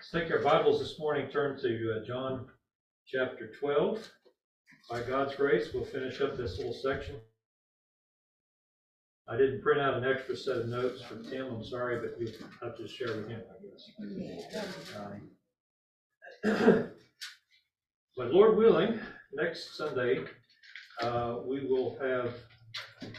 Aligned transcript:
Let's 0.00 0.12
take 0.12 0.30
our 0.32 0.42
Bibles 0.42 0.80
this 0.80 0.98
morning, 0.98 1.28
turn 1.28 1.60
to 1.60 1.92
uh, 1.92 2.06
John 2.06 2.46
chapter 3.06 3.50
12. 3.60 4.08
By 4.88 5.02
God's 5.02 5.34
grace, 5.34 5.74
we'll 5.74 5.84
finish 5.84 6.22
up 6.22 6.38
this 6.38 6.56
little 6.56 6.72
section. 6.72 7.16
I 9.28 9.36
didn't 9.36 9.60
print 9.60 9.78
out 9.78 9.98
an 9.98 10.10
extra 10.10 10.38
set 10.38 10.56
of 10.56 10.68
notes 10.68 11.02
for 11.02 11.16
Tim, 11.16 11.54
I'm 11.54 11.62
sorry, 11.62 12.00
but 12.00 12.18
you 12.18 12.32
have 12.62 12.78
to 12.78 12.88
share 12.88 13.14
with 13.14 13.28
him, 13.28 13.42
I 13.50 13.56
guess. 13.62 13.90
Um, 16.44 16.92
But 18.16 18.32
Lord 18.32 18.56
willing, 18.56 18.98
next 19.34 19.76
Sunday, 19.76 20.24
uh, 21.02 21.40
we 21.44 21.66
will 21.66 21.98
have 22.00 22.32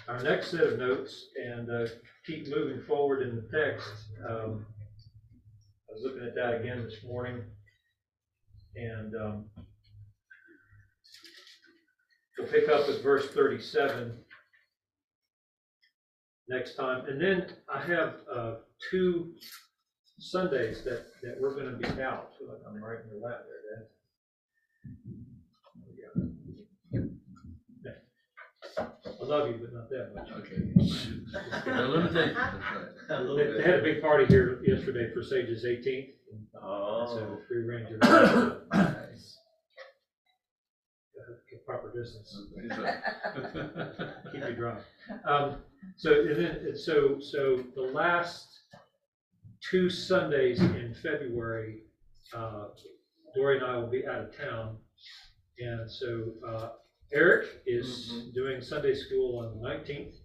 our 0.07 0.23
next 0.23 0.49
set 0.49 0.63
of 0.63 0.79
notes 0.79 1.27
and 1.35 1.69
uh, 1.69 1.87
keep 2.25 2.47
moving 2.47 2.81
forward 2.87 3.21
in 3.21 3.35
the 3.35 3.43
text. 3.55 3.87
Um, 4.27 4.65
I 5.91 5.93
was 5.93 6.03
looking 6.03 6.25
at 6.25 6.35
that 6.35 6.61
again 6.61 6.83
this 6.83 7.03
morning. 7.03 7.43
And 8.77 9.13
um, 9.15 9.45
we'll 12.37 12.47
pick 12.47 12.69
up 12.69 12.87
at 12.87 13.01
verse 13.03 13.27
thirty-seven 13.31 14.17
next 16.47 16.75
time. 16.75 17.05
And 17.07 17.21
then 17.21 17.47
I 17.67 17.81
have 17.81 18.15
uh, 18.33 18.53
two 18.89 19.33
Sundays 20.19 20.83
that, 20.85 21.07
that 21.23 21.41
we're 21.41 21.55
gonna 21.55 21.75
be 21.75 22.01
out. 22.01 22.31
Feel 22.39 22.47
like 22.47 22.61
I'm 22.65 22.81
right 22.81 22.99
in 23.03 23.09
your 23.11 23.19
lap 23.27 23.43
there, 23.45 23.79
Dad. 23.79 23.87
I 29.21 29.25
love 29.25 29.47
you, 29.47 29.57
but 29.61 29.71
not 29.73 29.89
that 29.89 30.13
much. 30.15 30.29
Okay. 30.31 31.71
Are 31.71 31.87
limitations, 31.87 32.35
that's 32.35 32.55
right. 33.09 33.37
They 33.37 33.53
they 33.57 33.61
had 33.63 33.79
a 33.79 33.83
big 33.83 34.01
party 34.01 34.25
here 34.25 34.59
yesterday 34.63 35.11
for 35.13 35.21
Sage's 35.21 35.63
eighteenth, 35.65 36.09
so 36.53 36.59
Oh. 36.61 37.37
free 37.47 37.63
range 37.63 37.91
of 37.91 37.99
Nice. 38.73 39.37
proper 41.65 41.91
distance. 41.93 42.35
Keep 44.31 44.47
you 44.47 44.53
dry. 44.55 44.77
Um, 45.25 45.61
so, 45.95 46.11
and 46.11 46.35
then, 46.35 46.55
and 46.65 46.77
so, 46.77 47.17
so 47.19 47.63
the 47.75 47.81
last 47.81 48.47
two 49.69 49.89
Sundays 49.89 50.59
in 50.59 50.93
February, 51.01 51.83
uh, 52.35 52.65
Dory 53.35 53.57
and 53.57 53.65
I 53.65 53.77
will 53.77 53.87
be 53.87 54.05
out 54.07 54.21
of 54.21 54.35
town. 54.35 54.77
And 55.59 55.89
so, 55.89 56.33
uh, 56.45 56.67
Eric 57.13 57.61
is 57.65 58.09
Mhm. 58.11 58.33
doing 58.33 58.61
Sunday 58.61 58.93
school 58.93 59.37
on 59.37 59.53
the 59.53 59.59
nineteenth, 59.59 60.15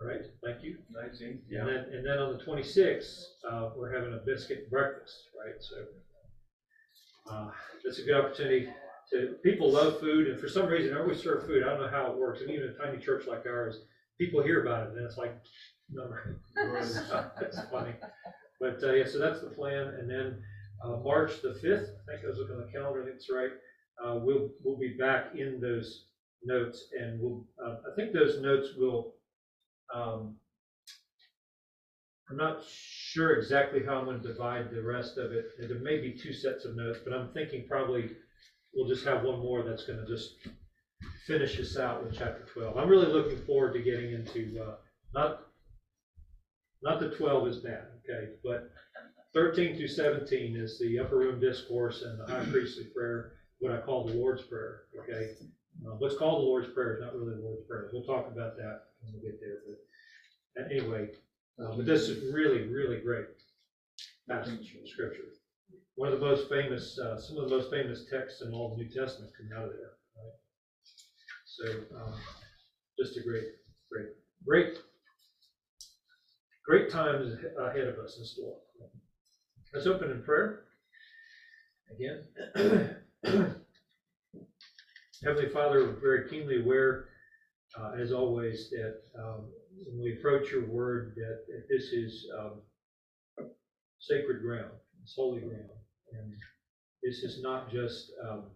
right? 0.00 0.24
Thank 0.42 0.62
you. 0.62 0.76
Nineteen, 0.90 1.42
And 1.50 1.66
then, 1.68 1.84
and 1.92 2.04
then 2.06 2.18
on 2.18 2.28
the 2.28 2.36
twenty-sixth, 2.36 3.26
uh, 3.44 3.70
we're 3.74 3.90
having 3.90 4.12
a 4.12 4.18
biscuit 4.18 4.70
breakfast, 4.70 5.28
right? 5.34 5.60
So, 5.60 5.84
uh, 7.26 7.50
that's 7.84 7.98
a 7.98 8.02
good 8.02 8.14
opportunity 8.14 8.68
to, 9.10 9.36
people 9.42 9.70
love 9.70 9.98
food, 9.98 10.26
and 10.26 10.38
for 10.38 10.46
some 10.48 10.66
reason, 10.66 10.92
everybody 10.92 11.16
serve 11.18 11.44
food. 11.44 11.62
I 11.62 11.70
don't 11.70 11.78
know 11.80 11.88
how 11.88 12.10
it 12.10 12.16
works. 12.16 12.40
And 12.40 12.50
even 12.50 12.68
a 12.68 12.72
tiny 12.72 12.98
church 12.98 13.26
like 13.26 13.44
ours, 13.46 13.80
people 14.18 14.40
hear 14.40 14.60
about 14.62 14.86
it, 14.86 14.92
and 14.94 15.04
it's 15.04 15.16
like, 15.16 15.34
number. 15.90 16.36
It's 17.40 17.60
funny. 17.70 17.94
But, 18.60 18.82
uh, 18.84 18.92
yeah, 18.92 19.04
so 19.04 19.18
that's 19.18 19.40
the 19.40 19.48
plan. 19.50 19.88
And 19.88 20.08
then, 20.08 20.40
uh, 20.84 20.96
March 20.96 21.40
the 21.42 21.52
fifth, 21.54 21.90
I 22.08 22.12
think 22.12 22.24
I 22.24 22.28
was 22.28 22.38
looking 22.38 22.58
at 22.58 22.66
the 22.66 22.70
calendar, 22.72 23.00
I 23.00 23.04
think 23.04 23.16
it's 23.16 23.28
right. 23.30 23.50
Uh, 24.02 24.16
we'll, 24.16 24.50
we'll 24.62 24.78
be 24.78 24.94
back 24.96 25.34
in 25.34 25.60
those 25.60 26.06
notes, 26.44 26.86
and 26.92 27.18
we'll, 27.18 27.44
uh, 27.64 27.74
I 27.86 27.94
think 27.94 28.12
those 28.12 28.36
notes 28.38 28.70
will, 28.76 29.12
um, 29.94 30.34
I'm 32.30 32.36
not 32.36 32.62
sure 32.64 33.32
exactly 33.36 33.82
how 33.82 33.96
I'm 33.98 34.04
gonna 34.06 34.18
divide 34.18 34.70
the 34.70 34.80
rest 34.80 35.18
of 35.18 35.32
it. 35.32 35.44
There 35.58 35.76
may 35.76 35.96
be 35.96 36.10
two 36.10 36.32
sets 36.32 36.64
of 36.64 36.74
notes, 36.74 36.98
but 37.02 37.12
I'm 37.12 37.26
thinking 37.32 37.66
probably 37.66 38.08
we'll 38.72 38.86
just 38.86 39.04
have 39.04 39.22
one 39.22 39.38
more 39.38 39.62
that's 39.62 39.82
gonna 39.82 40.04
just 40.06 40.30
finish 41.26 41.58
us 41.58 41.76
out 41.76 42.02
with 42.02 42.12
chapter 42.12 42.42
twelve. 42.44 42.76
I'm 42.76 42.88
really 42.88 43.06
looking 43.06 43.36
forward 43.36 43.72
to 43.74 43.80
getting 43.80 44.10
into, 44.12 44.58
uh, 44.60 44.72
not, 45.12 45.40
not 46.82 46.98
that 47.00 47.12
twelve 47.12 47.46
is 47.46 47.56
bad, 47.56 47.84
okay, 48.08 48.30
but 48.42 48.70
thirteen 49.34 49.74
through 49.76 49.88
seventeen 49.88 50.56
is 50.56 50.78
the 50.78 50.98
upper 50.98 51.16
room 51.16 51.38
discourse 51.38 52.02
and 52.02 52.18
the 52.18 52.24
high 52.24 52.44
priestly 52.44 52.84
prayer, 52.94 53.32
what 53.58 53.72
I 53.72 53.76
call 53.76 54.06
the 54.06 54.14
Lord's 54.14 54.42
Prayer, 54.42 54.82
okay? 54.98 55.28
Uh, 55.80 55.96
What's 55.98 56.16
called 56.16 56.42
the 56.42 56.46
Lord's 56.46 56.72
Prayer 56.72 56.94
is 56.94 57.00
not 57.00 57.14
really 57.14 57.34
the 57.36 57.42
Lord's 57.42 57.66
Prayer. 57.66 57.90
We'll 57.92 58.04
talk 58.04 58.26
about 58.30 58.56
that 58.56 58.82
when 59.00 59.14
we 59.14 59.20
get 59.20 59.40
there, 59.40 59.58
but 59.66 60.70
anyway, 60.70 61.08
uh, 61.58 61.76
but 61.76 61.86
this 61.86 62.08
is 62.08 62.32
really, 62.32 62.68
really 62.68 63.00
great 63.00 63.26
passage 64.28 64.76
of 64.80 64.88
scripture. 64.88 65.24
One 65.96 66.12
of 66.12 66.20
the 66.20 66.26
most 66.26 66.48
famous, 66.48 66.98
uh, 66.98 67.18
some 67.20 67.36
of 67.38 67.48
the 67.48 67.56
most 67.56 67.70
famous 67.70 68.04
texts 68.10 68.42
in 68.42 68.52
all 68.52 68.70
the 68.70 68.82
New 68.82 68.88
Testament 68.88 69.32
come 69.36 69.58
out 69.58 69.66
of 69.66 69.72
there, 69.72 69.92
right? 70.16 70.36
So, 71.44 71.96
um, 71.96 72.14
just 72.98 73.16
a 73.16 73.22
great, 73.22 73.48
great, 73.90 74.10
great, 74.46 74.78
great 76.64 76.90
times 76.90 77.34
ahead 77.58 77.88
of 77.88 77.98
us 77.98 78.18
in 78.18 78.24
store. 78.24 78.56
Let's 79.74 79.86
open 79.86 80.10
in 80.10 80.22
prayer. 80.22 80.64
Again. 81.90 82.96
Heavenly 85.24 85.46
Father, 85.46 85.84
we're 85.84 85.92
very 86.00 86.20
keenly 86.28 86.56
aware, 86.56 87.04
uh, 87.78 87.90
as 87.96 88.10
always, 88.10 88.68
that, 88.70 88.92
um, 89.16 89.48
when 89.86 90.02
we 90.02 90.10
approach 90.10 90.50
your 90.50 90.62
word, 90.62 91.12
that, 91.14 91.36
that 91.46 91.62
this 91.68 91.92
is, 91.92 92.26
um, 92.36 92.60
sacred 94.00 94.40
ground, 94.40 94.72
it's 95.00 95.14
holy 95.14 95.40
ground. 95.40 95.70
And 96.12 96.34
this 97.04 97.22
is 97.22 97.38
not 97.38 97.68
just, 97.68 98.10
um, 98.26 98.50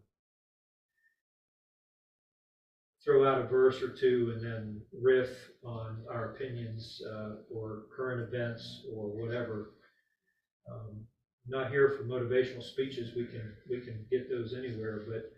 throw 3.04 3.22
out 3.24 3.38
a 3.38 3.42
verse 3.42 3.80
or 3.80 3.88
two 3.88 4.30
and 4.34 4.42
then 4.42 4.82
riff 4.92 5.50
on 5.64 6.04
our 6.10 6.24
opinions, 6.24 7.00
uh, 7.08 7.34
or 7.48 7.82
current 7.96 8.20
events 8.20 8.82
or 8.92 9.08
whatever. 9.12 9.70
Um, 10.68 11.04
Not 11.48 11.68
here 11.70 11.88
for 11.88 12.02
motivational 12.02 12.62
speeches, 12.62 13.14
we 13.14 13.24
can, 13.24 13.54
we 13.68 13.78
can 13.78 14.04
get 14.10 14.28
those 14.28 14.52
anywhere, 14.52 14.98
but 15.06 15.30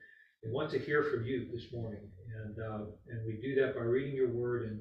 we 0.44 0.50
want 0.53 0.71
to 0.71 0.78
hear 0.78 1.03
from 1.03 1.25
you 1.25 1.49
this 1.53 1.72
morning. 1.72 2.00
And, 2.44 2.56
uh, 2.59 2.84
and 3.09 3.26
we 3.26 3.41
do 3.43 3.60
that 3.60 3.75
by 3.75 3.82
reading 3.82 4.15
your 4.15 4.31
word 4.31 4.69
and, 4.69 4.81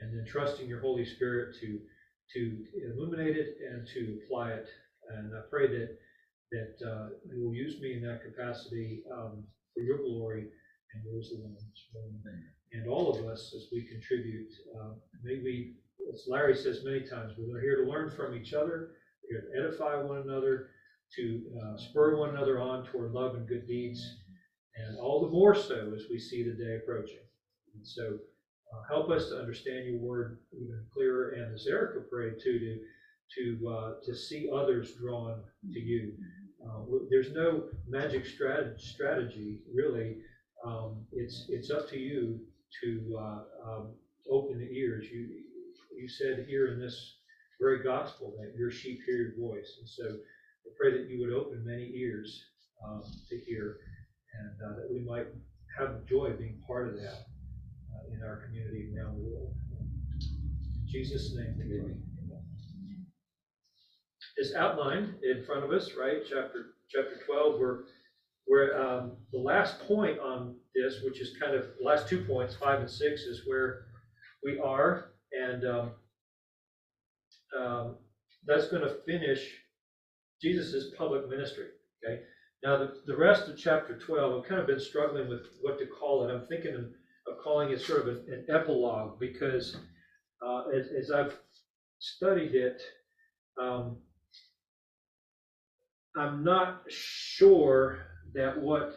and 0.00 0.16
then 0.16 0.26
trusting 0.26 0.68
your 0.68 0.80
Holy 0.80 1.04
Spirit 1.04 1.56
to, 1.60 1.78
to 2.34 2.64
illuminate 2.92 3.36
it 3.36 3.56
and 3.70 3.86
to 3.94 4.18
apply 4.24 4.50
it. 4.50 4.68
And 5.16 5.32
I 5.34 5.40
pray 5.50 5.66
that, 5.68 5.96
that, 6.52 6.86
uh, 6.86 7.08
you 7.30 7.42
will 7.42 7.54
use 7.54 7.80
me 7.80 7.94
in 7.94 8.02
that 8.02 8.22
capacity, 8.22 9.02
um, 9.12 9.44
for 9.74 9.80
your 9.80 9.98
glory 9.98 10.48
and 10.94 11.04
yours 11.04 11.32
alone. 11.34 11.56
And 12.72 12.88
all 12.88 13.10
of 13.10 13.24
us 13.26 13.54
as 13.56 13.68
we 13.72 13.88
contribute, 13.88 14.50
uh, 14.78 14.90
may 15.22 15.40
we, 15.42 15.76
as 16.12 16.24
Larry 16.28 16.54
says 16.54 16.84
many 16.84 17.00
times, 17.00 17.32
we're 17.38 17.60
here 17.60 17.84
to 17.84 17.90
learn 17.90 18.10
from 18.10 18.36
each 18.36 18.52
other, 18.52 18.90
we're 19.22 19.40
here 19.40 19.48
to 19.50 19.68
edify 19.68 20.02
one 20.02 20.18
another, 20.18 20.68
to, 21.16 21.42
uh, 21.62 21.78
spur 21.78 22.18
one 22.18 22.30
another 22.30 22.60
on 22.60 22.84
toward 22.86 23.12
love 23.12 23.36
and 23.36 23.48
good 23.48 23.66
deeds. 23.66 24.17
And 24.78 24.98
all 24.98 25.20
the 25.20 25.28
more 25.28 25.54
so 25.54 25.92
as 25.94 26.04
we 26.10 26.18
see 26.18 26.42
the 26.42 26.52
day 26.52 26.76
approaching. 26.76 27.24
And 27.74 27.86
so, 27.86 28.18
uh, 28.72 28.82
help 28.88 29.10
us 29.10 29.28
to 29.30 29.38
understand 29.38 29.86
your 29.86 29.98
word 29.98 30.38
even 30.52 30.84
clearer, 30.92 31.30
and 31.30 31.54
as 31.54 31.66
Erica 31.66 32.00
prayed 32.00 32.34
too, 32.42 32.58
to, 32.58 32.78
to, 33.34 33.68
uh, 33.68 33.92
to 34.04 34.14
see 34.14 34.50
others 34.54 34.92
drawn 35.00 35.40
to 35.72 35.80
you. 35.80 36.12
Uh, 36.64 36.80
there's 37.08 37.32
no 37.32 37.64
magic 37.88 38.26
strategy, 38.26 38.74
strategy, 38.78 39.60
really. 39.72 40.16
Um, 40.64 41.06
it's, 41.12 41.46
it's 41.48 41.70
up 41.70 41.88
to 41.90 41.98
you 41.98 42.40
to, 42.82 43.18
uh, 43.18 43.70
um, 43.70 43.88
open 44.30 44.58
the 44.58 44.70
ears. 44.70 45.06
You, 45.10 45.28
you 45.96 46.08
said 46.08 46.44
here 46.46 46.68
in 46.68 46.80
this 46.80 47.16
very 47.60 47.82
gospel 47.82 48.34
that 48.38 48.54
your 48.56 48.70
sheep 48.70 49.00
hear 49.06 49.16
your 49.16 49.36
voice. 49.36 49.76
And 49.80 49.88
so 49.88 50.04
I 50.04 50.70
pray 50.76 50.92
that 50.92 51.08
you 51.08 51.20
would 51.20 51.32
open 51.32 51.64
many 51.64 51.90
ears, 51.94 52.44
um, 52.86 53.02
to 53.28 53.38
hear 53.38 53.78
and 54.34 54.50
uh, 54.64 54.76
that 54.76 54.88
we 54.90 55.00
might 55.00 55.26
have 55.78 55.94
the 55.94 56.04
joy 56.08 56.26
of 56.26 56.38
being 56.38 56.60
part 56.66 56.88
of 56.88 56.94
that 56.96 57.26
uh, 57.94 58.12
in 58.12 58.22
our 58.22 58.42
community 58.44 58.88
and 58.88 58.98
around 58.98 59.16
the 59.16 59.24
world. 59.24 59.54
In 60.20 60.86
Jesus' 60.86 61.34
name, 61.36 61.54
pray. 61.56 61.94
It's 64.36 64.54
outlined 64.54 65.14
in 65.24 65.44
front 65.44 65.64
of 65.64 65.72
us, 65.72 65.92
right? 65.98 66.18
Chapter 66.22 66.74
chapter 66.90 67.18
12, 67.26 67.60
where 67.60 67.84
where 68.46 68.80
um, 68.80 69.12
the 69.32 69.38
last 69.38 69.80
point 69.80 70.18
on 70.20 70.56
this, 70.74 71.02
which 71.04 71.20
is 71.20 71.36
kind 71.40 71.54
of 71.54 71.66
last 71.82 72.08
two 72.08 72.24
points, 72.24 72.54
five 72.54 72.80
and 72.80 72.90
six, 72.90 73.22
is 73.22 73.42
where 73.46 73.86
we 74.44 74.58
are, 74.58 75.10
and 75.32 75.66
um, 75.66 75.90
um, 77.58 77.96
that's 78.46 78.68
going 78.68 78.82
to 78.82 78.96
finish 79.06 79.54
Jesus' 80.40 80.94
public 80.96 81.28
ministry. 81.28 81.66
Okay. 82.04 82.22
Now, 82.64 82.76
the, 82.76 83.00
the 83.06 83.16
rest 83.16 83.48
of 83.48 83.56
chapter 83.56 83.98
12, 83.98 84.42
I've 84.42 84.48
kind 84.48 84.60
of 84.60 84.66
been 84.66 84.80
struggling 84.80 85.28
with 85.28 85.46
what 85.62 85.78
to 85.78 85.86
call 85.86 86.26
it. 86.28 86.32
I'm 86.32 86.46
thinking 86.46 86.74
of, 86.74 86.84
calling 87.44 87.70
it 87.70 87.80
sort 87.80 88.00
of 88.00 88.08
an, 88.08 88.24
an 88.28 88.46
epilogue 88.48 89.20
because 89.20 89.76
uh, 90.44 90.64
as, 90.74 90.88
as 90.98 91.10
I've 91.10 91.36
studied 91.98 92.54
it, 92.54 92.80
um, 93.60 93.98
I'm 96.16 96.42
not 96.42 96.82
sure 96.88 97.98
that 98.34 98.58
what, 98.58 98.96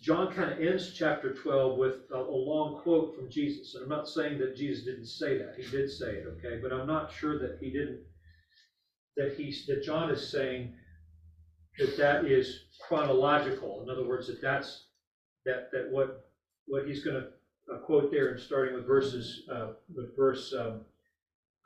John 0.00 0.32
kind 0.32 0.52
of 0.52 0.60
ends 0.60 0.92
chapter 0.94 1.34
twelve 1.34 1.78
with 1.78 1.96
a, 2.12 2.16
a 2.16 2.18
long 2.18 2.80
quote 2.82 3.14
from 3.14 3.30
Jesus. 3.30 3.74
And 3.74 3.84
I'm 3.84 3.88
not 3.88 4.08
saying 4.08 4.38
that 4.38 4.56
Jesus 4.56 4.84
didn't 4.84 5.06
say 5.06 5.38
that. 5.38 5.54
He 5.56 5.68
did 5.70 5.90
say 5.90 6.14
it, 6.14 6.26
okay? 6.38 6.60
But 6.62 6.72
I'm 6.72 6.86
not 6.86 7.12
sure 7.12 7.38
that 7.38 7.58
he 7.60 7.70
didn't, 7.70 8.00
that 9.16 9.34
he's, 9.36 9.66
that 9.66 9.84
John 9.84 10.10
is 10.10 10.30
saying 10.30 10.74
that 11.78 11.96
that 11.96 12.24
is 12.24 12.64
chronological. 12.86 13.82
In 13.82 13.90
other 13.90 14.06
words, 14.06 14.26
that 14.26 14.40
that's, 14.40 14.86
that, 15.44 15.70
that 15.72 15.90
what, 15.90 16.26
what 16.66 16.86
he's 16.86 17.02
gonna 17.04 17.26
uh, 17.72 17.78
quote 17.78 18.10
there 18.10 18.28
and 18.32 18.40
starting 18.40 18.74
with 18.74 18.86
verses, 18.86 19.42
uh, 19.52 19.68
with 19.94 20.16
verse, 20.16 20.54
um, 20.58 20.80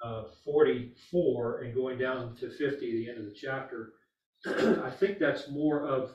uh, 0.05 0.25
forty-four 0.45 1.63
and 1.63 1.75
going 1.75 1.99
down 1.99 2.37
to 2.37 2.51
fifty, 2.51 2.93
the 2.93 3.09
end 3.09 3.19
of 3.19 3.25
the 3.25 3.35
chapter. 3.35 3.93
I 4.47 4.91
think 4.91 5.19
that's 5.19 5.49
more 5.49 5.87
of, 5.89 6.11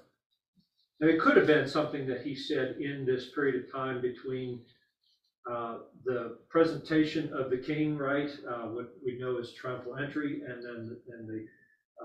now, 0.99 1.07
it 1.07 1.19
could 1.19 1.35
have 1.35 1.47
been 1.47 1.67
something 1.67 2.05
that 2.07 2.21
he 2.21 2.35
said 2.35 2.75
in 2.79 3.05
this 3.05 3.31
period 3.33 3.63
of 3.63 3.71
time 3.71 3.99
between 3.99 4.61
uh, 5.51 5.79
the 6.05 6.37
presentation 6.47 7.33
of 7.33 7.49
the 7.49 7.57
king, 7.57 7.97
right, 7.97 8.29
uh, 8.47 8.67
what 8.67 8.93
we 9.03 9.17
know 9.17 9.39
as 9.39 9.51
triumphal 9.51 9.97
entry, 9.97 10.43
and 10.47 10.63
then, 10.63 10.97
and 11.17 11.27
the 11.27 11.47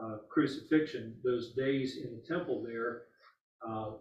uh, 0.00 0.16
crucifixion, 0.28 1.14
those 1.24 1.54
days 1.54 1.98
in 2.04 2.10
the 2.14 2.22
temple 2.26 2.64
there, 2.66 3.02
uh, 3.66 3.92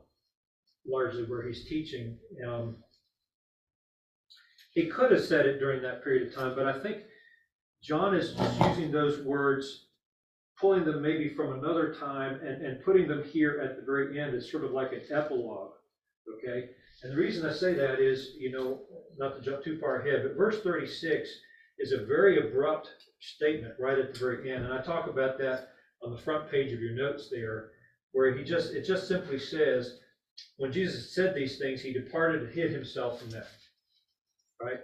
largely 0.88 1.24
where 1.24 1.48
he's 1.48 1.66
teaching. 1.68 2.18
Um, 2.48 2.78
He 4.74 4.88
could 4.88 5.12
have 5.12 5.24
said 5.24 5.46
it 5.46 5.60
during 5.60 5.82
that 5.84 6.04
period 6.04 6.28
of 6.28 6.36
time, 6.36 6.54
but 6.54 6.68
I 6.68 6.78
think 6.84 6.98
John 7.82 8.14
is 8.14 8.34
just 8.34 8.60
using 8.68 8.92
those 8.92 9.22
words, 9.22 9.88
pulling 10.60 10.84
them 10.84 11.02
maybe 11.02 11.30
from 11.30 11.54
another 11.54 11.94
time 11.94 12.42
and, 12.44 12.66
and 12.66 12.84
putting 12.84 13.08
them 13.08 13.24
here 13.24 13.62
at 13.64 13.78
the 13.78 13.86
very 13.86 14.20
end 14.20 14.36
as 14.36 14.52
sort 14.52 14.66
of 14.66 14.72
like 14.72 14.92
an 14.92 15.04
epilogue, 15.10 15.72
okay? 16.34 16.72
And 17.04 17.12
the 17.14 17.22
reason 17.26 17.46
I 17.46 17.54
say 17.54 17.74
that 17.74 18.02
is, 18.02 18.36
you 18.38 18.52
know, 18.52 18.82
not 19.18 19.36
to 19.36 19.42
jump 19.42 19.64
too 19.64 19.80
far 19.80 20.02
ahead, 20.02 20.24
but 20.24 20.36
verse 20.36 20.62
thirty-six 20.62 21.30
is 21.80 21.92
a 21.94 22.06
very 22.06 22.40
abrupt 22.40 22.90
statement 23.22 23.76
right 23.80 24.00
at 24.00 24.14
the 24.14 24.20
very 24.20 24.52
end. 24.52 24.66
And 24.66 24.74
I 24.74 24.82
talk 24.82 25.08
about 25.08 25.38
that 25.38 25.70
on 26.06 26.12
the 26.12 26.18
front 26.18 26.50
page 26.50 26.72
of 26.72 26.80
your 26.80 26.94
notes 26.94 27.30
there, 27.30 27.72
where 28.12 28.38
he 28.38 28.44
just, 28.44 28.74
it 28.74 28.86
just 28.86 29.08
simply 29.08 29.40
says, 29.40 30.00
when 30.58 30.72
Jesus 30.72 31.14
said 31.14 31.34
these 31.34 31.58
things, 31.58 31.82
he 31.82 31.92
departed 31.92 32.44
and 32.44 32.54
hid 32.54 32.72
himself 32.72 33.20
from 33.20 33.32
them. 33.32 33.44
Right? 34.62 34.80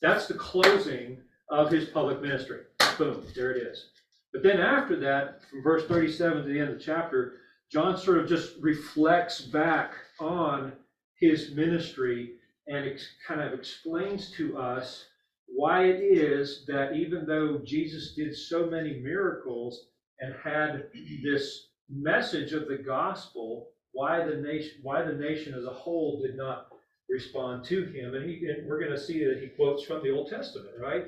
That's 0.00 0.26
the 0.26 0.34
closing 0.34 1.18
of 1.50 1.70
his 1.70 1.88
public 1.88 2.20
ministry. 2.20 2.62
Boom, 2.98 3.24
there 3.34 3.52
it 3.52 3.62
is. 3.62 3.90
But 4.32 4.42
then 4.42 4.60
after 4.60 4.98
that, 5.00 5.42
from 5.48 5.62
verse 5.62 5.86
37 5.86 6.42
to 6.42 6.48
the 6.48 6.58
end 6.58 6.70
of 6.70 6.78
the 6.78 6.84
chapter, 6.84 7.34
John 7.70 7.96
sort 7.96 8.18
of 8.18 8.28
just 8.28 8.54
reflects 8.60 9.40
back 9.40 9.92
on 10.20 10.72
his 11.18 11.52
ministry 11.52 12.34
and 12.66 12.86
ex- 12.86 13.08
kind 13.26 13.40
of 13.40 13.52
explains 13.52 14.30
to 14.32 14.58
us 14.58 15.04
why 15.46 15.84
it 15.84 16.00
is 16.00 16.64
that 16.66 16.94
even 16.94 17.26
though 17.26 17.58
Jesus 17.64 18.14
did 18.14 18.36
so 18.36 18.66
many 18.66 19.00
miracles 19.00 19.86
and 20.20 20.34
had 20.42 20.88
this 21.22 21.68
message 21.88 22.52
of 22.52 22.68
the 22.68 22.78
gospel, 22.78 23.68
why 23.92 24.24
the 24.24 24.36
nation, 24.36 24.72
why 24.82 25.02
the 25.02 25.12
nation 25.12 25.54
as 25.54 25.64
a 25.64 25.70
whole 25.70 26.20
did 26.20 26.36
not 26.36 26.68
respond 27.08 27.64
to 27.64 27.84
him. 27.84 28.14
And, 28.14 28.28
he, 28.28 28.46
and 28.46 28.66
we're 28.66 28.80
going 28.80 28.92
to 28.92 29.00
see 29.00 29.24
that 29.24 29.38
he 29.40 29.48
quotes 29.48 29.84
from 29.84 30.02
the 30.02 30.10
Old 30.10 30.28
Testament, 30.28 30.74
right? 30.80 31.06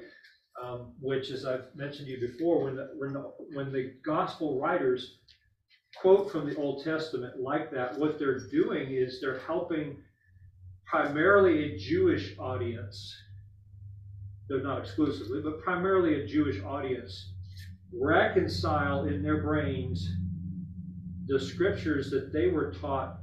Um, 0.63 0.93
which, 1.01 1.31
as 1.31 1.45
I've 1.45 1.75
mentioned 1.75 2.07
to 2.07 2.13
you 2.13 2.21
before, 2.21 2.65
when 2.65 2.77
the, 2.77 2.91
when 2.97 3.13
the, 3.13 3.33
when 3.55 3.73
the 3.73 3.95
gospel 4.05 4.61
writers 4.61 5.19
quote 6.01 6.31
from 6.31 6.49
the 6.49 6.57
Old 6.57 6.85
Testament 6.85 7.41
like 7.41 7.71
that, 7.73 7.99
what 7.99 8.19
they're 8.19 8.49
doing 8.49 8.93
is 8.93 9.21
they're 9.21 9.41
helping 9.41 9.97
primarily 10.87 11.65
a 11.65 11.79
Jewish 11.79 12.37
audience, 12.39 13.15
though 14.49 14.59
not 14.59 14.81
exclusively, 14.81 15.41
but 15.43 15.61
primarily 15.63 16.23
a 16.23 16.27
Jewish 16.27 16.63
audience, 16.63 17.33
reconcile 17.93 19.05
in 19.05 19.23
their 19.23 19.43
brains 19.43 20.11
the 21.27 21.39
scriptures 21.39 22.11
that 22.11 22.33
they 22.33 22.49
were 22.49 22.73
taught 22.73 23.19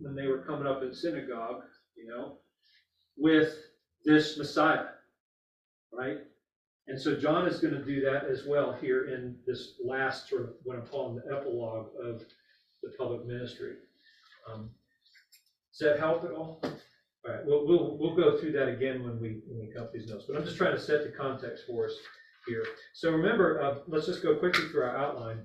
when 0.00 0.14
they 0.14 0.26
were 0.26 0.42
coming 0.42 0.66
up 0.66 0.82
in 0.82 0.92
synagogue, 0.92 1.62
you 1.96 2.08
know, 2.08 2.38
with 3.16 3.54
this 4.04 4.36
Messiah, 4.36 4.86
right? 5.92 6.18
And 6.88 7.00
so 7.00 7.16
John 7.16 7.46
is 7.46 7.60
going 7.60 7.74
to 7.74 7.84
do 7.84 8.00
that 8.02 8.24
as 8.24 8.46
well 8.46 8.72
here 8.80 9.08
in 9.14 9.36
this 9.46 9.74
last 9.84 10.28
sort 10.28 10.42
of 10.42 10.50
what 10.64 10.76
I'm 10.76 10.86
calling 10.86 11.16
the 11.16 11.36
epilogue 11.36 11.88
of 12.02 12.22
the 12.82 12.90
public 12.98 13.26
ministry. 13.26 13.74
Um, 14.52 14.70
does 15.72 15.80
that 15.80 15.98
help 15.98 16.24
at 16.24 16.32
all? 16.32 16.60
All 16.62 17.32
right, 17.32 17.44
we'll, 17.44 17.66
we'll, 17.66 17.96
we'll 17.98 18.16
go 18.16 18.38
through 18.38 18.52
that 18.52 18.68
again 18.68 19.02
when 19.02 19.20
we, 19.20 19.40
when 19.46 19.66
we 19.66 19.72
come 19.72 19.84
up 19.84 19.92
these 19.92 20.08
notes, 20.08 20.24
but 20.28 20.36
I'm 20.36 20.44
just 20.44 20.56
trying 20.56 20.76
to 20.76 20.80
set 20.80 21.02
the 21.04 21.10
context 21.10 21.64
for 21.66 21.86
us 21.86 21.92
here. 22.46 22.64
So 22.94 23.10
remember, 23.10 23.62
uh, 23.62 23.78
let's 23.86 24.06
just 24.06 24.22
go 24.22 24.36
quickly 24.36 24.68
through 24.68 24.82
our 24.84 24.96
outline. 24.96 25.44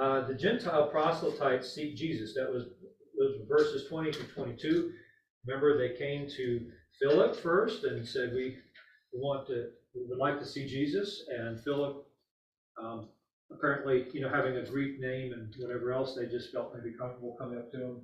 Uh, 0.00 0.26
the 0.26 0.34
Gentile 0.34 0.88
proselytes 0.88 1.72
seek 1.72 1.96
Jesus. 1.96 2.34
That 2.34 2.50
was 2.50 2.66
verses 3.48 3.88
20 3.88 4.12
to 4.12 4.24
22. 4.24 4.92
Remember, 5.46 5.78
they 5.78 5.96
came 5.96 6.28
to 6.36 6.70
Philip 7.00 7.36
first 7.36 7.84
and 7.84 8.06
said, 8.06 8.34
"We 8.34 8.58
want 9.12 9.46
to, 9.48 9.70
we 9.94 10.04
would 10.06 10.18
like 10.18 10.38
to 10.40 10.46
see 10.46 10.66
Jesus." 10.66 11.26
And 11.28 11.60
Philip, 11.60 12.06
um, 12.78 13.08
apparently, 13.50 14.06
you 14.12 14.20
know, 14.20 14.28
having 14.28 14.56
a 14.56 14.64
Greek 14.66 15.00
name 15.00 15.32
and 15.32 15.54
whatever 15.58 15.92
else, 15.92 16.14
they 16.14 16.26
just 16.26 16.52
felt 16.52 16.74
maybe 16.74 16.96
comfortable 16.96 17.36
coming 17.38 17.58
up 17.58 17.70
to 17.72 17.82
him. 17.82 18.02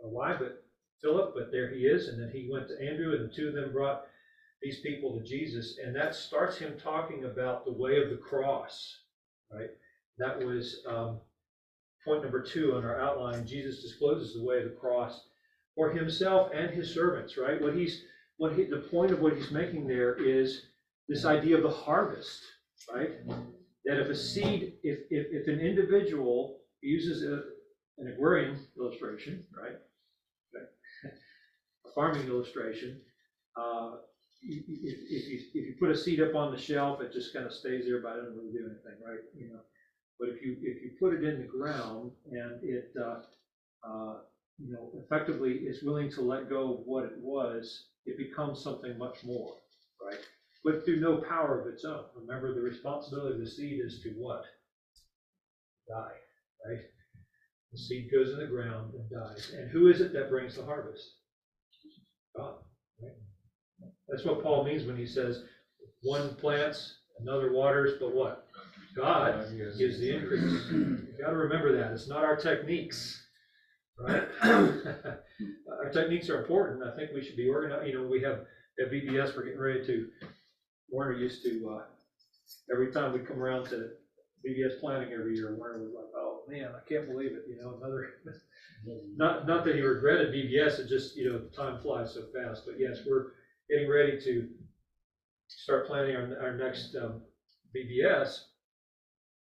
Why, 0.00 0.34
but 0.36 0.64
Philip, 1.00 1.34
but 1.34 1.52
there 1.52 1.68
he 1.70 1.86
is. 1.86 2.08
And 2.08 2.20
then 2.20 2.30
he 2.30 2.48
went 2.50 2.68
to 2.68 2.80
Andrew, 2.80 3.14
and 3.14 3.28
the 3.28 3.34
two 3.34 3.48
of 3.48 3.54
them 3.54 3.72
brought 3.72 4.06
these 4.64 4.80
people 4.80 5.18
to 5.18 5.24
Jesus, 5.24 5.78
and 5.84 5.94
that 5.94 6.14
starts 6.14 6.56
him 6.56 6.74
talking 6.82 7.24
about 7.24 7.66
the 7.66 7.72
way 7.72 8.02
of 8.02 8.08
the 8.08 8.16
cross, 8.16 9.00
right? 9.52 9.68
That 10.18 10.42
was 10.42 10.80
um, 10.88 11.20
point 12.04 12.22
number 12.22 12.42
two 12.42 12.74
on 12.74 12.84
our 12.84 12.98
outline. 12.98 13.46
Jesus 13.46 13.82
discloses 13.82 14.34
the 14.34 14.42
way 14.42 14.58
of 14.58 14.64
the 14.64 14.76
cross 14.76 15.26
for 15.74 15.90
himself 15.90 16.50
and 16.54 16.70
his 16.70 16.92
servants, 16.94 17.36
right? 17.36 17.60
What 17.60 17.74
he's, 17.74 18.04
what 18.38 18.54
he, 18.54 18.64
the 18.64 18.88
point 18.90 19.10
of 19.10 19.20
what 19.20 19.36
he's 19.36 19.50
making 19.50 19.86
there 19.86 20.14
is 20.14 20.66
this 21.08 21.26
idea 21.26 21.58
of 21.58 21.62
the 21.62 21.70
harvest, 21.70 22.40
right? 22.92 23.10
That 23.84 24.00
if 24.00 24.08
a 24.08 24.14
seed, 24.14 24.74
if, 24.82 25.00
if, 25.10 25.26
if 25.30 25.46
an 25.46 25.60
individual 25.60 26.60
uses 26.80 27.22
a, 27.22 27.42
an 27.98 28.12
agrarian 28.12 28.58
illustration, 28.78 29.44
right? 29.54 29.76
Okay. 30.54 30.64
A 31.86 31.90
farming 31.94 32.26
illustration, 32.26 32.98
uh, 33.60 33.96
if, 34.46 34.64
if 34.68 35.28
you, 35.28 35.38
if 35.54 35.66
you 35.66 35.74
put 35.78 35.90
a 35.90 35.96
seed 35.96 36.20
up 36.20 36.34
on 36.34 36.52
the 36.52 36.58
shelf, 36.58 37.00
it 37.00 37.12
just 37.12 37.32
kind 37.32 37.46
of 37.46 37.52
stays 37.52 37.84
there, 37.86 38.00
but 38.00 38.16
it 38.16 38.20
doesn't 38.20 38.36
really 38.36 38.52
do 38.52 38.66
anything, 38.66 39.00
right? 39.06 39.20
You 39.34 39.48
know, 39.48 39.60
but 40.18 40.28
if 40.28 40.42
you, 40.42 40.56
if 40.62 40.82
you 40.82 40.92
put 41.00 41.14
it 41.14 41.24
in 41.24 41.38
the 41.38 41.46
ground 41.46 42.12
and 42.30 42.62
it, 42.62 42.90
uh, 43.00 43.20
uh, 43.86 44.14
you 44.58 44.72
know, 44.72 44.90
effectively 44.94 45.52
is 45.52 45.82
willing 45.82 46.10
to 46.12 46.22
let 46.22 46.48
go 46.48 46.74
of 46.74 46.80
what 46.84 47.04
it 47.04 47.16
was, 47.18 47.86
it 48.06 48.16
becomes 48.16 48.62
something 48.62 48.96
much 48.98 49.24
more, 49.24 49.54
right? 50.04 50.20
But 50.64 50.84
through 50.84 51.00
no 51.00 51.18
power 51.18 51.60
of 51.60 51.66
its 51.66 51.84
own. 51.84 52.04
Remember, 52.16 52.54
the 52.54 52.60
responsibility 52.60 53.34
of 53.34 53.40
the 53.40 53.50
seed 53.50 53.80
is 53.84 54.00
to 54.02 54.10
what? 54.10 54.44
Die, 55.88 56.12
right? 56.66 56.80
The 57.72 57.78
seed 57.78 58.10
goes 58.12 58.30
in 58.32 58.38
the 58.38 58.46
ground 58.46 58.94
and 58.94 59.10
dies. 59.10 59.52
And 59.56 59.70
who 59.70 59.88
is 59.88 60.00
it 60.00 60.12
that 60.12 60.30
brings 60.30 60.56
the 60.56 60.64
harvest? 60.64 61.16
God, 62.36 62.54
right? 63.02 63.12
That's 64.08 64.24
what 64.24 64.42
Paul 64.42 64.64
means 64.64 64.84
when 64.84 64.96
he 64.96 65.06
says, 65.06 65.44
one 66.02 66.34
plants, 66.36 66.98
another 67.20 67.52
waters, 67.52 67.94
but 67.98 68.14
what? 68.14 68.46
God 68.96 69.46
gives 69.78 69.98
the 69.98 70.16
increase. 70.16 70.70
You 70.70 71.08
gotta 71.20 71.36
remember 71.36 71.76
that. 71.76 71.92
It's 71.92 72.08
not 72.08 72.22
our 72.24 72.36
techniques, 72.36 73.26
right? 73.98 74.22
Our 75.84 75.90
techniques 75.90 76.30
are 76.30 76.40
important. 76.40 76.82
I 76.82 76.96
think 76.96 77.10
we 77.12 77.22
should 77.22 77.36
be 77.36 77.48
organized, 77.48 77.88
you 77.88 77.94
know, 77.98 78.06
we 78.06 78.22
have, 78.22 78.40
at 78.80 78.90
VBS, 78.90 79.36
we're 79.36 79.44
getting 79.44 79.60
ready 79.60 79.84
to, 79.86 80.08
Warner 80.88 81.12
used 81.12 81.42
to, 81.42 81.76
uh, 81.76 81.82
every 82.72 82.92
time 82.92 83.12
we 83.12 83.18
come 83.18 83.42
around 83.42 83.64
to 83.66 83.90
VBS 84.46 84.80
planning 84.80 85.12
every 85.12 85.34
year, 85.34 85.54
Warner 85.56 85.82
was 85.82 85.92
like, 85.94 86.06
oh, 86.16 86.42
man, 86.48 86.70
I 86.74 86.88
can't 86.88 87.06
believe 87.06 87.32
it, 87.32 87.44
you 87.48 87.60
know, 87.60 87.74
another, 87.80 88.14
not, 89.16 89.46
not 89.46 89.64
that 89.64 89.74
he 89.74 89.80
regretted 89.82 90.32
VBS, 90.32 90.78
it 90.78 90.88
just, 90.88 91.16
you 91.16 91.30
know, 91.30 91.40
time 91.56 91.80
flies 91.82 92.14
so 92.14 92.26
fast, 92.32 92.62
but 92.64 92.76
yes, 92.78 93.00
we're 93.06 93.32
getting 93.70 93.90
ready 93.90 94.20
to 94.24 94.48
start 95.48 95.86
planning 95.86 96.16
our, 96.16 96.38
our 96.40 96.56
next, 96.56 96.94
um, 96.96 97.22
VBS. 97.74 98.38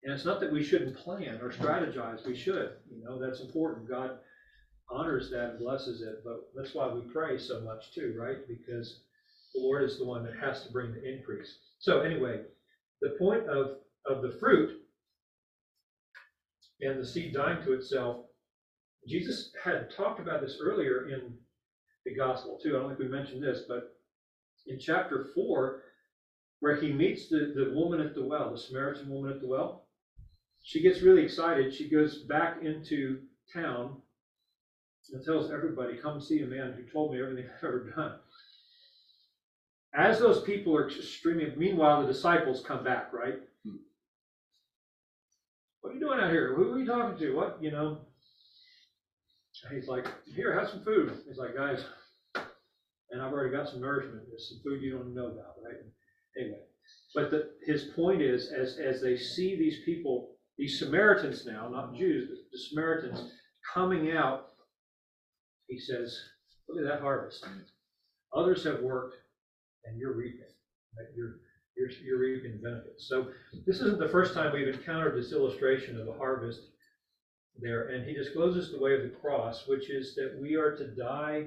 And 0.05 0.15
it's 0.15 0.25
not 0.25 0.41
that 0.41 0.53
we 0.53 0.63
shouldn't 0.63 0.97
plan 0.97 1.41
or 1.43 1.51
strategize, 1.51 2.27
we 2.27 2.37
should, 2.37 2.73
you 2.91 3.03
know, 3.05 3.19
that's 3.21 3.41
important, 3.41 3.89
God 3.89 4.19
honors 4.89 5.31
that 5.31 5.51
and 5.51 5.59
blesses 5.59 6.01
it, 6.01 6.23
but 6.25 6.49
that's 6.55 6.75
why 6.75 6.87
we 6.87 7.01
pray 7.13 7.37
so 7.39 7.61
much 7.61 7.93
too, 7.93 8.15
right? 8.19 8.47
Because 8.47 9.01
the 9.55 9.61
Lord 9.61 9.83
is 9.83 9.99
the 9.99 10.05
one 10.05 10.25
that 10.25 10.35
has 10.41 10.65
to 10.65 10.73
bring 10.73 10.93
the 10.93 11.05
increase. 11.05 11.59
So 11.79 12.01
anyway, 12.01 12.43
the 13.03 13.17
point 13.19 13.49
of, 13.49 13.79
of 14.07 14.23
the 14.23 14.37
fruit 14.39 14.81
and 16.81 17.01
the 17.01 17.07
seed 17.07 17.35
dying 17.35 17.65
to 17.65 17.73
itself. 17.73 18.25
Jesus 19.09 19.53
had 19.63 19.91
talked 19.97 20.21
about 20.21 20.41
this 20.41 20.59
earlier 20.61 21.09
in 21.09 21.35
the 22.05 22.15
gospel 22.15 22.59
too. 22.63 22.77
I 22.77 22.81
don't 22.81 22.89
think 22.89 23.01
we 23.01 23.09
mentioned 23.09 23.43
this, 23.43 23.63
but 23.69 23.96
in 24.67 24.79
chapter 24.79 25.29
four, 25.35 25.83
where 26.61 26.77
he 26.77 26.93
meets 26.93 27.29
the, 27.29 27.53
the 27.55 27.73
woman 27.75 28.01
at 28.01 28.15
the 28.15 28.25
well, 28.25 28.51
the 28.51 28.59
Samaritan 28.59 29.09
woman 29.09 29.33
at 29.33 29.41
the 29.41 29.47
well, 29.47 29.87
she 30.63 30.81
gets 30.83 31.03
really 31.03 31.23
excited. 31.23 31.73
She 31.73 31.89
goes 31.89 32.19
back 32.25 32.63
into 32.63 33.21
town 33.53 33.97
and 35.13 35.25
tells 35.25 35.53
everybody, 35.53 35.97
come 35.97 36.21
see 36.21 36.43
a 36.43 36.47
man 36.47 36.73
who 36.73 36.83
told 36.91 37.13
me 37.13 37.23
everything 37.23 37.45
I've 37.59 37.65
ever 37.65 37.93
done. 37.95 38.13
As 39.95 40.19
those 40.19 40.43
people 40.43 40.77
are 40.77 40.91
streaming, 40.91 41.53
meanwhile, 41.57 42.03
the 42.03 42.13
disciples 42.13 42.65
come 42.67 42.85
back, 42.85 43.13
right? 43.13 43.39
Hmm. 43.65 43.77
What 45.81 45.91
are 45.91 45.95
you 45.95 46.01
doing 46.01 46.21
out 46.21 46.31
here? 46.31 46.55
Who 46.55 46.75
are 46.75 46.79
you 46.79 46.87
talking 46.87 47.19
to? 47.19 47.35
What, 47.35 47.59
you 47.63 47.71
know? 47.71 47.99
And 49.65 49.75
he's 49.79 49.89
like, 49.89 50.07
here, 50.35 50.59
have 50.59 50.69
some 50.69 50.85
food. 50.85 51.17
He's 51.27 51.39
like, 51.39 51.57
guys, 51.57 51.85
and 53.17 53.25
I've 53.25 53.33
already 53.33 53.57
got 53.57 53.67
some 53.67 53.81
nourishment. 53.81 54.25
There's 54.29 54.51
some 54.51 54.61
food 54.63 54.83
you 54.83 54.93
don't 54.93 55.15
know 55.15 55.29
about, 55.29 55.57
right? 55.65 55.81
Anyway, 56.39 56.59
but 57.15 57.31
the, 57.31 57.49
his 57.65 57.85
point 57.97 58.21
is, 58.21 58.53
as, 58.53 58.77
as 58.77 59.01
they 59.01 59.17
see 59.17 59.57
these 59.57 59.79
people, 59.87 60.33
these 60.59 60.79
Samaritans 60.79 61.47
now, 61.47 61.67
not 61.71 61.97
Jews, 61.97 62.29
but 62.29 62.37
the 62.53 62.59
Samaritans 62.59 63.33
coming 63.73 64.13
out, 64.13 64.49
he 65.67 65.79
says, 65.79 66.15
look 66.69 66.79
at 66.79 66.87
that 66.87 67.01
harvest. 67.01 67.43
Others 68.35 68.65
have 68.65 68.81
worked 68.81 69.17
and 69.87 69.99
you're 69.99 70.15
reaping. 70.15 70.41
Right? 70.99 71.09
You're, 71.17 71.37
you're, 71.75 71.91
you're 72.05 72.19
reaping 72.19 72.61
benefits. 72.63 73.09
So 73.09 73.29
this 73.67 73.77
isn't 73.77 73.99
the 73.99 74.11
first 74.11 74.35
time 74.35 74.53
we've 74.53 74.69
encountered 74.69 75.17
this 75.17 75.33
illustration 75.33 75.99
of 75.99 76.07
a 76.07 76.13
harvest 76.13 76.61
there. 77.59 77.89
And 77.89 78.07
he 78.07 78.13
discloses 78.13 78.71
the 78.71 78.79
way 78.79 78.95
of 78.95 79.05
the 79.05 79.17
cross, 79.23 79.67
which 79.67 79.89
is 79.89 80.15
that 80.17 80.39
we 80.39 80.55
are 80.55 80.77
to 80.77 80.89
die 80.89 81.47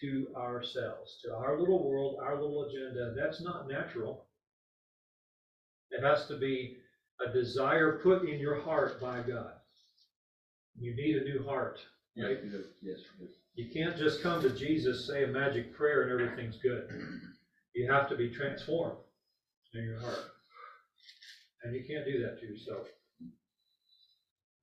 to 0.00 0.28
ourselves, 0.36 1.18
to 1.24 1.32
our 1.34 1.58
little 1.58 1.86
world, 1.86 2.16
our 2.22 2.34
little 2.34 2.62
agenda. 2.62 3.12
That's 3.14 3.40
not 3.40 3.66
natural. 3.68 4.24
It 5.90 6.02
has 6.02 6.26
to 6.26 6.36
be 6.36 6.76
a 7.20 7.30
desire 7.30 7.98
put 8.02 8.22
in 8.28 8.38
your 8.38 8.54
heart 8.54 9.00
by 9.00 9.20
God. 9.20 9.52
You 10.78 10.94
need 10.94 11.16
a 11.16 11.24
new 11.24 11.42
heart. 11.44 11.78
Yes, 12.14 12.38
yes, 12.82 12.98
yes. 13.18 13.28
You 13.54 13.66
can't 13.72 13.96
just 13.96 14.22
come 14.22 14.40
to 14.40 14.50
Jesus, 14.50 15.06
say 15.06 15.22
a 15.24 15.26
magic 15.26 15.72
prayer, 15.72 16.02
and 16.02 16.10
everything's 16.10 16.56
good. 16.56 16.86
You 17.74 17.90
have 17.90 18.08
to 18.08 18.14
be 18.14 18.28
transformed 18.28 18.96
in 19.74 19.82
your 19.82 19.98
heart. 19.98 20.24
And 21.62 21.74
you 21.74 21.82
can't 21.86 22.04
do 22.04 22.18
that 22.22 22.38
to 22.40 22.46
yourself. 22.46 22.86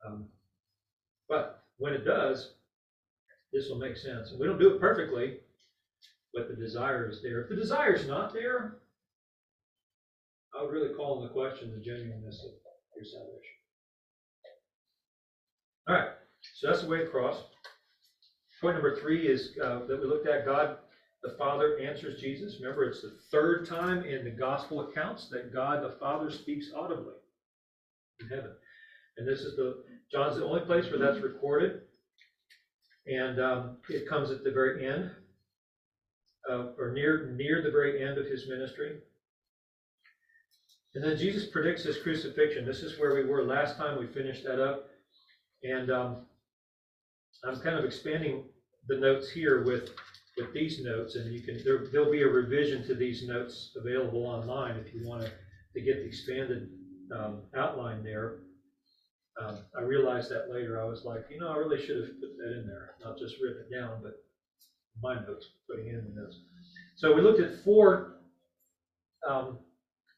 Um, 0.05 0.25
but 1.29 1.59
when 1.77 1.93
it 1.93 2.03
does, 2.03 2.49
this 3.53 3.69
will 3.69 3.77
make 3.77 3.97
sense. 3.97 4.33
We 4.39 4.45
don't 4.45 4.59
do 4.59 4.75
it 4.75 4.79
perfectly, 4.79 5.37
but 6.33 6.47
the 6.47 6.55
desire 6.55 7.09
is 7.09 7.21
there. 7.21 7.41
If 7.41 7.49
the 7.49 7.55
desire 7.55 7.93
is 7.93 8.07
not 8.07 8.33
there, 8.33 8.77
I 10.57 10.63
would 10.63 10.71
really 10.71 10.93
call 10.93 11.21
into 11.21 11.33
question 11.33 11.71
the 11.71 11.83
genuineness 11.83 12.43
of 12.43 12.51
your 12.95 13.05
salvation. 13.05 13.41
All 15.87 15.95
right, 15.95 16.09
so 16.55 16.67
that's 16.67 16.81
the 16.81 16.89
way 16.89 17.03
across. 17.03 17.43
Point 18.59 18.75
number 18.75 18.99
three 18.99 19.27
is 19.27 19.51
uh, 19.63 19.85
that 19.85 20.01
we 20.01 20.07
looked 20.07 20.27
at 20.27 20.45
God 20.45 20.77
the 21.23 21.35
Father 21.37 21.79
answers 21.79 22.19
Jesus. 22.19 22.59
Remember, 22.59 22.85
it's 22.85 23.01
the 23.01 23.17
third 23.31 23.67
time 23.67 24.03
in 24.03 24.23
the 24.23 24.31
gospel 24.31 24.81
accounts 24.81 25.29
that 25.29 25.53
God 25.53 25.83
the 25.83 25.95
Father 25.99 26.31
speaks 26.31 26.71
audibly 26.75 27.13
in 28.19 28.27
heaven. 28.29 28.51
And 29.17 29.27
this 29.27 29.41
is 29.41 29.55
the, 29.55 29.83
John's 30.11 30.37
the 30.37 30.45
only 30.45 30.61
place 30.61 30.89
where 30.89 30.99
that's 30.99 31.23
recorded. 31.23 31.81
And 33.07 33.39
um, 33.39 33.77
it 33.89 34.07
comes 34.07 34.31
at 34.31 34.43
the 34.43 34.51
very 34.51 34.85
end, 34.85 35.11
uh, 36.49 36.67
or 36.77 36.91
near, 36.91 37.33
near 37.35 37.61
the 37.61 37.71
very 37.71 38.03
end 38.03 38.17
of 38.17 38.25
his 38.25 38.47
ministry. 38.47 38.97
And 40.95 41.03
then 41.03 41.17
Jesus 41.17 41.45
predicts 41.45 41.83
his 41.83 41.97
crucifixion. 41.99 42.65
This 42.65 42.81
is 42.81 42.99
where 42.99 43.15
we 43.15 43.23
were 43.29 43.43
last 43.43 43.77
time. 43.77 43.99
We 43.99 44.07
finished 44.07 44.43
that 44.45 44.61
up. 44.61 44.89
And 45.63 45.91
um, 45.91 46.25
I'm 47.45 47.59
kind 47.59 47.77
of 47.77 47.85
expanding 47.85 48.43
the 48.87 48.97
notes 48.97 49.29
here 49.29 49.63
with 49.63 49.91
with 50.37 50.53
these 50.53 50.83
notes, 50.83 51.15
and 51.15 51.33
you 51.33 51.41
can, 51.41 51.59
there, 51.63 51.87
there'll 51.91 52.11
be 52.11 52.21
a 52.21 52.27
revision 52.27 52.85
to 52.85 52.93
these 52.93 53.27
notes 53.27 53.71
available 53.75 54.25
online 54.25 54.77
if 54.77 54.93
you 54.93 55.07
want 55.07 55.23
to, 55.23 55.31
to 55.73 55.81
get 55.81 55.95
the 55.95 56.05
expanded, 56.05 56.69
um, 57.11 57.41
outline 57.55 58.03
there. 58.03 58.39
Um, 59.39 59.59
I 59.77 59.81
realized 59.81 60.29
that 60.31 60.49
later, 60.49 60.81
I 60.81 60.85
was 60.85 61.03
like, 61.05 61.25
you 61.29 61.39
know, 61.39 61.49
I 61.49 61.57
really 61.57 61.77
should 61.79 61.97
have 61.97 62.19
put 62.19 62.35
that 62.37 62.57
in 62.57 62.65
there, 62.65 62.95
not 63.03 63.17
just 63.17 63.35
written 63.39 63.63
it 63.69 63.73
down, 63.75 63.99
but 64.01 64.13
my 65.01 65.13
notes, 65.13 65.47
putting 65.69 65.87
in 65.87 66.03
the 66.03 66.21
notes. 66.21 66.39
So 66.95 67.13
we 67.13 67.21
looked 67.21 67.39
at 67.39 67.63
four, 67.63 68.15
um, 69.27 69.59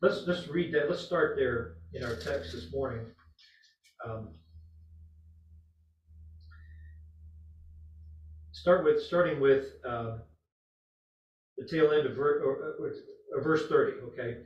let's, 0.01 0.21
let's 0.25 0.47
read 0.47 0.73
that, 0.73 0.87
let's 0.87 1.01
start 1.01 1.35
there 1.35 1.73
in 1.93 2.03
our 2.03 2.15
text 2.15 2.53
this 2.53 2.71
morning. 2.71 3.05
Um, 4.05 4.29
start 8.53 8.85
with, 8.85 9.01
starting 9.01 9.41
with 9.41 9.65
um, 9.85 10.21
the 11.57 11.65
tail 11.65 11.91
end 11.91 12.05
of 12.05 12.15
ver, 12.15 12.41
or, 12.41 12.75
or, 12.79 12.93
or 13.35 13.41
verse 13.41 13.67
30, 13.67 13.99
okay? 14.13 14.37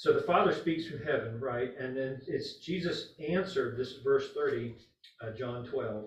So 0.00 0.14
the 0.14 0.22
Father 0.22 0.54
speaks 0.54 0.86
from 0.86 1.02
heaven, 1.02 1.38
right? 1.40 1.72
And 1.78 1.94
then 1.94 2.22
it's 2.26 2.54
Jesus 2.54 3.12
answered 3.28 3.76
this 3.76 3.98
verse 4.02 4.32
30, 4.34 4.74
uh, 5.20 5.32
John 5.32 5.66
12. 5.66 6.06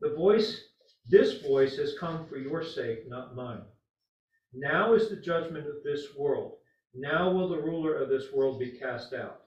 The 0.00 0.14
voice, 0.14 0.60
this 1.08 1.42
voice 1.42 1.76
has 1.78 1.98
come 1.98 2.24
for 2.28 2.36
your 2.36 2.62
sake, 2.62 3.00
not 3.08 3.34
mine. 3.34 3.62
Now 4.54 4.94
is 4.94 5.08
the 5.08 5.16
judgment 5.16 5.66
of 5.66 5.82
this 5.82 6.14
world. 6.16 6.52
Now 6.94 7.32
will 7.32 7.48
the 7.48 7.60
ruler 7.60 7.96
of 7.96 8.08
this 8.08 8.32
world 8.32 8.60
be 8.60 8.78
cast 8.78 9.12
out. 9.12 9.40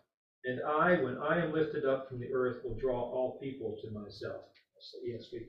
And 0.44 0.60
I, 0.68 1.02
when 1.02 1.18
I 1.18 1.42
am 1.42 1.54
lifted 1.54 1.86
up 1.86 2.10
from 2.10 2.20
the 2.20 2.34
earth, 2.34 2.66
will 2.66 2.76
draw 2.76 3.00
all 3.00 3.40
people 3.42 3.78
to 3.82 3.92
myself. 3.92 4.42
That's 4.74 5.30
the. 5.32 5.48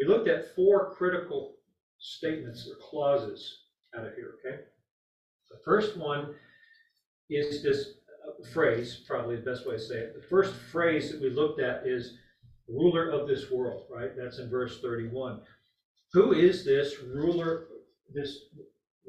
We 0.00 0.04
looked 0.04 0.26
at 0.26 0.52
four 0.56 0.92
critical 0.96 1.54
statements 2.00 2.68
or 2.68 2.74
clauses 2.90 3.60
out 3.96 4.04
of 4.04 4.14
here, 4.16 4.34
okay? 4.44 4.64
The 5.52 5.60
first 5.64 5.96
one 5.96 6.34
is 7.30 7.62
this 7.62 7.94
uh, 8.26 8.44
phrase, 8.52 9.02
probably 9.06 9.36
the 9.36 9.42
best 9.42 9.66
way 9.66 9.76
to 9.76 9.80
say 9.80 9.96
it. 9.96 10.14
The 10.14 10.26
first 10.28 10.54
phrase 10.70 11.10
that 11.10 11.20
we 11.20 11.30
looked 11.30 11.60
at 11.60 11.86
is 11.86 12.14
ruler 12.68 13.10
of 13.10 13.28
this 13.28 13.50
world, 13.50 13.86
right? 13.90 14.10
That's 14.16 14.38
in 14.38 14.50
verse 14.50 14.80
31. 14.80 15.40
Who 16.12 16.32
is 16.32 16.64
this 16.64 16.94
ruler, 17.00 17.66
this 18.12 18.38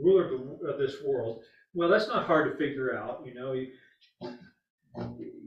ruler 0.02 0.56
of 0.68 0.78
this 0.78 0.96
world? 1.06 1.44
Well, 1.74 1.90
that's 1.90 2.08
not 2.08 2.26
hard 2.26 2.52
to 2.52 2.58
figure 2.58 2.98
out, 2.98 3.24
you 3.26 3.34
know. 3.34 3.54
You, 3.54 3.68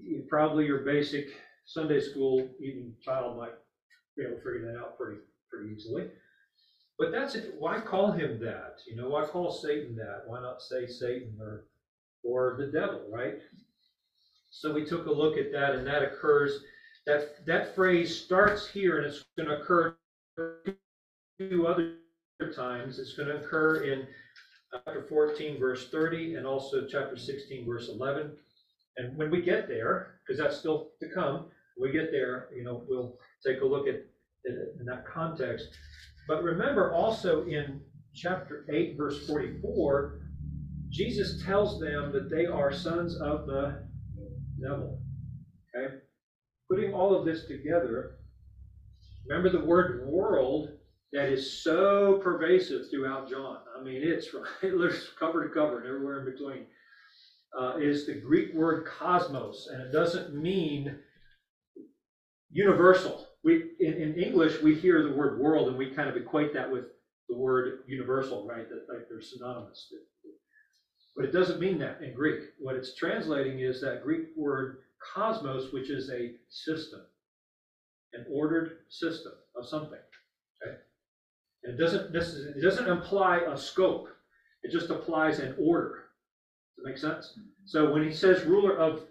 you 0.03 0.25
probably 0.29 0.67
your 0.67 0.81
basic 0.81 1.29
Sunday 1.65 2.01
school 2.01 2.49
even 2.61 2.95
child 3.03 3.37
might 3.37 3.55
be 4.17 4.25
able 4.25 4.37
to 4.37 4.43
figure 4.43 4.73
that 4.73 4.79
out 4.79 4.99
pretty 4.99 5.21
pretty 5.51 5.75
easily. 5.75 6.09
But 6.99 7.13
that's 7.13 7.35
it. 7.35 7.55
Why 7.59 7.81
call 7.81 8.13
him 8.13 8.39
that? 8.41 8.81
You 8.87 8.97
know, 8.97 9.09
why 9.09 9.27
call 9.27 9.53
Satan 9.53 9.95
that? 9.97 10.23
Why 10.27 10.41
not 10.41 10.63
say 10.63 10.87
Satan 10.87 11.35
or 11.41 11.67
or 12.25 12.57
the 12.59 12.67
devil, 12.67 13.03
right? 13.11 13.39
So 14.51 14.73
we 14.73 14.85
took 14.85 15.07
a 15.07 15.13
look 15.13 15.37
at 15.37 15.53
that, 15.53 15.75
and 15.75 15.87
that 15.87 16.03
occurs. 16.03 16.63
That 17.07 17.45
that 17.47 17.75
phrase 17.75 18.19
starts 18.19 18.69
here, 18.69 18.99
and 18.99 19.07
it's 19.07 19.25
going 19.37 19.49
to 19.49 19.61
occur 19.61 19.97
two 21.39 21.67
other 21.67 21.97
times. 22.55 22.99
It's 22.99 23.15
going 23.15 23.29
to 23.29 23.37
occur 23.37 23.85
in 23.85 24.07
chapter 24.73 25.07
14, 25.09 25.59
verse 25.59 25.89
30, 25.91 26.37
and 26.37 26.47
also 26.47 26.87
chapter 26.87 27.17
16, 27.17 27.67
verse 27.67 27.89
11. 27.89 28.33
And 28.97 29.17
when 29.17 29.31
we 29.31 29.43
get 29.43 29.69
there, 29.69 30.21
because 30.27 30.41
that's 30.41 30.57
still 30.57 30.91
to 31.01 31.09
come, 31.09 31.47
we 31.79 31.93
get 31.93 32.11
there, 32.11 32.49
you 32.57 32.65
know, 32.65 32.83
we'll 32.89 33.19
take 33.47 33.61
a 33.61 33.67
look 33.67 33.87
at 33.87 34.03
in 34.47 34.87
that 34.87 35.05
context. 35.07 35.69
But 36.29 36.43
remember 36.43 36.93
also 36.93 37.45
in 37.45 37.81
chapter 38.15 38.67
8, 38.73 38.97
verse 38.97 39.27
44, 39.27 40.21
Jesus 40.91 41.43
tells 41.45 41.79
them 41.79 42.13
that 42.13 42.31
they 42.31 42.47
are 42.47 42.73
sons 42.73 43.17
of 43.21 43.47
the 43.47 43.87
devil. 44.61 45.01
Okay? 45.75 45.97
Putting 46.71 46.95
all 46.95 47.15
of 47.15 47.25
this 47.25 47.47
together, 47.47 48.17
remember 49.29 49.51
the 49.51 49.65
word 49.65 50.07
world 50.09 50.71
that 51.13 51.29
is 51.29 51.63
so 51.63 52.19
pervasive 52.23 52.91
throughout 52.91 53.31
John. 53.31 53.59
I 53.79 53.83
mean, 53.83 54.03
it's 54.03 54.27
from 54.29 54.45
Hitler's 54.61 55.11
cover 55.19 55.47
to 55.47 55.55
cover 55.55 55.79
and 55.79 55.87
everywhere 55.87 56.21
in 56.21 56.33
between. 56.33 56.67
Uh, 57.59 57.79
is 57.79 58.07
the 58.07 58.21
Greek 58.21 58.53
word 58.53 58.87
cosmos, 58.87 59.69
and 59.73 59.81
it 59.81 59.91
doesn't 59.91 60.35
mean 60.35 60.99
universal 62.51 63.26
we 63.47 63.71
in, 63.79 63.95
in 63.95 64.15
English 64.19 64.61
we 64.61 64.75
hear 64.75 65.05
the 65.05 65.15
word 65.15 65.39
world 65.39 65.69
and 65.69 65.79
we 65.79 65.95
kind 65.95 66.11
of 66.11 66.17
equate 66.17 66.53
that 66.53 66.71
with 66.71 66.87
the 67.29 67.37
word 67.37 67.85
universal, 67.87 68.45
right? 68.45 68.69
That 68.69 68.93
like 68.93 69.09
they're 69.09 69.23
synonymous. 69.23 69.93
But 71.15 71.27
it 71.27 71.33
doesn't 71.33 71.61
mean 71.61 71.79
that 71.79 72.03
in 72.03 72.13
Greek. 72.13 72.41
What 72.59 72.75
it's 72.75 72.97
translating 72.97 73.61
is 73.61 73.81
that 73.81 74.03
Greek 74.03 74.27
word 74.37 74.79
cosmos, 75.15 75.73
which 75.73 75.91
is 75.91 76.11
a 76.11 76.33
system, 76.51 77.01
an 78.15 78.27
ordered 78.31 78.79
system 78.89 79.33
of 79.57 79.67
something, 79.67 79.99
okay? 80.61 80.77
And 81.63 81.75
it 81.75 81.83
doesn't, 81.83 82.13
this 82.13 82.29
is, 82.29 82.57
it 82.57 82.61
doesn't 82.61 82.89
imply 82.89 83.39
a 83.49 83.57
scope, 83.57 84.09
it 84.63 84.73
just 84.73 84.91
applies 84.91 85.39
an 85.39 85.55
order. 85.59 86.05
Does 86.77 86.85
that 86.85 86.91
make 86.91 86.99
sense? 86.99 87.33
Mm-hmm. 87.33 87.49
So 87.65 87.93
when 87.93 88.03
he 88.03 88.13
says 88.13 88.45
ruler 88.45 88.77
of 88.77 89.03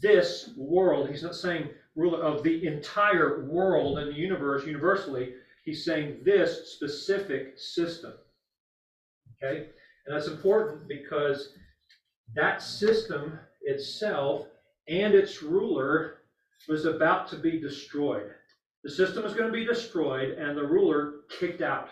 this 0.00 0.50
world, 0.56 1.10
he's 1.10 1.22
not 1.22 1.36
saying 1.36 1.68
ruler 1.94 2.22
of 2.22 2.42
the 2.42 2.66
entire 2.66 3.44
world 3.44 3.98
and 3.98 4.08
the 4.08 4.18
universe 4.18 4.66
universally, 4.66 5.34
he's 5.64 5.84
saying 5.84 6.20
this 6.24 6.72
specific 6.72 7.58
system. 7.58 8.14
Okay? 9.42 9.68
And 10.06 10.16
that's 10.16 10.28
important 10.28 10.88
because 10.88 11.50
that 12.34 12.62
system 12.62 13.38
itself 13.62 14.46
and 14.88 15.14
its 15.14 15.42
ruler 15.42 16.18
was 16.68 16.84
about 16.86 17.28
to 17.28 17.36
be 17.36 17.60
destroyed. 17.60 18.30
The 18.84 18.90
system 18.90 19.22
was 19.22 19.34
going 19.34 19.46
to 19.46 19.52
be 19.52 19.64
destroyed 19.64 20.30
and 20.38 20.56
the 20.56 20.66
ruler 20.66 21.20
kicked 21.38 21.62
out. 21.62 21.88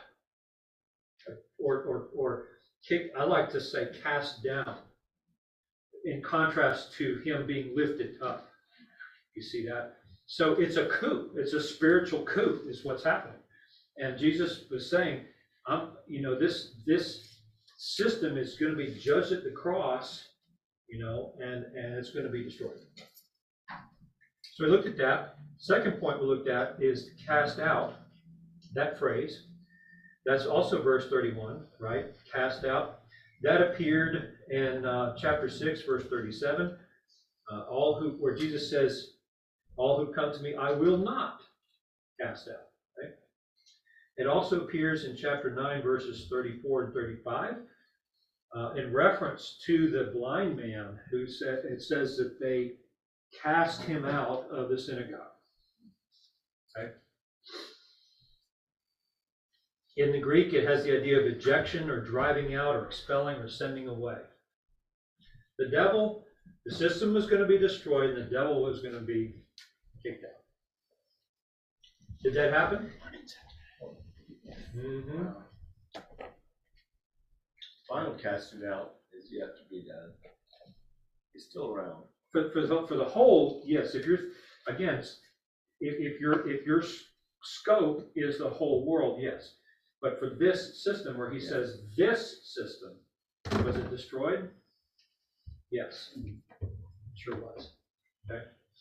Or, 1.59 1.83
or, 1.83 2.09
or 2.17 2.47
I 3.17 3.25
like 3.25 3.51
to 3.51 3.61
say 3.61 3.89
cast 4.03 4.43
down. 4.43 4.79
In 6.05 6.23
contrast 6.23 6.95
to 6.95 7.21
him 7.27 7.47
being 7.47 7.77
lifted 7.77 8.15
up. 8.23 8.50
You 9.35 9.43
see 9.43 9.65
that? 9.67 9.95
So 10.27 10.55
it's 10.55 10.77
a 10.77 10.87
coup. 10.87 11.31
It's 11.37 11.55
a 11.55 11.61
spiritual 11.61 12.25
coup 12.25 12.61
is 12.69 12.85
what's 12.85 13.05
happening. 13.05 13.39
And 13.97 14.19
Jesus 14.19 14.65
was 14.71 14.89
saying, 14.89 15.25
I'm, 15.67 15.91
you 16.07 16.23
know, 16.23 16.39
this, 16.39 16.77
this 16.87 17.41
system 17.77 18.37
is 18.37 18.57
going 18.57 18.73
to 18.73 18.77
be 18.77 18.95
judged 18.99 19.33
at 19.33 19.45
the 19.45 19.51
cross, 19.51 20.23
you 20.89 20.99
know, 20.99 21.33
and, 21.41 21.65
and 21.77 21.95
it's 21.95 22.11
going 22.11 22.25
to 22.25 22.31
be 22.31 22.45
destroyed. 22.45 22.79
So 24.55 24.65
we 24.65 24.71
looked 24.71 24.87
at 24.87 24.97
that. 24.99 25.37
Second 25.59 25.99
point 26.01 26.21
we 26.21 26.27
looked 26.27 26.49
at 26.49 26.77
is 26.81 27.11
cast 27.27 27.59
out, 27.59 27.95
that 28.75 28.99
phrase. 28.99 29.45
That's 30.27 30.47
also 30.47 30.83
verse 30.83 31.09
31, 31.09 31.65
right? 31.79 32.07
Cast 32.33 32.65
out. 32.65 33.01
That 33.43 33.63
appeared 33.63 34.35
in 34.51 34.85
uh, 34.85 35.15
chapter 35.17 35.49
6, 35.49 35.83
verse 35.83 36.05
37. 36.05 36.77
Uh, 37.53 37.61
all 37.71 37.99
who, 37.99 38.11
where 38.21 38.35
Jesus 38.35 38.71
says, 38.71 39.07
All 39.81 39.97
who 39.97 40.13
come 40.13 40.31
to 40.31 40.43
me, 40.43 40.55
I 40.55 40.73
will 40.73 40.99
not 40.99 41.41
cast 42.21 42.49
out. 42.49 42.69
Right? 43.03 43.15
It 44.19 44.27
also 44.27 44.61
appears 44.61 45.07
in 45.07 45.17
chapter 45.17 45.55
9, 45.55 45.83
verses 45.83 46.29
34 46.31 46.85
and 46.85 46.93
35 46.93 47.55
uh, 48.55 48.73
in 48.73 48.93
reference 48.93 49.59
to 49.65 49.91
the 49.91 50.13
blind 50.13 50.59
man 50.59 50.99
who 51.11 51.27
said, 51.27 51.63
it 51.65 51.81
says 51.81 52.19
that 52.19 52.39
they 52.39 52.73
cast 53.43 53.81
him 53.85 54.05
out 54.05 54.47
of 54.51 54.69
the 54.69 54.79
synagogue. 54.79 55.19
In 59.97 60.13
the 60.13 60.21
Greek, 60.21 60.53
it 60.53 60.67
has 60.67 60.85
the 60.85 60.95
idea 60.95 61.19
of 61.19 61.27
ejection 61.27 61.89
or 61.89 62.05
driving 62.05 62.55
out 62.55 62.77
or 62.77 62.85
expelling 62.85 63.37
or 63.37 63.49
sending 63.49 63.89
away. 63.89 64.19
The 65.59 65.71
devil, 65.71 66.25
the 66.67 66.75
system 66.75 67.15
was 67.15 67.27
going 67.27 67.41
to 67.41 67.49
be 67.49 67.59
destroyed 67.59 68.11
and 68.11 68.19
the 68.19 68.31
devil 68.31 68.63
was 68.63 68.83
going 68.83 68.95
to 68.95 69.01
be 69.01 69.37
kicked 70.03 70.25
out. 70.25 70.31
Did 72.23 72.35
that 72.35 72.53
happen? 72.53 72.91
hmm 74.73 75.27
Final 77.89 78.15
casting 78.15 78.65
out 78.65 78.93
is 79.19 79.29
yet 79.33 79.57
to 79.57 79.63
be 79.69 79.85
done. 79.87 80.13
He's 81.33 81.47
still 81.51 81.73
around. 81.73 82.05
For, 82.31 82.51
for 82.53 82.65
the, 82.65 82.87
for 82.87 82.95
the 82.97 83.05
whole, 83.05 83.63
yes, 83.67 83.95
if 83.95 84.07
you're, 84.07 84.19
again, 84.69 85.03
if, 85.81 85.95
if 85.99 86.21
your, 86.21 86.49
if 86.49 86.65
your 86.65 86.85
scope 87.43 88.09
is 88.15 88.39
the 88.39 88.49
whole 88.49 88.87
world, 88.87 89.19
yes. 89.21 89.55
But 90.01 90.19
for 90.21 90.31
this 90.39 90.85
system 90.85 91.19
where 91.19 91.31
he 91.31 91.41
says 91.41 91.83
this 91.97 92.55
system, 92.55 92.93
was 93.65 93.77
it 93.77 93.91
destroyed? 93.91 94.51
Yes, 95.71 96.15
sure 97.17 97.37
was. 97.37 97.73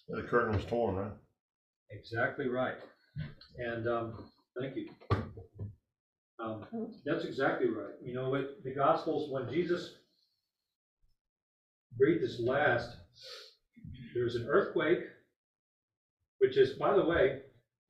The 0.10 0.24
curtain 0.24 0.52
was 0.54 0.66
torn, 0.66 0.96
right? 0.96 1.12
Exactly 1.92 2.48
right. 2.48 2.76
And, 3.58 3.88
um, 3.88 4.14
thank 4.60 4.76
you. 4.76 4.88
Um, 6.40 6.66
that's 7.06 7.24
exactly 7.26 7.68
right. 7.68 7.94
You 8.02 8.14
know, 8.14 8.30
with 8.30 8.64
the 8.64 8.72
Gospels, 8.72 9.30
when 9.30 9.48
Jesus 9.48 9.92
breathed 11.98 12.22
his 12.22 12.40
last, 12.40 12.96
there 14.14 14.24
was 14.24 14.36
an 14.36 14.46
earthquake, 14.48 15.00
which 16.40 16.58
is, 16.58 16.72
by 16.72 16.94
the 16.94 17.04
way, 17.04 17.40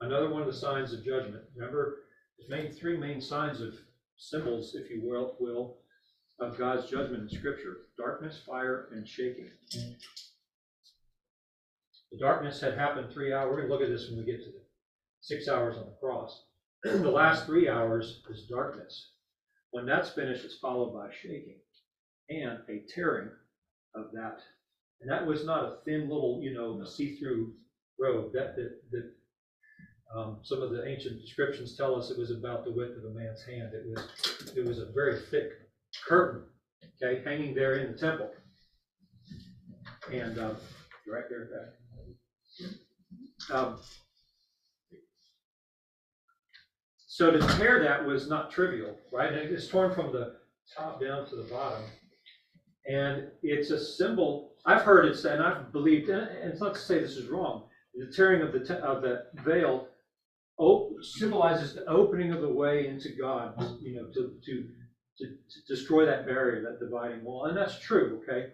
another 0.01 0.27
one 0.27 0.41
of 0.41 0.47
the 0.47 0.53
signs 0.53 0.93
of 0.93 1.03
judgment. 1.03 1.43
Remember, 1.55 1.97
there's 2.37 2.49
main, 2.49 2.71
three 2.71 2.97
main 2.97 3.21
signs 3.21 3.61
of 3.61 3.75
symbols, 4.17 4.73
if 4.75 4.89
you 4.89 5.01
will, 5.03 5.35
will, 5.39 5.77
of 6.39 6.57
God's 6.57 6.85
judgment 6.89 7.21
in 7.23 7.29
Scripture, 7.29 7.77
darkness, 7.97 8.39
fire, 8.45 8.87
and 8.91 9.07
shaking. 9.07 9.49
The 12.11 12.17
darkness 12.17 12.59
had 12.59 12.77
happened 12.77 13.11
three 13.11 13.33
hours, 13.33 13.49
we're 13.49 13.61
gonna 13.61 13.73
look 13.73 13.81
at 13.81 13.89
this 13.89 14.09
when 14.09 14.19
we 14.19 14.25
get 14.25 14.43
to 14.43 14.51
the 14.51 14.61
six 15.21 15.47
hours 15.47 15.77
on 15.77 15.85
the 15.85 15.97
cross. 15.99 16.45
The 16.83 17.11
last 17.11 17.45
three 17.45 17.67
hours 17.69 18.21
is 18.29 18.47
darkness. 18.47 19.11
When 19.71 19.85
that's 19.85 20.09
finished, 20.09 20.45
it's 20.45 20.57
followed 20.59 20.93
by 20.93 21.13
shaking 21.13 21.57
and 22.29 22.59
a 22.69 22.83
tearing 22.87 23.29
of 23.95 24.11
that. 24.13 24.39
And 25.01 25.11
that 25.11 25.25
was 25.25 25.45
not 25.45 25.63
a 25.63 25.77
thin 25.85 26.09
little, 26.09 26.39
you 26.41 26.53
know, 26.53 26.83
see-through 26.83 27.53
robe. 27.99 28.33
That, 28.33 28.55
that, 28.55 28.81
that, 28.91 29.11
um, 30.15 30.39
some 30.43 30.61
of 30.61 30.71
the 30.71 30.87
ancient 30.87 31.21
descriptions 31.21 31.75
tell 31.75 31.95
us 31.95 32.09
it 32.09 32.17
was 32.17 32.31
about 32.31 32.65
the 32.65 32.71
width 32.71 32.97
of 32.97 33.03
a 33.03 33.13
man's 33.13 33.43
hand. 33.43 33.71
It 33.73 33.85
was, 33.87 34.53
it 34.55 34.65
was 34.65 34.79
a 34.79 34.91
very 34.93 35.19
thick 35.19 35.51
curtain, 36.07 36.43
okay, 37.01 37.21
hanging 37.23 37.53
there 37.53 37.75
in 37.75 37.91
the 37.91 37.97
temple. 37.97 38.31
And, 40.11 40.39
um, 40.39 40.57
right 41.07 41.23
there. 41.29 41.73
Um, 43.51 43.79
So 47.07 47.31
to 47.31 47.39
tear 47.57 47.83
that 47.83 48.05
was 48.05 48.29
not 48.29 48.49
trivial, 48.49 48.95
right? 49.11 49.33
And 49.33 49.51
it's 49.51 49.67
torn 49.67 49.93
from 49.93 50.13
the 50.13 50.35
top 50.77 51.01
down 51.01 51.27
to 51.27 51.35
the 51.35 51.43
bottom. 51.43 51.83
And 52.87 53.27
it's 53.43 53.71
a 53.71 53.77
symbol, 53.77 54.53
I've 54.65 54.83
heard 54.83 55.05
it 55.05 55.17
said, 55.17 55.33
and 55.33 55.43
I've 55.43 55.73
believed, 55.73 56.07
and 56.07 56.29
it's 56.49 56.61
not 56.61 56.75
to 56.75 56.79
say 56.79 56.97
this 56.99 57.17
is 57.17 57.27
wrong, 57.27 57.65
the 57.93 58.09
tearing 58.15 58.41
of 58.41 58.53
the, 58.53 58.61
te- 58.61 58.75
of 58.75 59.01
the 59.01 59.25
veil 59.43 59.89
symbolizes 61.01 61.73
the 61.73 61.85
opening 61.89 62.31
of 62.31 62.39
the 62.39 62.53
way 62.53 62.87
into 62.87 63.09
God, 63.09 63.53
you 63.81 63.95
know, 63.95 64.07
to, 64.13 64.31
to, 64.45 64.63
to, 65.17 65.25
to 65.25 65.59
destroy 65.67 66.05
that 66.05 66.25
barrier, 66.25 66.61
that 66.61 66.79
dividing 66.79 67.21
wall. 67.21 67.47
And 67.47 67.57
that's 67.57 67.77
true, 67.79 68.21
okay? 68.23 68.47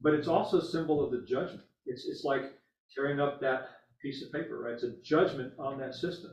But 0.00 0.14
it's 0.14 0.26
also 0.26 0.58
a 0.58 0.64
symbol 0.64 1.00
of 1.04 1.12
the 1.12 1.24
judgment. 1.28 1.62
It's, 1.86 2.06
it's 2.06 2.24
like 2.24 2.42
tearing 2.92 3.20
up 3.20 3.40
that 3.40 3.66
piece 4.04 4.22
of 4.22 4.30
paper, 4.30 4.60
right? 4.60 4.74
It's 4.74 4.84
a 4.84 4.92
judgment 5.02 5.54
on 5.58 5.78
that 5.78 5.94
system. 5.94 6.32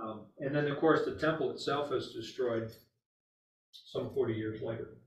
Um, 0.00 0.26
and 0.38 0.54
then, 0.54 0.68
of 0.68 0.78
course, 0.78 1.04
the 1.04 1.16
temple 1.16 1.50
itself 1.50 1.90
is 1.92 2.12
destroyed 2.12 2.70
some 3.72 4.14
forty 4.14 4.34
years 4.34 4.62
later. 4.62 4.98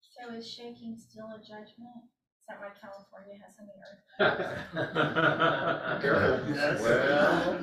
So 0.00 0.32
is 0.34 0.48
shaking 0.48 0.96
still 0.96 1.26
a 1.26 1.40
judgment? 1.40 2.04
Is 2.38 2.46
that 2.48 2.60
why 2.60 2.68
California 2.80 3.34
has 3.42 3.56
so 3.56 3.64
many 3.66 3.82
earthquakes? 3.82 6.00
Careful. 6.02 6.36
Well. 6.82 7.58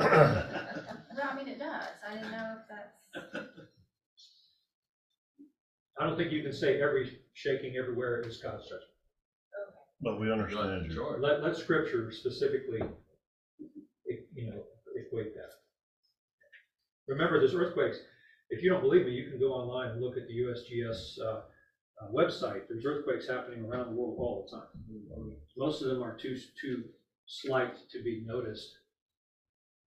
Well, 1.18 1.30
I 1.32 1.34
mean, 1.36 1.48
it 1.48 1.58
does. 1.58 1.84
I 2.08 2.14
didn't 2.14 2.32
know 2.32 2.58
if 2.60 2.68
that's, 2.70 3.00
I 6.00 6.06
don't 6.06 6.16
think 6.16 6.32
you 6.32 6.44
can 6.44 6.54
say 6.54 6.80
every 6.80 7.18
shaking 7.34 7.76
everywhere 7.76 8.22
is 8.22 8.38
God's 8.38 8.64
judgment. 8.64 8.84
But 10.02 10.20
we 10.20 10.32
understand 10.32 10.86
you. 10.86 10.94
Sure. 10.94 11.20
Let, 11.20 11.42
let 11.42 11.56
scripture 11.56 12.12
specifically, 12.12 12.82
you 14.34 14.46
know, 14.52 14.64
equate 14.96 15.34
that. 15.34 15.50
Remember, 17.08 17.40
there's 17.40 17.56
earthquakes. 17.56 17.98
If 18.50 18.62
you 18.62 18.70
don't 18.70 18.82
believe 18.82 19.06
me, 19.06 19.12
you 19.12 19.30
can 19.30 19.40
go 19.40 19.52
online 19.52 19.90
and 19.92 20.02
look 20.02 20.18
at 20.18 20.28
the 20.28 20.34
USGS, 20.34 21.20
uh, 21.20 21.42
uh, 22.02 22.12
website. 22.14 22.62
There's 22.70 22.86
earthquakes 22.86 23.28
happening 23.28 23.66
around 23.66 23.88
the 23.88 23.96
world 24.00 24.16
all 24.20 24.46
the 24.46 24.56
time. 24.56 24.68
Most 25.58 25.82
of 25.82 25.88
them 25.90 26.04
are 26.04 26.16
too, 26.16 26.36
too 26.62 26.84
slight 27.26 27.76
to 27.90 28.04
be 28.04 28.24
noticed. 28.26 28.70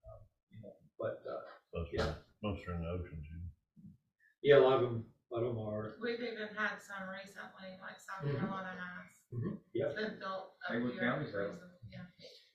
Um, 0.05 0.19
you 0.51 0.59
know, 0.61 0.73
But, 0.99 1.21
uh, 1.29 1.39
Most 1.73 1.93
are, 1.99 2.17
most 2.43 2.67
are 2.67 2.73
in 2.73 2.81
the 2.81 2.89
ocean 2.89 3.23
too. 3.23 3.81
yeah, 4.43 4.57
a 4.57 4.59
lot 4.59 4.75
of 4.75 4.81
them, 4.81 5.05
a 5.31 5.35
lot 5.35 5.43
of 5.47 5.55
them 5.55 5.63
are. 5.63 5.95
We've 6.01 6.19
even 6.19 6.49
had 6.53 6.75
some 6.81 7.07
recently, 7.07 7.79
like 7.81 7.97
South 7.97 8.27
Mhm. 8.27 8.37
Carolina 8.39 8.75
has. 8.75 9.20
Yep, 9.31 9.53
It's 9.73 9.95
been 9.95 10.19
built 10.19 10.31
up 10.31 10.55
Haywood 10.69 10.91
here 10.93 11.01
County's 11.01 11.31
had 11.31 11.41
'em. 11.41 11.45
recently, 11.51 11.69
yeah. 11.91 12.05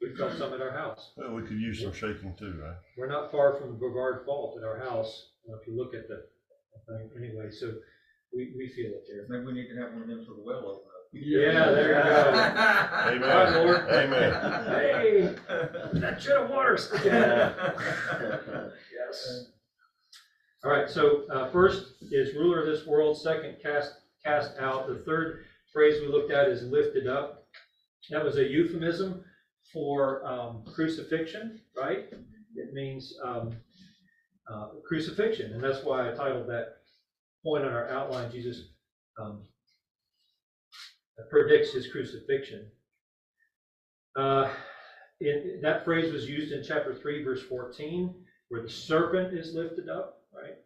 we've 0.03 0.17
got 0.19 0.37
some 0.37 0.53
at 0.53 0.61
our 0.61 0.71
house. 0.73 1.12
Well, 1.17 1.33
we 1.35 1.43
could 1.43 1.59
use 1.59 1.81
some 1.83 1.93
shaking 1.93 2.35
too, 2.37 2.61
right? 2.62 2.77
We're 2.99 3.07
not 3.09 3.31
far 3.33 3.55
from 3.59 3.79
Brevard 3.79 4.25
Fault 4.27 4.59
at 4.59 4.65
our 4.67 4.79
house, 4.79 5.31
uh, 5.49 5.57
if 5.57 5.67
you 5.67 5.75
look 5.77 5.95
at 5.95 6.07
the, 6.09 6.27
thing 6.87 7.11
anyway, 7.17 7.51
so 7.51 7.73
we, 8.33 8.53
we 8.57 8.69
feel 8.69 8.91
it 8.93 9.05
there. 9.09 9.27
Maybe 9.29 9.45
we 9.47 9.53
need 9.55 9.69
to 9.75 9.81
have 9.81 9.93
one 9.93 10.03
of 10.03 10.09
them 10.09 10.25
for 10.27 10.35
the 10.35 10.43
well 10.43 10.59
open 10.59 10.87
up. 10.87 10.93
Yeah, 11.12 11.71
there 11.71 11.89
you 11.89 11.95
go. 11.95 12.33
Right, 12.37 13.17
Amen, 13.17 13.67
Lord. 13.67 13.81
amen. 13.91 14.33
Hey, 14.67 15.35
that 15.99 16.21
jet 16.21 16.37
of 16.37 16.51
water's. 16.51 16.91
Yes. 17.05 19.47
All 20.65 20.71
right, 20.71 20.89
so, 20.91 21.25
uh, 21.33 21.49
first 21.51 21.95
is 22.12 22.35
ruler 22.35 22.61
of 22.61 22.67
this 22.67 22.87
world, 22.87 23.21
second 23.21 23.57
cast, 23.62 23.95
cast 24.25 24.59
out. 24.59 24.87
The 24.89 24.99
third 24.99 25.45
phrase 25.77 26.01
we 26.01 26.09
looked 26.09 26.33
at 26.33 26.49
is 26.49 26.62
lifted 26.62 27.07
up. 27.07 27.45
That 28.09 28.25
was 28.25 28.39
a 28.39 28.45
euphemism 28.45 29.23
for, 29.75 30.25
um, 30.25 30.65
crucifixion, 30.75 31.61
right? 31.77 32.05
It 32.55 32.73
means, 32.73 33.15
um, 33.23 33.55
uh, 34.51 34.69
crucifixion, 34.89 35.53
and 35.53 35.62
that's 35.62 35.85
why 35.85 36.09
I 36.09 36.15
titled 36.15 36.49
that 36.49 36.79
point 37.45 37.67
on 37.67 37.75
our 37.75 37.89
outline, 37.91 38.31
Jesus, 38.33 38.59
um, 39.21 39.43
predicts 41.29 41.73
his 41.73 41.93
crucifixion. 41.93 42.71
Uh, 44.17 44.49
in, 45.21 45.61
that 45.61 45.85
phrase 45.85 46.11
was 46.11 46.27
used 46.27 46.53
in 46.53 46.65
chapter 46.65 46.95
three, 46.95 47.23
verse 47.23 47.43
fourteen, 47.43 48.15
where 48.49 48.62
the 48.62 48.71
serpent 48.71 49.37
is 49.37 49.55
lifted 49.55 49.91
up, 49.91 50.23
right? 50.33 50.57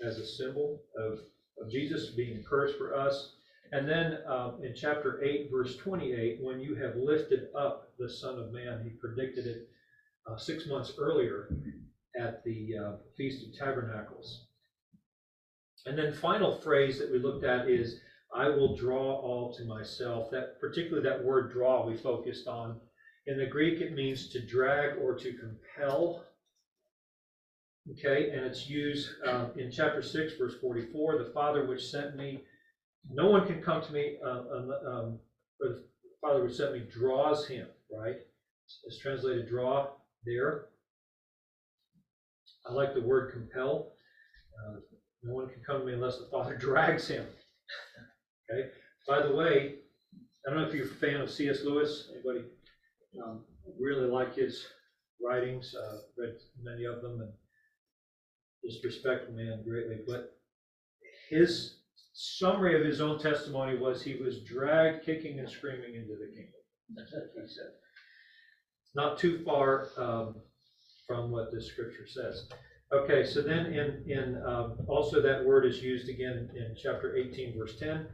As 0.00 0.18
a 0.18 0.26
symbol 0.26 0.82
of, 0.96 1.18
of 1.60 1.70
Jesus 1.72 2.10
being 2.10 2.44
cursed 2.48 2.78
for 2.78 2.94
us. 2.94 3.39
And 3.72 3.88
then, 3.88 4.18
um, 4.26 4.62
in 4.64 4.74
chapter 4.74 5.22
eight, 5.22 5.48
verse 5.50 5.76
twenty-eight, 5.76 6.40
when 6.40 6.60
you 6.60 6.74
have 6.74 6.96
lifted 6.96 7.48
up 7.56 7.92
the 7.98 8.10
Son 8.10 8.38
of 8.38 8.52
Man, 8.52 8.82
he 8.82 8.90
predicted 8.90 9.46
it, 9.46 9.68
uh, 10.26 10.36
six 10.36 10.66
months 10.66 10.92
earlier 10.98 11.48
at 12.18 12.42
the, 12.44 12.76
uh, 12.76 12.92
Feast 13.16 13.46
of 13.46 13.58
Tabernacles. 13.58 14.46
And 15.86 15.96
then 15.96 16.12
final 16.12 16.56
phrase 16.60 16.98
that 16.98 17.10
we 17.10 17.18
looked 17.18 17.44
at 17.44 17.68
is, 17.70 18.00
I 18.34 18.48
will 18.48 18.76
draw 18.76 19.16
all 19.20 19.54
to 19.54 19.64
myself. 19.64 20.30
That, 20.30 20.60
particularly 20.60 21.08
that 21.08 21.24
word 21.24 21.52
draw 21.52 21.86
we 21.86 21.96
focused 21.96 22.46
on. 22.46 22.80
In 23.26 23.38
the 23.38 23.46
Greek, 23.46 23.80
it 23.80 23.94
means 23.94 24.28
to 24.30 24.44
drag 24.44 24.98
or 24.98 25.16
to 25.16 25.32
compel. 25.34 26.24
Okay, 27.92 28.30
and 28.30 28.44
it's 28.44 28.68
used 28.68 29.08
um, 29.26 29.52
in 29.56 29.70
chapter 29.70 30.02
6, 30.02 30.34
verse 30.36 30.54
44 30.60 31.18
the 31.18 31.30
Father 31.32 31.66
which 31.66 31.84
sent 31.86 32.16
me, 32.16 32.44
no 33.08 33.30
one 33.30 33.46
can 33.46 33.62
come 33.62 33.82
to 33.82 33.92
me, 33.92 34.16
um, 34.24 34.72
um, 34.86 35.18
or 35.60 35.68
the 35.68 35.84
Father 36.20 36.42
which 36.42 36.54
sent 36.54 36.72
me 36.72 36.86
draws 36.90 37.46
him, 37.46 37.66
right? 37.96 38.16
It's 38.84 38.98
translated 38.98 39.48
draw 39.48 39.88
there. 40.24 40.66
I 42.68 42.72
like 42.72 42.94
the 42.94 43.00
word 43.00 43.32
compel. 43.32 43.92
Uh, 44.58 44.76
no 45.22 45.34
one 45.34 45.48
can 45.48 45.62
come 45.66 45.80
to 45.80 45.86
me 45.86 45.92
unless 45.94 46.18
the 46.18 46.28
Father 46.30 46.56
drags 46.60 47.08
him. 47.08 47.26
Okay, 48.52 48.68
by 49.08 49.22
the 49.22 49.34
way, 49.34 49.76
I 50.46 50.50
don't 50.50 50.60
know 50.60 50.66
if 50.66 50.74
you're 50.74 50.86
a 50.86 50.88
fan 50.88 51.20
of 51.20 51.30
C.S. 51.30 51.62
Lewis, 51.64 52.10
anybody 52.12 52.44
um, 53.24 53.44
really 53.78 54.06
like 54.06 54.34
his 54.34 54.64
writings, 55.22 55.74
uh, 55.74 55.98
read 56.16 56.34
many 56.62 56.84
of 56.84 57.02
them 57.02 57.20
and 57.20 57.32
just 58.64 58.84
respect 58.84 59.26
the 59.26 59.32
man 59.32 59.62
greatly, 59.64 59.98
but 60.06 60.36
his 61.28 61.79
summary 62.20 62.78
of 62.78 62.84
his 62.84 63.00
own 63.00 63.18
testimony 63.18 63.78
was 63.78 64.02
he 64.02 64.16
was 64.16 64.42
dragged 64.42 65.06
kicking 65.06 65.38
and 65.38 65.48
screaming 65.48 65.94
into 65.94 66.12
the 66.18 66.26
kingdom. 66.34 66.60
That's 66.94 67.12
what 67.12 67.30
he 67.34 67.48
said. 67.48 67.70
It's 68.84 68.94
not 68.94 69.18
too 69.18 69.42
far 69.42 69.88
um, 69.96 70.34
from 71.06 71.30
what 71.30 71.50
the 71.50 71.62
scripture 71.62 72.06
says. 72.06 72.46
Okay, 72.92 73.24
so 73.24 73.40
then 73.40 73.66
in, 73.66 74.04
in, 74.06 74.42
um, 74.44 74.76
also 74.86 75.22
that 75.22 75.44
word 75.44 75.64
is 75.64 75.80
used 75.80 76.10
again 76.10 76.50
in 76.54 76.76
chapter 76.80 77.16
18, 77.16 77.56
verse 77.56 77.78
10. 77.78 78.06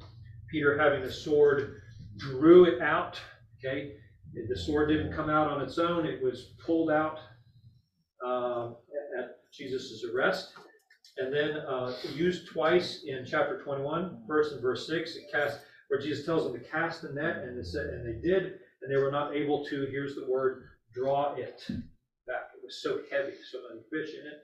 Peter 0.52 0.78
having 0.78 1.02
a 1.02 1.10
sword 1.10 1.80
drew 2.16 2.64
it 2.64 2.80
out, 2.80 3.18
okay? 3.58 3.94
The 4.48 4.56
sword 4.56 4.88
didn't 4.88 5.14
come 5.14 5.30
out 5.30 5.48
on 5.48 5.62
its 5.62 5.78
own, 5.78 6.06
it 6.06 6.22
was 6.22 6.52
pulled 6.64 6.90
out 6.90 7.18
uh, 8.24 8.68
at 9.18 9.38
Jesus' 9.52 10.04
arrest. 10.04 10.52
And 11.18 11.32
then 11.32 11.56
uh, 11.56 11.94
used 12.14 12.48
twice 12.48 13.04
in 13.06 13.24
chapter 13.26 13.62
21, 13.62 14.24
first 14.28 14.52
in 14.52 14.60
verse 14.60 14.86
6, 14.86 15.16
it 15.16 15.24
cast, 15.32 15.60
where 15.88 16.00
Jesus 16.00 16.26
tells 16.26 16.44
them 16.44 16.60
to 16.60 16.68
cast 16.68 17.02
the 17.02 17.12
net, 17.12 17.38
and 17.38 17.58
they 17.58 17.62
said, 17.62 17.86
and 17.86 18.06
they 18.06 18.20
did, 18.26 18.58
and 18.82 18.90
they 18.90 18.96
were 18.96 19.10
not 19.10 19.34
able 19.34 19.64
to, 19.64 19.86
here's 19.90 20.14
the 20.14 20.26
word, 20.28 20.64
draw 20.94 21.34
it 21.34 21.62
back. 22.26 22.50
It 22.54 22.62
was 22.62 22.82
so 22.82 23.00
heavy, 23.10 23.32
so 23.50 23.58
many 23.68 23.80
fish 23.90 24.14
in 24.14 24.26
it. 24.26 24.42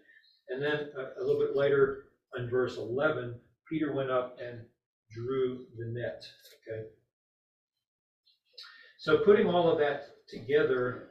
And 0.48 0.62
then 0.62 0.90
a, 0.96 1.20
a 1.20 1.24
little 1.24 1.40
bit 1.40 1.56
later, 1.56 2.04
in 2.36 2.48
verse 2.48 2.78
11, 2.78 3.38
Peter 3.68 3.92
went 3.92 4.10
up 4.10 4.38
and 4.42 4.60
drew 5.10 5.66
the 5.76 5.86
net. 5.86 6.24
Okay. 6.68 6.86
So 8.98 9.18
putting 9.18 9.46
all 9.46 9.70
of 9.70 9.78
that 9.78 10.04
together, 10.28 11.10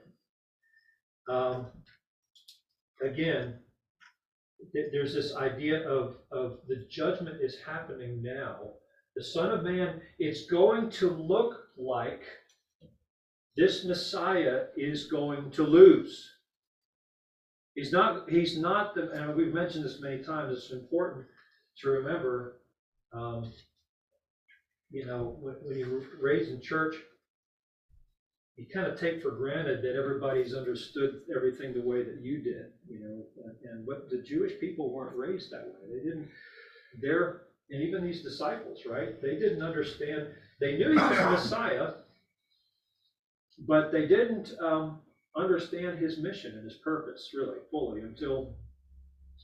um, 1.30 1.68
again, 3.04 3.60
there's 4.74 5.14
this 5.14 5.36
idea 5.36 5.88
of, 5.88 6.16
of 6.32 6.60
the 6.68 6.86
judgment 6.90 7.38
is 7.42 7.58
happening 7.66 8.22
now. 8.22 8.72
The 9.16 9.24
Son 9.24 9.52
of 9.52 9.64
Man, 9.64 10.02
it's 10.20 10.46
going 10.46 10.90
to 10.92 11.10
look 11.10 11.68
like 11.78 12.24
this 13.58 13.84
Messiah 13.84 14.66
is 14.78 15.06
going 15.08 15.52
to 15.52 15.64
lose. 15.64 16.30
He's 17.76 17.92
not, 17.92 18.30
he's 18.30 18.58
not 18.58 18.96
the, 18.96 19.12
and 19.12 19.36
we've 19.36 19.54
mentioned 19.54 19.86
this 19.86 20.00
many 20.02 20.24
times, 20.24 20.58
it's 20.58 20.72
important 20.72 21.26
to 21.80 21.90
remember, 21.90 22.58
um, 23.14 23.52
you 24.90 25.06
know, 25.06 25.38
when, 25.40 25.56
when 25.64 25.78
you're 25.78 26.02
raised 26.20 26.52
in 26.52 26.62
church, 26.62 26.96
you 28.62 28.68
kind 28.72 28.86
of 28.86 29.00
take 29.00 29.24
for 29.24 29.32
granted 29.32 29.82
that 29.82 29.96
everybody's 29.96 30.54
understood 30.54 31.22
everything 31.36 31.74
the 31.74 31.82
way 31.82 32.04
that 32.04 32.22
you 32.22 32.44
did, 32.44 32.68
you 32.88 33.00
know, 33.00 33.24
and, 33.72 33.88
what 33.88 34.08
the 34.12 34.22
Jewish 34.22 34.60
people 34.60 34.94
weren't 34.94 35.18
raised 35.18 35.52
that 35.52 35.66
way. 35.66 35.98
They 35.98 36.04
didn't, 36.04 36.30
they're, 37.02 37.42
and 37.72 37.82
even 37.82 38.04
these 38.04 38.22
disciples, 38.22 38.82
right? 38.88 39.20
They 39.20 39.40
didn't 39.40 39.64
understand, 39.64 40.28
they 40.60 40.78
knew 40.78 40.92
he 40.92 40.96
was 40.96 41.18
the 41.18 41.32
Messiah, 41.32 41.94
but 43.68 43.92
they 43.92 44.08
didn't, 44.08 44.52
um, 44.62 45.00
understand 45.36 45.98
his 45.98 46.20
mission 46.20 46.56
and 46.56 46.64
his 46.64 46.78
purpose 46.84 47.32
really 47.34 47.60
fully 47.72 48.02
until, 48.02 48.54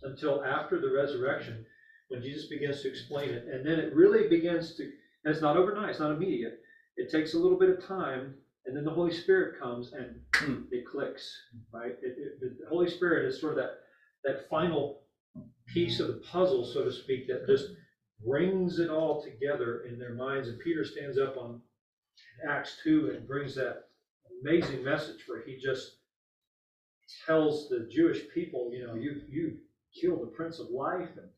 until 0.03 0.43
after 0.43 0.79
the 0.79 0.91
resurrection, 0.91 1.65
when 2.09 2.21
Jesus 2.21 2.47
begins 2.49 2.83
to 2.83 2.89
explain 2.89 3.29
it. 3.29 3.47
And 3.51 3.65
then 3.65 3.79
it 3.79 3.95
really 3.95 4.27
begins 4.27 4.75
to, 4.75 4.83
and 4.83 5.33
it's 5.33 5.41
not 5.41 5.57
overnight, 5.57 5.89
it's 5.89 5.99
not 5.99 6.11
immediate. 6.11 6.59
It 6.97 7.09
takes 7.09 7.33
a 7.33 7.39
little 7.39 7.57
bit 7.57 7.69
of 7.69 7.83
time, 7.83 8.35
and 8.67 8.75
then 8.75 8.83
the 8.83 8.91
Holy 8.91 9.13
Spirit 9.13 9.59
comes 9.59 9.93
and 9.93 10.67
it 10.71 10.85
clicks, 10.85 11.33
right? 11.73 11.95
It, 12.01 12.15
it, 12.17 12.59
the 12.59 12.67
Holy 12.69 12.89
Spirit 12.89 13.25
is 13.25 13.39
sort 13.39 13.53
of 13.53 13.59
that, 13.59 13.79
that 14.23 14.49
final 14.49 15.01
piece 15.73 15.99
of 15.99 16.07
the 16.07 16.21
puzzle, 16.31 16.65
so 16.65 16.83
to 16.83 16.91
speak, 16.91 17.27
that 17.27 17.47
just 17.47 17.69
brings 18.25 18.79
it 18.79 18.89
all 18.89 19.23
together 19.23 19.83
in 19.89 19.97
their 19.97 20.13
minds. 20.13 20.49
And 20.49 20.59
Peter 20.59 20.83
stands 20.83 21.17
up 21.17 21.37
on 21.37 21.61
Acts 22.47 22.77
2 22.83 23.11
and 23.15 23.27
brings 23.27 23.55
that 23.55 23.85
amazing 24.41 24.83
message 24.83 25.23
where 25.27 25.43
he 25.45 25.57
just 25.57 25.97
tells 27.25 27.69
the 27.69 27.87
Jewish 27.91 28.23
people, 28.33 28.71
you 28.73 28.85
know, 28.85 28.95
you 28.95 29.21
you 29.29 29.57
killed 29.99 30.21
the 30.21 30.27
Prince 30.35 30.59
of 30.59 30.69
Life 30.69 31.09
and 31.17 31.29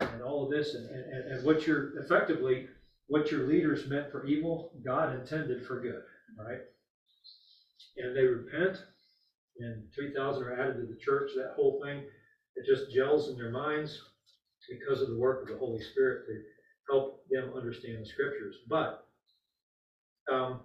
and, 0.00 0.22
all 0.22 0.44
of 0.44 0.50
this, 0.50 0.74
and, 0.74 0.88
and 0.88 1.32
and 1.32 1.44
what 1.44 1.66
you're 1.66 1.98
effectively 1.98 2.66
what 3.06 3.30
your 3.30 3.46
leaders 3.46 3.86
meant 3.86 4.10
for 4.10 4.24
evil, 4.26 4.72
God 4.84 5.14
intended 5.14 5.66
for 5.66 5.80
good, 5.80 6.02
right? 6.38 6.60
And 7.96 8.16
they 8.16 8.24
repent, 8.24 8.78
and 9.58 9.84
three 9.94 10.12
thousand 10.14 10.44
are 10.44 10.60
added 10.60 10.74
to 10.74 10.86
the 10.86 10.98
church. 11.00 11.30
That 11.36 11.54
whole 11.54 11.80
thing, 11.84 12.02
it 12.56 12.66
just 12.66 12.92
gels 12.92 13.28
in 13.28 13.36
their 13.36 13.50
minds 13.50 14.00
because 14.68 15.02
of 15.02 15.08
the 15.08 15.18
work 15.18 15.42
of 15.42 15.48
the 15.48 15.58
Holy 15.58 15.82
Spirit 15.82 16.26
to 16.26 16.40
help 16.90 17.22
them 17.30 17.52
understand 17.54 18.00
the 18.00 18.06
scriptures. 18.06 18.56
But 18.68 19.06
um, 20.30 20.60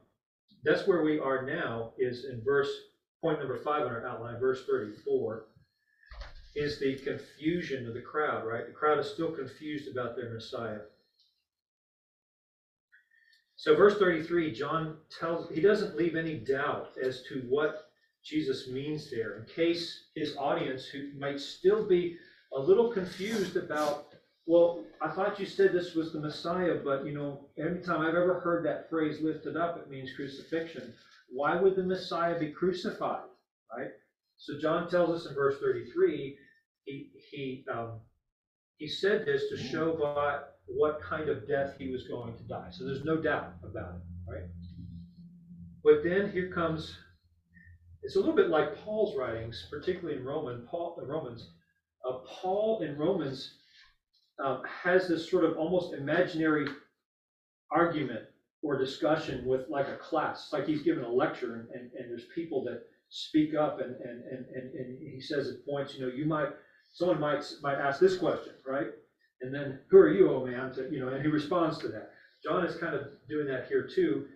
that's 0.63 0.87
where 0.87 1.03
we 1.03 1.19
are 1.19 1.45
now 1.45 1.91
is 1.97 2.25
in 2.25 2.41
verse 2.43 2.69
point 3.21 3.39
number 3.39 3.57
five 3.57 3.85
on 3.85 3.91
our 3.91 4.05
outline 4.05 4.39
verse 4.39 4.65
34 4.65 5.45
is 6.55 6.79
the 6.79 6.95
confusion 6.99 7.87
of 7.87 7.93
the 7.93 8.01
crowd 8.01 8.45
right 8.45 8.65
the 8.65 8.73
crowd 8.73 8.99
is 8.99 9.09
still 9.09 9.31
confused 9.31 9.89
about 9.91 10.15
their 10.15 10.33
messiah 10.33 10.79
so 13.59 13.75
verse 13.75 13.97
33 13.99 14.53
john 14.53 14.95
tells 15.19 15.49
he 15.49 15.59
doesn't 15.59 15.97
leave 15.97 16.15
any 16.15 16.35
doubt 16.35 16.91
as 17.03 17.23
to 17.23 17.43
what 17.49 17.91
jesus 18.23 18.69
means 18.69 19.11
there 19.11 19.35
in 19.35 19.45
case 19.53 20.05
his 20.15 20.37
audience 20.37 20.85
who 20.85 21.09
might 21.19 21.39
still 21.39 21.85
be 21.85 22.17
a 22.53 22.59
little 22.59 22.89
confused 22.91 23.57
about 23.57 24.07
well, 24.49 24.83
I 24.99 25.09
thought 25.09 25.39
you 25.39 25.45
said 25.45 25.73
this 25.73 25.93
was 25.93 26.11
the 26.11 26.19
Messiah, 26.19 26.79
but 26.83 27.05
you 27.05 27.13
know, 27.13 27.45
every 27.59 27.81
time 27.83 28.01
I've 28.01 28.15
ever 28.15 28.39
heard 28.39 28.65
that 28.65 28.89
phrase 28.89 29.21
lifted 29.21 29.55
up, 29.55 29.77
it 29.77 29.91
means 29.91 30.09
crucifixion. 30.15 30.91
Why 31.29 31.55
would 31.61 31.75
the 31.75 31.83
Messiah 31.83 32.39
be 32.39 32.49
crucified? 32.49 33.29
Right? 33.77 33.91
So 34.37 34.57
John 34.59 34.89
tells 34.89 35.11
us 35.11 35.29
in 35.29 35.35
verse 35.35 35.59
33, 35.61 36.35
he 36.85 37.11
he 37.29 37.63
um, 37.71 37.99
he 38.77 38.87
said 38.87 39.23
this 39.23 39.49
to 39.49 39.57
show 39.57 39.93
by 39.93 40.39
what 40.75 41.01
kind 41.01 41.29
of 41.29 41.47
death 41.47 41.75
he 41.77 41.89
was 41.91 42.07
going 42.07 42.35
to 42.37 42.43
die. 42.43 42.67
So 42.71 42.85
there's 42.85 43.03
no 43.03 43.17
doubt 43.17 43.53
about 43.63 43.95
it, 43.95 44.31
right? 44.31 44.43
But 45.83 46.03
then 46.03 46.31
here 46.31 46.51
comes, 46.51 46.95
it's 48.03 48.15
a 48.15 48.19
little 48.19 48.35
bit 48.35 48.49
like 48.49 48.77
Paul's 48.83 49.17
writings, 49.17 49.67
particularly 49.69 50.19
in 50.19 50.25
Roman, 50.25 50.67
Paul, 50.69 50.99
uh, 51.01 51.05
Romans. 51.05 51.49
Uh, 52.07 52.19
Paul 52.27 52.81
in 52.81 52.97
Romans 52.97 53.57
um, 54.43 54.61
has 54.83 55.07
this 55.07 55.29
sort 55.29 55.43
of 55.43 55.57
almost 55.57 55.93
imaginary 55.93 56.67
argument 57.71 58.25
or 58.61 58.77
discussion 58.77 59.45
with 59.45 59.69
like 59.69 59.87
a 59.87 59.97
class. 59.97 60.45
It's 60.45 60.53
like 60.53 60.65
he's 60.65 60.83
given 60.83 61.03
a 61.03 61.09
lecture 61.11 61.55
and, 61.55 61.69
and, 61.69 61.91
and 61.93 62.09
there's 62.09 62.25
people 62.35 62.63
that 62.65 62.83
speak 63.09 63.55
up 63.55 63.79
and, 63.79 63.95
and, 63.95 64.23
and, 64.31 64.45
and, 64.53 64.73
and 64.73 64.97
he 65.13 65.21
says 65.21 65.47
at 65.49 65.65
points, 65.65 65.95
you 65.95 66.01
know, 66.01 66.13
you 66.13 66.25
might, 66.25 66.49
someone 66.93 67.19
might, 67.19 67.43
might 67.61 67.79
ask 67.79 67.99
this 67.99 68.17
question, 68.17 68.53
right? 68.67 68.87
And 69.41 69.53
then, 69.53 69.79
who 69.89 69.97
are 69.97 70.11
you, 70.11 70.31
oh 70.31 70.45
man, 70.45 70.73
to, 70.73 70.89
you 70.91 70.99
know, 70.99 71.09
and 71.09 71.21
he 71.21 71.29
responds 71.29 71.77
to 71.79 71.87
that. 71.89 72.11
John 72.43 72.65
is 72.65 72.75
kind 72.75 72.95
of 72.95 73.07
doing 73.29 73.47
that 73.47 73.67
here 73.67 73.87
too, 73.87 74.27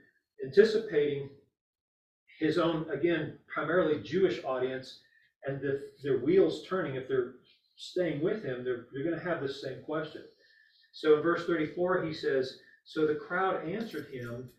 anticipating 0.45 1.29
his 2.39 2.57
own, 2.57 2.85
again, 2.89 3.37
primarily 3.53 4.01
Jewish 4.01 4.43
audience 4.43 4.99
and 5.45 5.61
the, 5.61 5.81
their 6.03 6.19
wheels 6.19 6.65
turning, 6.67 6.95
if 6.95 7.07
they're 7.07 7.35
staying 7.75 8.21
with 8.21 8.43
him, 8.43 8.63
they're, 8.63 8.87
they're 8.93 9.03
gonna 9.03 9.23
have 9.23 9.41
this 9.41 9.61
same 9.61 9.81
question. 9.83 10.23
So 10.93 11.17
in 11.17 11.23
verse 11.23 11.45
thirty-four, 11.45 12.03
he 12.03 12.13
says, 12.13 12.59
so 12.85 13.07
the 13.07 13.15
crowd 13.15 13.67
answered 13.67 14.07
him, 14.13 14.49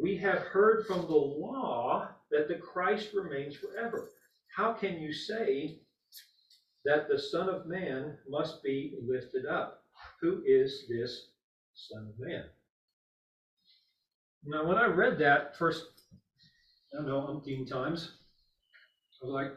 we 0.00 0.16
have 0.16 0.38
heard 0.38 0.86
from 0.86 1.02
the 1.02 1.14
law 1.14 2.08
that 2.30 2.48
the 2.48 2.54
Christ 2.54 3.10
remains 3.14 3.56
forever. 3.56 4.10
How 4.56 4.72
can 4.72 5.00
you 5.00 5.12
say 5.12 5.80
that 6.84 7.08
the 7.08 7.18
Son 7.18 7.48
of 7.48 7.66
Man 7.66 8.16
must 8.28 8.62
be 8.62 8.94
lifted 9.06 9.46
up? 9.46 9.81
Who 10.22 10.40
is 10.46 10.84
this 10.88 11.26
Son 11.74 12.06
of 12.08 12.18
Man? 12.18 12.44
Now, 14.44 14.64
when 14.64 14.78
I 14.78 14.86
read 14.86 15.18
that 15.18 15.56
first, 15.56 15.84
I 16.92 16.98
don't 16.98 17.06
know, 17.06 17.20
umpteen 17.22 17.68
times, 17.68 18.12
I 19.20 19.26
was 19.26 19.32
like, 19.32 19.52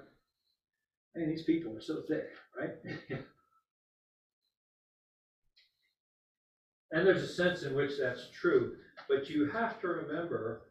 man, 1.15 1.29
these 1.29 1.43
people 1.43 1.75
are 1.77 1.81
so 1.81 2.01
thick, 2.07 2.25
right? 2.59 2.71
and 6.91 7.05
there's 7.05 7.21
a 7.21 7.27
sense 7.27 7.61
in 7.61 7.75
which 7.75 7.99
that's 7.99 8.29
true, 8.31 8.73
but 9.07 9.29
you 9.29 9.45
have 9.45 9.79
to 9.81 9.87
remember, 9.87 10.63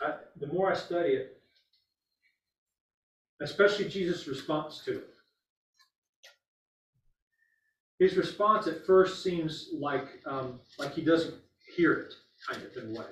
I, 0.00 0.12
the 0.38 0.46
more 0.46 0.70
I 0.70 0.74
study 0.76 1.10
it, 1.10 1.40
especially 3.40 3.88
Jesus' 3.88 4.28
response 4.28 4.82
to 4.84 4.98
it, 4.98 5.17
his 7.98 8.16
response 8.16 8.66
at 8.66 8.86
first 8.86 9.22
seems 9.22 9.70
like 9.72 10.20
um, 10.26 10.60
like 10.78 10.94
he 10.94 11.02
doesn't 11.02 11.34
hear 11.76 11.92
it, 11.92 12.14
kind 12.48 12.62
of 12.64 12.76
in 12.76 12.96
a 12.96 12.98
way, 12.98 13.06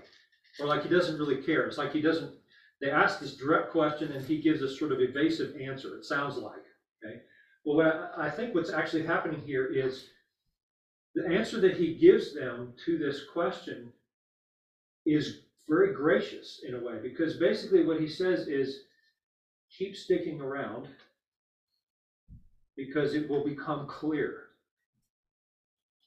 or 0.61 0.67
like 0.67 0.83
he 0.83 0.89
doesn't 0.89 1.19
really 1.19 1.43
care. 1.43 1.65
It's 1.67 1.79
like 1.79 1.93
he 1.93 2.01
doesn't. 2.01 2.33
They 2.81 2.91
ask 2.91 3.21
this 3.21 3.37
direct 3.37 3.73
question 3.73 4.13
and 4.13 4.25
he 4.25 4.41
gives 4.41 4.63
a 4.63 4.69
sort 4.69 4.93
of 4.93 5.01
evasive 5.01 5.57
answer. 5.61 5.97
It 5.97 6.05
sounds 6.05 6.37
like 6.37 6.63
okay. 7.05 7.21
Well, 7.65 7.77
what 7.77 8.13
I, 8.17 8.27
I 8.27 8.31
think 8.31 8.55
what's 8.55 8.71
actually 8.71 9.07
happening 9.07 9.41
here 9.45 9.67
is 9.67 10.07
the 11.15 11.27
answer 11.27 11.61
that 11.61 11.77
he 11.77 11.95
gives 11.95 12.35
them 12.35 12.75
to 12.85 12.99
this 12.99 13.23
question 13.33 13.91
is 15.07 15.41
very 15.69 15.95
gracious 15.95 16.61
in 16.69 16.75
a 16.75 16.79
way 16.79 16.99
because 17.03 17.39
basically 17.39 17.85
what 17.85 18.01
he 18.01 18.07
says 18.07 18.47
is 18.47 18.83
keep 19.77 19.97
sticking 19.97 20.41
around 20.41 20.89
because 22.77 23.15
it 23.15 23.29
will 23.29 23.45
become 23.45 23.87
clear. 23.87 24.46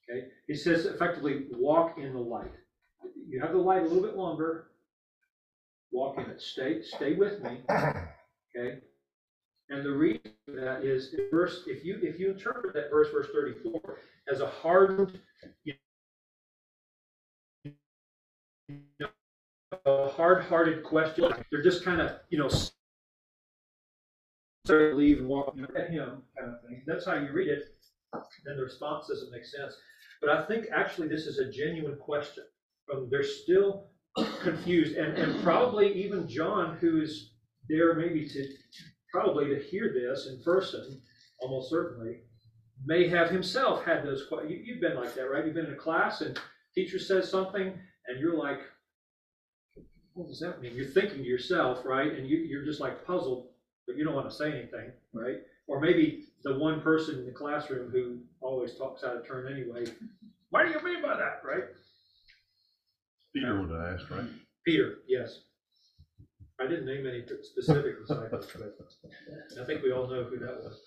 Okay, 0.10 0.28
he 0.48 0.56
says 0.56 0.86
effectively, 0.86 1.46
walk 1.52 1.98
in 1.98 2.14
the 2.14 2.20
light. 2.20 2.52
You 3.28 3.40
have 3.42 3.52
the 3.52 3.60
light 3.60 3.84
a 3.84 3.88
little 3.88 4.02
bit 4.02 4.16
longer. 4.16 4.72
Walk 5.92 6.18
in 6.18 6.26
it. 6.26 6.42
Stay, 6.42 6.82
stay 6.82 7.14
with 7.14 7.42
me. 7.44 7.62
Okay. 7.70 8.80
And 9.70 9.86
the 9.86 9.92
reason 9.92 10.32
for 10.46 10.52
that 10.54 10.84
is 10.84 11.14
in 11.14 11.28
verse, 11.30 11.64
if 11.68 11.86
you 11.86 12.00
if 12.02 12.20
you 12.20 12.32
interpret 12.32 12.74
that 12.74 12.90
verse, 12.90 13.12
verse 13.12 13.28
34, 13.34 14.00
as 14.32 14.42
a 14.42 14.48
hardened, 14.48 15.20
you 15.64 15.74
know, 19.00 19.08
hard-hearted 19.86 20.84
question, 20.84 21.32
they're 21.52 21.62
just 21.62 21.86
kind 21.86 22.02
of, 22.02 22.14
you 22.30 22.40
know, 22.40 22.50
leave 24.70 25.20
and 25.20 25.28
walk 25.28 25.56
at 25.76 25.90
him 25.90 26.24
kind 26.38 26.52
of 26.54 26.62
thing. 26.68 26.84
That's 26.86 27.06
how 27.06 27.14
you 27.16 27.32
read 27.32 27.50
it. 27.50 27.76
Then 28.46 28.58
the 28.58 28.64
response 28.64 29.08
doesn't 29.08 29.32
make 29.32 29.46
sense. 29.46 29.76
But 30.22 30.30
I 30.32 30.46
think 30.46 30.66
actually 30.74 31.08
this 31.08 31.26
is 31.26 31.40
a 31.40 31.52
genuine 31.52 31.98
question. 31.98 32.44
Um, 32.94 33.08
they're 33.10 33.24
still 33.24 33.88
confused, 34.42 34.96
and, 34.96 35.18
and 35.18 35.44
probably 35.44 35.94
even 36.04 36.28
John, 36.28 36.78
who 36.78 37.02
is 37.02 37.32
there 37.70 37.94
maybe 37.94 38.28
to 38.30 38.46
probably 39.14 39.48
to 39.50 39.60
hear 39.60 39.94
this 39.94 40.28
in 40.28 40.42
person, 40.44 41.02
almost 41.40 41.70
certainly, 41.70 42.22
may 42.86 43.08
have 43.08 43.30
himself 43.30 43.84
had 43.84 44.04
those 44.04 44.26
questions. 44.28 44.52
You, 44.52 44.62
you've 44.66 44.82
been 44.82 44.96
like 44.96 45.16
that, 45.16 45.30
right? 45.30 45.46
You've 45.46 45.56
been 45.56 45.66
in 45.66 45.74
a 45.74 45.78
class 45.78 46.22
and 46.22 46.40
teacher 46.76 47.00
says 47.00 47.30
something, 47.30 47.74
and 48.08 48.20
you're 48.20 48.38
like, 48.38 48.60
what 50.14 50.28
does 50.28 50.40
that 50.40 50.62
mean? 50.62 50.76
You're 50.76 50.86
thinking 50.86 51.20
to 51.20 51.24
yourself, 51.24 51.86
right? 51.86 52.12
And 52.14 52.28
you, 52.28 52.38
you're 52.38 52.66
just 52.66 52.82
like 52.82 53.06
puzzled, 53.06 53.48
but 53.88 53.98
you 53.98 54.04
don't 54.04 54.16
want 54.16 54.30
to 54.30 54.36
say 54.36 54.52
anything, 54.52 54.92
right? 55.14 55.38
Or 55.70 55.80
maybe 55.80 56.26
the 56.44 56.58
one 56.58 56.82
person 56.82 57.20
in 57.20 57.26
the 57.28 57.32
classroom 57.32 57.92
who 57.92 58.18
always 58.42 58.76
talks 58.76 59.04
out 59.04 59.16
of 59.16 59.28
turn 59.28 59.52
anyway. 59.52 59.86
What 60.50 60.66
do 60.66 60.72
you 60.72 60.84
mean 60.84 61.02
by 61.04 61.16
that, 61.16 61.42
right? 61.46 61.64
Peter 63.36 63.62
would 63.62 63.70
have 63.70 63.94
asked, 63.94 64.10
right? 64.10 64.26
Peter, 64.66 64.96
yes. 65.08 65.42
I 66.60 66.66
didn't 66.68 66.88
name 66.88 67.06
any 67.08 67.24
specific 67.44 68.00
disciples, 68.02 68.48
but 68.54 69.62
I 69.62 69.66
think 69.66 69.84
we 69.84 69.92
all 69.94 70.08
know 70.08 70.24
who 70.24 70.40
that 70.40 70.58
was. 70.64 70.82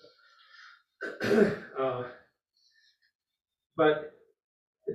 Uh, 1.79 2.03
But 3.75 4.13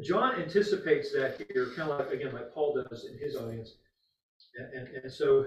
John 0.02 0.40
anticipates 0.40 1.12
that 1.12 1.42
here, 1.52 1.70
kind 1.76 1.90
of 1.90 1.98
like, 1.98 2.12
again, 2.12 2.32
like 2.32 2.52
Paul 2.54 2.80
does 2.88 3.06
in 3.10 3.18
his 3.18 3.36
audience. 3.36 3.72
And, 4.56 4.86
and, 4.86 4.96
and 5.04 5.12
so 5.12 5.46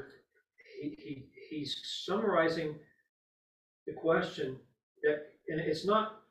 he, 0.82 0.90
he, 1.00 1.30
he's 1.50 1.82
summarizing 2.06 2.76
the 3.88 3.94
question 3.94 4.58
that, 5.04 5.28
and 5.48 5.60
it's 5.60 5.86
not, 5.86 6.22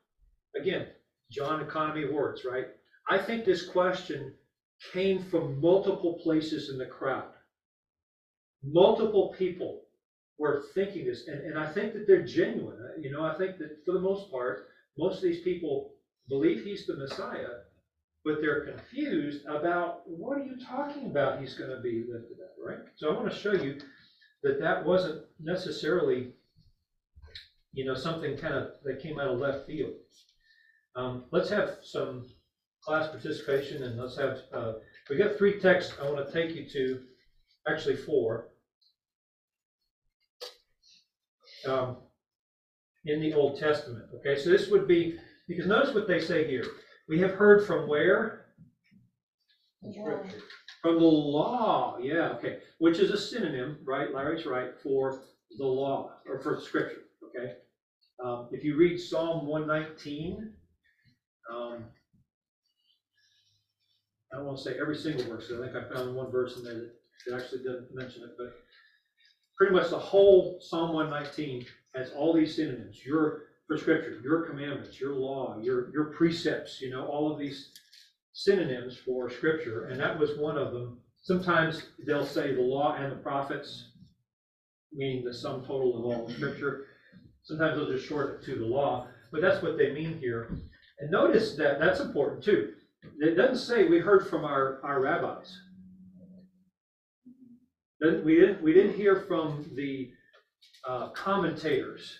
again, 0.59 0.87
John 1.31 1.61
economy 1.61 2.05
words, 2.11 2.45
right? 2.45 2.67
I 3.09 3.17
think 3.17 3.45
this 3.45 3.67
question 3.67 4.33
came 4.93 5.23
from 5.23 5.61
multiple 5.61 6.19
places 6.23 6.69
in 6.69 6.77
the 6.77 6.85
crowd. 6.85 7.31
Multiple 8.63 9.35
people 9.37 9.81
were 10.37 10.63
thinking 10.73 11.05
this, 11.05 11.27
and, 11.27 11.39
and 11.41 11.59
I 11.59 11.71
think 11.71 11.93
that 11.93 12.07
they're 12.07 12.25
genuine. 12.25 12.77
Uh, 12.79 12.99
You 12.99 13.11
know, 13.11 13.23
I 13.23 13.37
think 13.37 13.57
that 13.59 13.83
for 13.85 13.93
the 13.93 13.99
most 13.99 14.31
part, 14.31 14.67
most 14.97 15.17
of 15.17 15.23
these 15.23 15.41
people 15.41 15.93
believe 16.29 16.63
he's 16.63 16.85
the 16.85 16.97
Messiah, 16.97 17.61
but 18.23 18.41
they're 18.41 18.65
confused 18.65 19.45
about 19.45 20.07
what 20.07 20.37
are 20.37 20.43
you 20.43 20.57
talking 20.65 21.07
about 21.07 21.39
he's 21.39 21.55
going 21.55 21.71
to 21.71 21.81
be 21.81 22.05
lifted 22.11 22.37
up, 22.43 22.55
right? 22.63 22.79
So 22.95 23.09
I 23.09 23.15
want 23.15 23.31
to 23.31 23.37
show 23.37 23.53
you 23.53 23.79
that 24.43 24.59
that 24.59 24.85
wasn't 24.85 25.25
necessarily, 25.39 26.33
you 27.73 27.85
know, 27.85 27.95
something 27.95 28.37
kind 28.37 28.53
of 28.53 28.71
that 28.83 29.01
came 29.01 29.19
out 29.19 29.27
of 29.27 29.39
left 29.39 29.65
field. 29.65 29.93
Um, 30.95 31.25
let's 31.31 31.49
have 31.49 31.77
some 31.83 32.25
class 32.83 33.07
participation 33.07 33.83
and 33.83 33.99
let's 33.99 34.17
have, 34.17 34.39
uh, 34.53 34.73
we 35.09 35.15
got 35.15 35.37
three 35.37 35.59
texts 35.59 35.93
I 36.01 36.09
want 36.09 36.27
to 36.27 36.33
take 36.33 36.55
you 36.55 36.67
to, 36.69 36.99
actually 37.67 37.95
four. 37.95 38.47
Um, 41.65 41.97
in 43.05 43.19
the 43.21 43.33
Old 43.33 43.59
Testament, 43.59 44.05
okay, 44.15 44.35
so 44.35 44.49
this 44.49 44.69
would 44.69 44.87
be, 44.87 45.17
because 45.47 45.65
notice 45.65 45.93
what 45.93 46.07
they 46.07 46.19
say 46.19 46.47
here. 46.47 46.65
We 47.07 47.19
have 47.19 47.31
heard 47.31 47.65
from 47.65 47.87
where? 47.87 48.45
From 50.81 50.99
the 50.99 51.05
law, 51.05 51.97
yeah, 52.01 52.29
okay, 52.29 52.59
which 52.79 52.99
is 52.99 53.11
a 53.11 53.17
synonym, 53.17 53.77
right, 53.85 54.13
Larry's 54.13 54.45
right, 54.45 54.71
for 54.81 55.21
the 55.57 55.65
law, 55.65 56.13
or 56.27 56.41
for 56.41 56.59
scripture, 56.59 57.01
okay? 57.35 57.53
Um, 58.23 58.47
if 58.51 58.63
you 58.63 58.77
read 58.77 58.99
Psalm 58.99 59.47
one 59.47 59.65
nineteen, 59.65 60.53
um, 61.51 61.85
I 64.31 64.37
don't 64.37 64.45
want 64.45 64.57
to 64.59 64.63
say 64.63 64.77
every 64.79 64.95
single 64.95 65.25
verse. 65.25 65.51
I 65.51 65.59
think 65.61 65.75
I 65.75 65.93
found 65.93 66.15
one 66.15 66.31
verse 66.31 66.57
in 66.57 66.63
there 66.63 66.75
that, 66.75 66.91
that 67.27 67.41
actually 67.41 67.63
doesn't 67.63 67.93
mention 67.93 68.23
it, 68.23 68.31
but 68.37 68.53
pretty 69.57 69.73
much 69.73 69.89
the 69.89 69.99
whole 69.99 70.59
Psalm 70.61 70.93
one 70.93 71.09
nineteen 71.09 71.65
has 71.95 72.11
all 72.11 72.33
these 72.33 72.55
synonyms, 72.55 73.03
your, 73.05 73.43
for 73.67 73.77
scripture, 73.77 74.21
your 74.23 74.43
commandments, 74.43 74.99
your 75.01 75.13
law, 75.13 75.57
your, 75.61 75.91
your 75.91 76.05
precepts, 76.05 76.79
you 76.79 76.89
know, 76.89 77.05
all 77.05 77.31
of 77.31 77.39
these 77.39 77.71
synonyms 78.33 78.97
for 78.97 79.29
scripture, 79.29 79.87
and 79.87 79.99
that 79.99 80.17
was 80.17 80.37
one 80.37 80.57
of 80.57 80.71
them. 80.71 80.99
Sometimes 81.23 81.83
they'll 82.07 82.25
say 82.25 82.55
the 82.55 82.61
law 82.61 82.95
and 82.95 83.11
the 83.11 83.17
prophets, 83.17 83.91
meaning 84.93 85.25
the 85.25 85.33
sum 85.33 85.61
total 85.65 85.99
of 85.99 86.05
all 86.05 86.27
the 86.27 86.33
scripture. 86.33 86.85
Sometimes 87.43 87.77
they'll 87.77 87.91
just 87.91 88.07
short 88.07 88.41
it 88.41 88.45
to 88.45 88.55
the 88.55 88.65
law, 88.65 89.07
but 89.31 89.41
that's 89.41 89.61
what 89.63 89.77
they 89.77 89.91
mean 89.91 90.17
here. 90.19 90.49
And 90.99 91.09
notice 91.09 91.55
that 91.55 91.79
that's 91.79 91.99
important 91.99 92.43
too. 92.43 92.73
It 93.19 93.35
doesn't 93.35 93.57
say 93.57 93.87
we 93.87 93.99
heard 93.99 94.27
from 94.27 94.45
our, 94.45 94.79
our 94.83 95.01
rabbis. 95.01 95.57
We 98.01 98.35
didn't, 98.35 98.63
we 98.63 98.73
didn't 98.73 98.95
hear 98.95 99.15
from 99.27 99.69
the 99.75 100.11
uh, 100.87 101.09
commentators, 101.09 102.17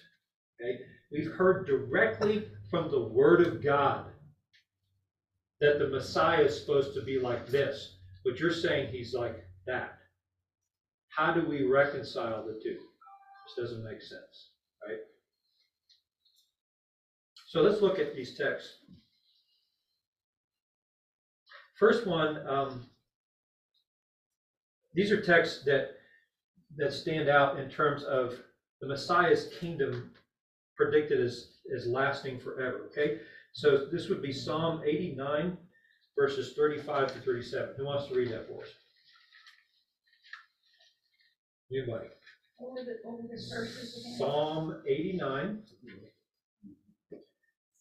okay? 0.62 0.80
We've 1.12 1.32
heard 1.32 1.66
directly 1.66 2.48
from 2.70 2.92
the 2.92 3.02
Word 3.02 3.46
of 3.46 3.64
God 3.64 4.06
that 5.60 5.80
the 5.80 5.90
Messiah 5.90 6.44
is 6.44 6.60
supposed 6.60 6.94
to 6.96 7.02
be 7.02 7.20
like 7.20 7.48
this, 7.48 7.98
but 8.24 8.40
you're 8.40 8.54
saying 8.54 8.92
he's 8.92 9.14
like 9.14 9.44
that. 9.66 9.98
How 11.10 11.34
do 11.34 11.46
we 11.48 11.64
reconcile 11.64 12.46
the 12.46 12.60
two? 12.64 12.78
This 13.58 13.70
doesn't 13.70 13.84
make 13.84 14.02
sense, 14.02 14.52
right? 14.88 15.00
So 17.52 17.62
let's 17.62 17.82
look 17.82 18.00
at 18.00 18.16
these 18.16 18.38
texts. 18.38 18.76
First 21.78 22.08
one, 22.08 22.48
um, 22.48 22.86
these 24.94 25.12
are 25.12 25.20
texts 25.20 25.66
that, 25.66 25.96
that 26.78 26.94
stand 26.94 27.28
out 27.28 27.60
in 27.60 27.70
terms 27.70 28.04
of 28.04 28.36
the 28.80 28.88
Messiah's 28.88 29.50
kingdom 29.60 30.12
predicted 30.78 31.20
as, 31.20 31.58
as 31.76 31.88
lasting 31.88 32.40
forever, 32.40 32.90
okay? 32.90 33.20
So 33.52 33.86
this 33.92 34.08
would 34.08 34.22
be 34.22 34.32
Psalm 34.32 34.82
89, 34.86 35.58
verses 36.18 36.54
35 36.56 37.16
to 37.16 37.20
37. 37.20 37.72
Who 37.76 37.86
wants 37.86 38.08
to 38.08 38.16
read 38.16 38.32
that 38.32 38.48
for 38.48 38.64
us? 38.64 38.70
Anybody? 41.70 42.08
Were 42.62 42.86
the, 42.86 42.96
were 43.04 43.18
the 43.24 43.28
verses 43.28 44.06
again? 44.06 44.18
Psalm 44.18 44.82
89, 44.88 45.64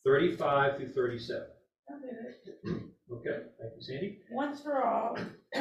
35 0.05 0.77
through 0.77 0.89
37. 0.89 1.43
I'll 1.91 2.01
do 2.01 2.07
it. 2.07 2.83
Okay, 3.13 3.43
thank 3.61 3.73
you, 3.77 3.83
Sandy. 3.83 4.19
Once 4.31 4.63
for 4.63 4.85
all, 4.85 5.19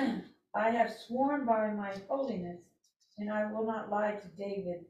I 0.56 0.70
have 0.70 0.92
sworn 1.08 1.46
by 1.46 1.72
my 1.72 1.94
holiness, 2.08 2.60
and 3.18 3.32
I 3.32 3.52
will 3.52 3.66
not 3.66 3.90
lie 3.90 4.14
to 4.14 4.28
David, 4.38 4.86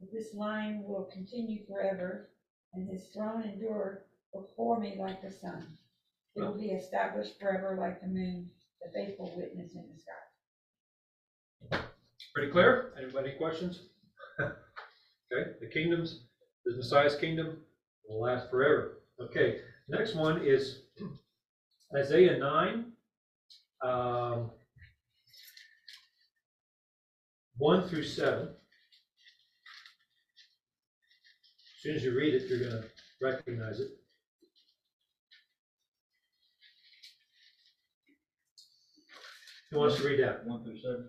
that 0.00 0.12
this 0.12 0.34
line 0.34 0.82
will 0.86 1.08
continue 1.12 1.64
forever, 1.66 2.28
and 2.74 2.88
his 2.88 3.06
throne 3.14 3.42
endure 3.42 4.04
before 4.34 4.78
me 4.78 4.96
like 4.98 5.22
the 5.22 5.32
sun. 5.32 5.66
It 6.36 6.42
will 6.42 6.58
be 6.58 6.70
established 6.70 7.38
forever 7.40 7.76
like 7.78 8.00
the 8.00 8.08
moon, 8.08 8.48
the 8.82 8.90
faithful 8.92 9.32
witness 9.36 9.74
in 9.74 9.84
the 9.90 9.98
sky. 9.98 11.84
Pretty 12.34 12.50
clear? 12.50 12.92
Anybody 13.00 13.30
any 13.30 13.38
questions? 13.38 13.80
Okay, 15.34 15.52
the 15.62 15.66
kingdoms, 15.66 16.24
the 16.66 16.76
Messiah's 16.76 17.14
kingdom 17.14 17.56
will 18.08 18.20
last 18.20 18.50
forever. 18.50 18.98
Okay, 19.20 19.60
next 19.88 20.14
one 20.14 20.42
is 20.44 20.82
Isaiah 21.96 22.38
nine, 22.38 22.92
um, 23.84 24.50
one 27.58 27.88
through 27.88 28.04
seven. 28.04 28.48
As 31.76 31.82
soon 31.82 31.96
as 31.96 32.04
you 32.04 32.16
read 32.16 32.34
it, 32.34 32.48
you're 32.48 32.70
gonna 32.70 32.84
recognize 33.20 33.80
it. 33.80 33.88
Who 39.70 39.78
wants 39.78 39.96
to 39.96 40.04
read 40.06 40.20
that? 40.20 40.46
One 40.46 40.62
through 40.62 40.78
seven, 40.80 41.08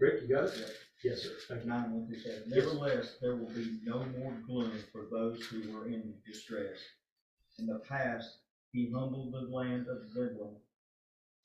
Rick, 0.00 0.22
you 0.22 0.34
got 0.34 0.44
it? 0.44 0.76
Yes, 1.04 1.22
sir. 1.22 1.32
Thank 1.48 1.66
nine, 1.66 1.92
one 1.92 2.06
through 2.06 2.18
seven. 2.18 2.44
Nevertheless, 2.46 3.16
there 3.20 3.36
will 3.36 3.50
be 3.50 3.78
no 3.84 4.06
more 4.18 4.32
gloom 4.46 4.72
for 4.90 5.06
those 5.10 5.44
who 5.44 5.70
were 5.70 5.86
in 5.86 6.14
distress. 6.26 6.78
In 7.58 7.66
the 7.66 7.80
past, 7.80 8.38
he 8.72 8.90
humbled 8.90 9.34
the 9.34 9.54
land 9.54 9.86
of 9.86 10.08
Zebulun. 10.08 10.56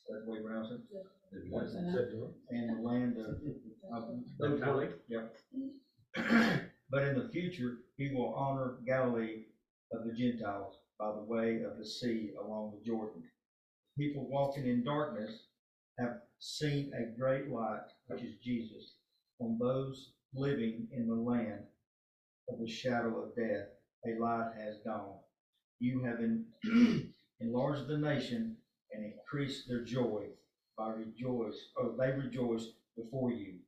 That's 0.10 0.24
the 0.24 0.32
way 0.32 0.38
you 0.38 0.46
pronounce 0.46 0.72
it? 0.72 1.50
Close 1.50 1.76
enough. 1.76 1.94
Zebulun. 1.94 2.34
And 2.50 2.78
the 2.78 2.82
land 2.82 3.18
of, 3.18 3.36
of 3.94 4.10
those 4.40 4.62
were, 4.62 4.94
yep. 5.10 5.36
But 6.90 7.04
in 7.04 7.20
the 7.20 7.30
future, 7.30 7.80
he 7.98 8.16
will 8.16 8.34
honor 8.34 8.78
Galilee 8.88 9.44
of 9.92 10.06
the 10.06 10.14
Gentiles 10.14 10.76
by 10.98 11.12
the 11.12 11.22
way 11.22 11.64
of 11.64 11.78
the 11.78 11.86
sea 11.86 12.32
along 12.42 12.74
the 12.74 12.86
Jordan. 12.86 13.24
People 13.98 14.28
walking 14.28 14.66
in 14.68 14.84
darkness 14.86 15.44
have 16.00 16.22
seen 16.40 16.94
a 16.94 17.20
great 17.20 17.50
light, 17.50 17.84
which 18.08 18.24
is 18.24 18.38
Jesus. 18.44 18.94
On 19.40 19.58
those 19.60 20.12
living 20.34 20.88
in 20.92 21.08
the 21.08 21.16
land 21.16 21.66
of 22.50 22.60
the 22.60 22.68
shadow 22.68 23.22
of 23.22 23.36
death, 23.36 23.68
a 24.06 24.16
light 24.20 24.52
has 24.56 24.78
dawned. 24.86 25.20
You 25.80 26.04
have 26.04 26.20
en- 26.22 26.46
enlarged 27.40 27.88
the 27.88 27.98
nation 27.98 28.58
and 28.92 29.04
increased 29.04 29.68
their 29.68 29.84
joy 29.84 30.30
by 30.78 30.90
rejoice, 30.90 31.70
or 31.76 31.96
they 31.98 32.12
rejoice 32.12 32.68
before 32.98 33.32
you. 33.32 33.60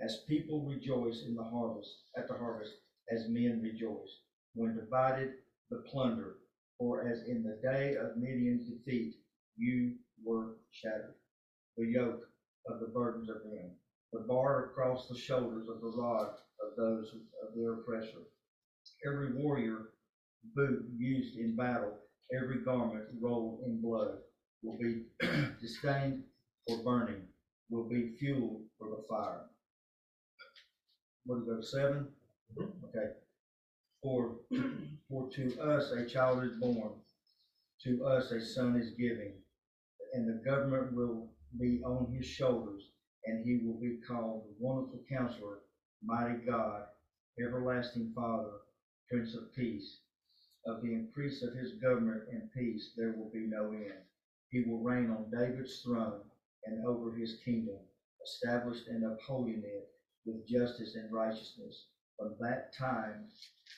As 0.00 0.16
people 0.28 0.64
rejoice 0.64 1.22
in 1.22 1.34
the 1.34 1.44
harvest, 1.44 1.96
at 2.16 2.26
the 2.28 2.34
harvest, 2.34 2.74
as 3.10 3.28
men 3.28 3.60
rejoice, 3.60 4.18
when 4.54 4.74
divided 4.74 5.30
the 5.70 5.78
plunder, 5.78 6.36
for 6.78 7.00
as 7.06 7.22
in 7.22 7.42
the 7.42 7.58
day 7.62 7.94
of 7.94 8.16
Midian's 8.16 8.66
defeat, 8.66 9.14
you 9.56 9.94
were 10.22 10.54
shattered. 10.70 11.14
The 11.76 11.86
yoke 11.86 12.28
of 12.66 12.80
the 12.80 12.86
burdens 12.86 13.28
of 13.28 13.42
them, 13.42 13.72
the 14.12 14.20
bar 14.20 14.66
across 14.66 15.08
the 15.08 15.18
shoulders 15.18 15.68
of 15.68 15.80
the 15.80 15.92
rod 15.96 16.30
of 16.62 16.76
those 16.76 17.12
of 17.42 17.54
their 17.54 17.74
oppressor. 17.74 18.22
Every 19.06 19.32
warrior 19.34 19.90
boot 20.54 20.86
used 20.96 21.36
in 21.36 21.56
battle, 21.56 21.98
every 22.32 22.62
garment 22.64 23.04
rolled 23.20 23.60
in 23.64 23.80
blood, 23.80 24.18
will 24.62 24.78
be 24.78 25.04
disdained 25.60 26.24
for 26.66 26.82
burning, 26.82 27.26
will 27.70 27.88
be 27.88 28.16
fuel 28.18 28.60
for 28.78 28.88
the 28.88 29.02
fire. 29.08 29.44
What 31.26 31.40
is 31.40 31.46
that, 31.46 31.64
seven? 31.64 32.08
Mhm. 32.56 32.84
Okay. 32.84 33.12
For, 34.02 34.36
for 35.08 35.28
to 35.30 35.60
us 35.60 35.90
a 35.92 36.04
child 36.06 36.44
is 36.44 36.52
born, 36.58 36.92
to 37.84 38.04
us 38.04 38.30
a 38.32 38.40
son 38.40 38.76
is 38.76 38.90
given, 38.92 39.34
and 40.12 40.28
the 40.28 40.40
government 40.44 40.92
will 40.94 41.28
be 41.58 41.80
on 41.84 42.06
his 42.12 42.26
shoulders, 42.26 42.90
and 43.28 43.44
he 43.44 43.56
will 43.56 43.80
be 43.80 43.98
called 44.08 44.44
the 44.46 44.56
Wonderful 44.60 45.02
Counselor, 45.10 45.60
Mighty 46.04 46.36
God, 46.46 46.84
Everlasting 47.40 48.12
Father, 48.16 48.52
Prince 49.10 49.34
of 49.36 49.52
Peace. 49.54 49.98
Of 50.66 50.82
the 50.82 50.94
increase 50.94 51.42
of 51.42 51.54
his 51.54 51.72
government 51.72 52.22
and 52.30 52.44
peace 52.54 52.92
there 52.96 53.10
will 53.10 53.30
be 53.32 53.46
no 53.46 53.72
end. 53.72 54.02
He 54.50 54.60
will 54.60 54.80
reign 54.80 55.10
on 55.10 55.30
David's 55.32 55.80
throne 55.84 56.22
and 56.66 56.86
over 56.86 57.12
his 57.12 57.34
kingdom, 57.44 57.78
established 58.24 58.86
and 58.88 59.04
upholding 59.04 59.62
it 59.64 59.86
with 60.26 60.46
justice 60.46 60.94
and 60.94 61.12
righteousness 61.12 61.84
from 62.18 62.36
that 62.40 62.72
time 62.78 63.26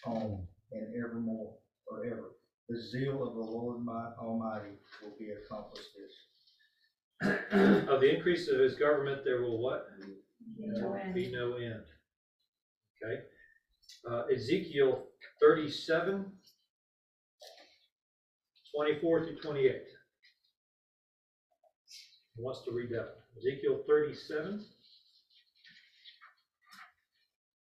on 0.07 0.47
and 0.73 0.89
evermore, 1.03 1.55
forever. 1.89 2.33
The 2.69 2.79
zeal 2.79 3.23
of 3.23 3.35
the 3.35 3.41
Lord 3.41 3.79
my 3.81 4.09
Almighty 4.19 4.77
will 5.03 5.15
be 5.19 5.31
accomplished 5.31 5.91
this. 5.97 6.30
Of 7.23 8.01
the 8.01 8.15
increase 8.15 8.49
of 8.49 8.59
his 8.61 8.77
government, 8.77 9.25
there 9.25 9.43
will 9.43 9.61
what? 9.63 9.89
Be 11.15 11.31
no 11.33 11.57
end. 11.57 11.83
Okay. 13.03 13.23
Uh, 14.11 14.23
Ezekiel 14.33 15.07
thirty-seven, 15.41 16.25
twenty-four 18.75 19.27
through 19.27 19.41
twenty-eight. 19.41 19.85
Who 22.37 22.45
wants 22.45 22.63
to 22.65 22.73
read 22.73 22.91
that? 22.91 23.17
Ezekiel 23.37 23.81
thirty-seven, 23.87 24.65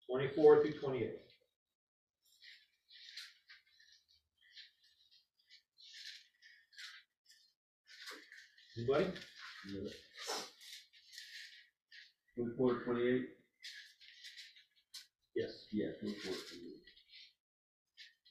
twenty-four 0.09 0.61
through 0.63 0.79
twenty-eight. 0.79 1.17
Anybody? 8.77 9.07
Twenty-four, 12.35 12.83
twenty-eight? 12.83 13.25
Yes. 15.35 15.65
Yeah, 15.71 15.89
twenty-four, 15.99 16.33
twenty-eight. 16.33 16.81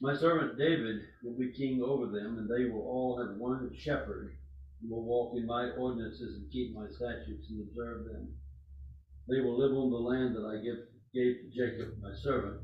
My 0.03 0.17
servant 0.17 0.59
David 0.59 1.01
will 1.23 1.39
be 1.39 1.53
king 1.53 1.83
over 1.85 2.07
them, 2.07 2.39
and 2.39 2.49
they 2.49 2.71
will 2.71 2.83
all 2.83 3.19
have 3.25 3.37
one 3.37 3.71
shepherd, 3.79 4.33
and 4.81 4.91
will 4.91 5.05
walk 5.05 5.37
in 5.37 5.47
my 5.47 5.71
ordinances 5.79 6.37
and 6.37 6.51
keep 6.51 6.75
my 6.75 6.87
statutes 6.89 7.51
and 7.51 7.69
observe 7.69 8.07
them. 8.07 8.35
They 9.29 9.41
will 9.41 9.59
live 9.59 9.77
on 9.77 9.91
the 9.91 9.99
land 9.99 10.35
that 10.35 10.47
I 10.47 10.57
give, 10.65 10.79
gave 11.15 11.37
to 11.37 11.51
Jacob, 11.55 11.99
my 12.03 12.13
servant, 12.23 12.63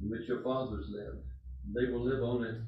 in 0.00 0.08
which 0.08 0.28
your 0.28 0.42
fathers 0.42 0.86
lived. 0.88 1.18
And 1.66 1.74
They 1.74 1.92
will 1.92 2.04
live 2.04 2.22
on 2.22 2.44
it, 2.44 2.62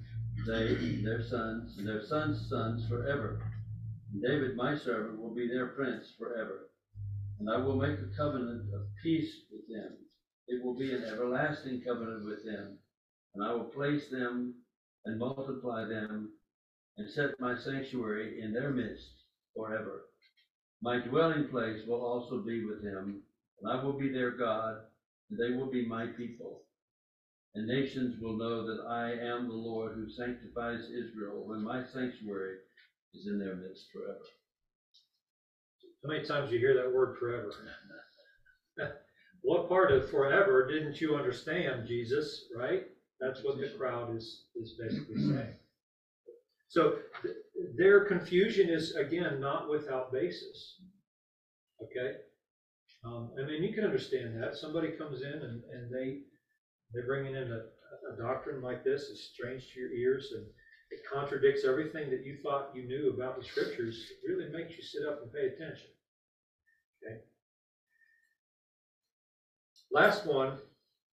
they, 0.46 0.74
and 0.74 1.06
their 1.06 1.22
sons, 1.22 1.78
and 1.78 1.86
their 1.86 2.04
sons' 2.04 2.48
sons 2.50 2.86
forever. 2.88 3.40
David, 4.20 4.56
my 4.56 4.76
servant, 4.76 5.20
will 5.20 5.34
be 5.34 5.48
their 5.48 5.68
prince 5.68 6.12
forever. 6.18 6.68
And 7.40 7.48
I 7.50 7.56
will 7.56 7.76
make 7.76 7.98
a 7.98 8.16
covenant 8.16 8.72
of 8.74 8.82
peace 9.02 9.32
with 9.50 9.66
them. 9.68 9.96
It 10.48 10.62
will 10.62 10.74
be 10.74 10.92
an 10.92 11.04
everlasting 11.04 11.80
covenant 11.80 12.26
with 12.26 12.44
them. 12.44 12.78
And 13.34 13.44
I 13.44 13.52
will 13.54 13.64
place 13.64 14.10
them 14.10 14.54
and 15.04 15.18
multiply 15.18 15.84
them 15.86 16.32
and 16.98 17.10
set 17.10 17.40
my 17.40 17.56
sanctuary 17.56 18.40
in 18.42 18.52
their 18.52 18.70
midst 18.70 19.24
forever. 19.56 20.02
My 20.82 20.98
dwelling 20.98 21.48
place 21.48 21.86
will 21.86 22.04
also 22.04 22.42
be 22.42 22.64
with 22.64 22.82
them, 22.82 23.22
and 23.60 23.70
I 23.70 23.82
will 23.82 23.98
be 23.98 24.12
their 24.12 24.32
God, 24.32 24.78
and 25.30 25.38
they 25.38 25.56
will 25.56 25.70
be 25.70 25.86
my 25.86 26.06
people. 26.06 26.62
And 27.54 27.66
nations 27.66 28.20
will 28.20 28.36
know 28.36 28.66
that 28.66 28.86
I 28.88 29.12
am 29.12 29.48
the 29.48 29.54
Lord 29.54 29.92
who 29.94 30.10
sanctifies 30.10 30.90
Israel 30.90 31.44
when 31.46 31.62
my 31.62 31.84
sanctuary 31.84 32.56
is 33.14 33.26
in 33.26 33.38
their 33.38 33.54
midst 33.54 33.86
forever. 33.92 34.18
How 36.02 36.08
many 36.08 36.24
times 36.24 36.50
you 36.50 36.58
hear 36.58 36.74
that 36.74 36.92
word 36.92 37.16
forever? 37.18 37.52
What 39.42 39.68
part 39.68 39.90
of 39.90 40.08
forever 40.08 40.66
didn't 40.68 41.00
you 41.00 41.16
understand, 41.16 41.86
Jesus, 41.86 42.44
right? 42.56 42.84
That's 43.20 43.42
what 43.42 43.58
the 43.58 43.68
crowd 43.76 44.16
is, 44.16 44.44
is 44.54 44.74
basically 44.80 45.16
saying. 45.16 45.54
So 46.68 46.98
th- 47.22 47.34
their 47.76 48.04
confusion 48.04 48.70
is, 48.70 48.94
again, 48.94 49.40
not 49.40 49.68
without 49.68 50.12
basis. 50.12 50.76
Okay? 51.82 52.18
Um, 53.04 53.30
I 53.38 53.44
mean, 53.44 53.64
you 53.64 53.74
can 53.74 53.84
understand 53.84 54.40
that. 54.40 54.54
Somebody 54.54 54.92
comes 54.92 55.22
in 55.22 55.32
and, 55.32 55.62
and 55.72 55.92
they, 55.92 56.20
they're 56.92 57.06
bringing 57.06 57.34
in 57.34 57.50
a, 57.50 57.62
a 58.12 58.16
doctrine 58.16 58.62
like 58.62 58.84
this, 58.84 59.02
is 59.02 59.30
strange 59.34 59.72
to 59.72 59.80
your 59.80 59.92
ears, 59.92 60.32
and 60.36 60.46
it 60.92 61.00
contradicts 61.10 61.64
everything 61.64 62.10
that 62.10 62.24
you 62.24 62.36
thought 62.42 62.70
you 62.74 62.84
knew 62.84 63.10
about 63.14 63.38
the 63.38 63.44
scriptures. 63.44 64.12
It 64.22 64.28
really 64.30 64.52
makes 64.52 64.76
you 64.76 64.82
sit 64.82 65.08
up 65.08 65.22
and 65.22 65.32
pay 65.32 65.46
attention. 65.46 65.88
Okay? 67.02 67.20
Last 69.90 70.26
one 70.26 70.58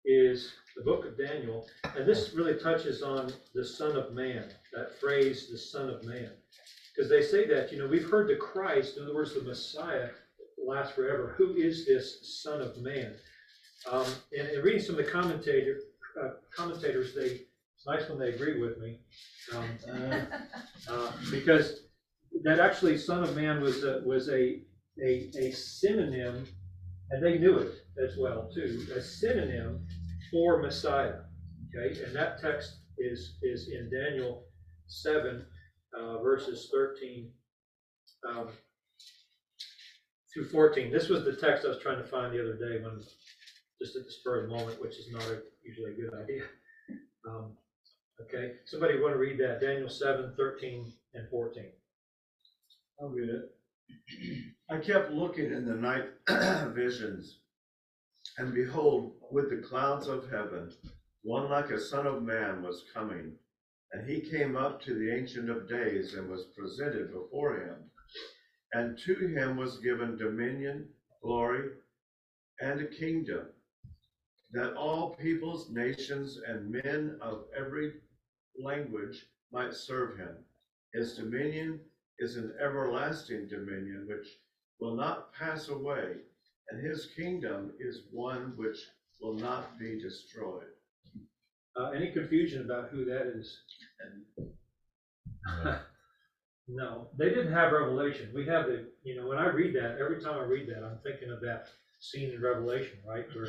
is 0.03 0.53
the 0.75 0.83
book 0.83 1.05
of 1.05 1.17
Daniel, 1.17 1.67
and 1.95 2.07
this 2.07 2.33
really 2.33 2.55
touches 2.55 3.03
on 3.03 3.31
the 3.53 3.63
Son 3.63 3.95
of 3.95 4.13
Man, 4.13 4.49
that 4.73 4.99
phrase, 4.99 5.49
the 5.51 5.57
Son 5.57 5.89
of 5.89 6.03
Man. 6.03 6.31
Because 6.95 7.09
they 7.09 7.21
say 7.21 7.47
that, 7.47 7.71
you 7.71 7.77
know, 7.77 7.87
we've 7.87 8.09
heard 8.09 8.27
the 8.27 8.35
Christ, 8.35 8.97
in 8.97 9.03
other 9.03 9.13
words, 9.13 9.35
the 9.35 9.41
Messiah, 9.41 10.09
last 10.57 10.93
forever. 10.93 11.35
Who 11.37 11.55
is 11.55 11.85
this 11.85 12.41
Son 12.43 12.61
of 12.61 12.77
Man? 12.77 13.13
Um, 13.91 14.07
and, 14.37 14.47
and 14.47 14.63
reading 14.63 14.81
some 14.81 14.97
of 14.97 15.05
the 15.05 15.11
commentator, 15.11 15.81
uh, 16.21 16.29
commentators, 16.55 17.13
they, 17.13 17.41
nice 17.87 18.09
when 18.09 18.19
they 18.19 18.29
agree 18.29 18.59
with 18.61 18.77
me. 18.79 18.99
Um, 19.55 19.65
uh, 20.89 21.11
because 21.31 21.81
that 22.43 22.59
actually 22.59 22.97
Son 22.97 23.23
of 23.23 23.35
Man 23.35 23.61
was 23.61 23.83
a, 23.83 24.01
was 24.05 24.29
a, 24.29 24.61
a, 25.03 25.31
a 25.39 25.51
synonym, 25.51 26.45
and 27.09 27.23
they 27.23 27.37
knew 27.37 27.57
it 27.57 27.73
as 28.03 28.17
well 28.19 28.49
too, 28.53 28.85
a 28.95 29.01
synonym 29.01 29.85
for 30.31 30.61
Messiah. 30.61 31.19
Okay, 31.75 32.03
and 32.03 32.15
that 32.15 32.41
text 32.41 32.77
is 32.97 33.37
is 33.41 33.69
in 33.69 33.89
Daniel 33.89 34.45
seven 34.87 35.45
uh, 35.97 36.21
verses 36.21 36.69
thirteen 36.71 37.31
um, 38.27 38.49
through 40.33 40.49
fourteen. 40.49 40.91
This 40.91 41.09
was 41.09 41.23
the 41.23 41.35
text 41.35 41.65
I 41.65 41.69
was 41.69 41.79
trying 41.79 42.01
to 42.01 42.07
find 42.07 42.33
the 42.33 42.41
other 42.41 42.55
day 42.55 42.83
when 42.83 43.01
just 43.81 43.95
at 43.95 44.05
the 44.05 44.11
spur 44.11 44.43
of 44.43 44.49
the 44.49 44.55
moment, 44.55 44.81
which 44.81 44.97
is 44.97 45.11
not 45.11 45.23
a, 45.23 45.41
usually 45.63 45.91
a 45.91 45.95
good 45.95 46.13
idea. 46.13 46.43
Um, 47.27 47.51
okay, 48.21 48.53
somebody 48.65 48.99
want 48.99 49.13
to 49.13 49.19
read 49.19 49.39
that? 49.39 49.61
Daniel 49.61 49.89
7, 49.89 50.33
13, 50.37 50.91
and 51.13 51.29
14. 51.29 51.63
I'll 53.01 53.09
read 53.09 53.29
it. 53.29 53.51
I 54.69 54.77
kept 54.77 55.11
looking 55.11 55.51
in 55.51 55.65
the 55.65 55.75
night 55.75 56.05
visions, 56.73 57.39
and 58.37 58.53
behold, 58.53 59.13
with 59.31 59.49
the 59.49 59.67
clouds 59.67 60.07
of 60.07 60.29
heaven, 60.29 60.71
one 61.23 61.49
like 61.49 61.69
a 61.69 61.79
son 61.79 62.07
of 62.07 62.23
man 62.23 62.61
was 62.63 62.85
coming. 62.93 63.33
And 63.93 64.09
he 64.09 64.19
came 64.19 64.57
up 64.57 64.81
to 64.81 64.93
the 64.93 65.13
Ancient 65.15 65.49
of 65.49 65.69
Days 65.69 66.13
and 66.13 66.29
was 66.29 66.47
presented 66.57 67.13
before 67.13 67.57
him. 67.61 67.75
And 68.73 68.97
to 69.05 69.15
him 69.15 69.55
was 69.55 69.77
given 69.77 70.17
dominion, 70.17 70.89
glory, 71.21 71.69
and 72.59 72.81
a 72.81 72.87
kingdom, 72.87 73.47
that 74.51 74.73
all 74.75 75.15
peoples, 75.15 75.69
nations, 75.69 76.39
and 76.45 76.69
men 76.69 77.17
of 77.21 77.45
every 77.57 77.93
language 78.57 79.25
might 79.51 79.73
serve 79.73 80.17
him. 80.17 80.35
His 80.93 81.15
dominion 81.15 81.79
is 82.19 82.35
an 82.35 82.53
everlasting 82.61 83.47
dominion 83.47 84.05
which 84.07 84.27
will 84.79 84.95
not 84.95 85.33
pass 85.33 85.69
away, 85.69 86.15
and 86.69 86.85
his 86.85 87.09
kingdom 87.15 87.71
is 87.79 88.01
one 88.11 88.53
which 88.55 88.77
will 89.21 89.35
not 89.35 89.77
be 89.79 89.99
destroyed. 89.99 90.65
Uh, 91.79 91.91
any 91.91 92.11
confusion 92.11 92.65
about 92.65 92.89
who 92.89 93.05
that 93.05 93.27
is? 93.27 93.61
No, 96.67 97.07
they 97.17 97.29
didn't 97.29 97.53
have 97.53 97.71
revelation. 97.71 98.31
We 98.33 98.45
have 98.47 98.65
the, 98.65 98.87
you 99.03 99.15
know, 99.15 99.27
when 99.27 99.37
I 99.37 99.47
read 99.47 99.75
that, 99.75 99.97
every 99.99 100.21
time 100.21 100.39
I 100.39 100.43
read 100.43 100.67
that, 100.69 100.83
I'm 100.83 100.99
thinking 101.03 101.29
of 101.29 101.41
that 101.41 101.67
scene 101.99 102.31
in 102.31 102.41
Revelation, 102.41 102.97
right? 103.07 103.25
Where, 103.35 103.45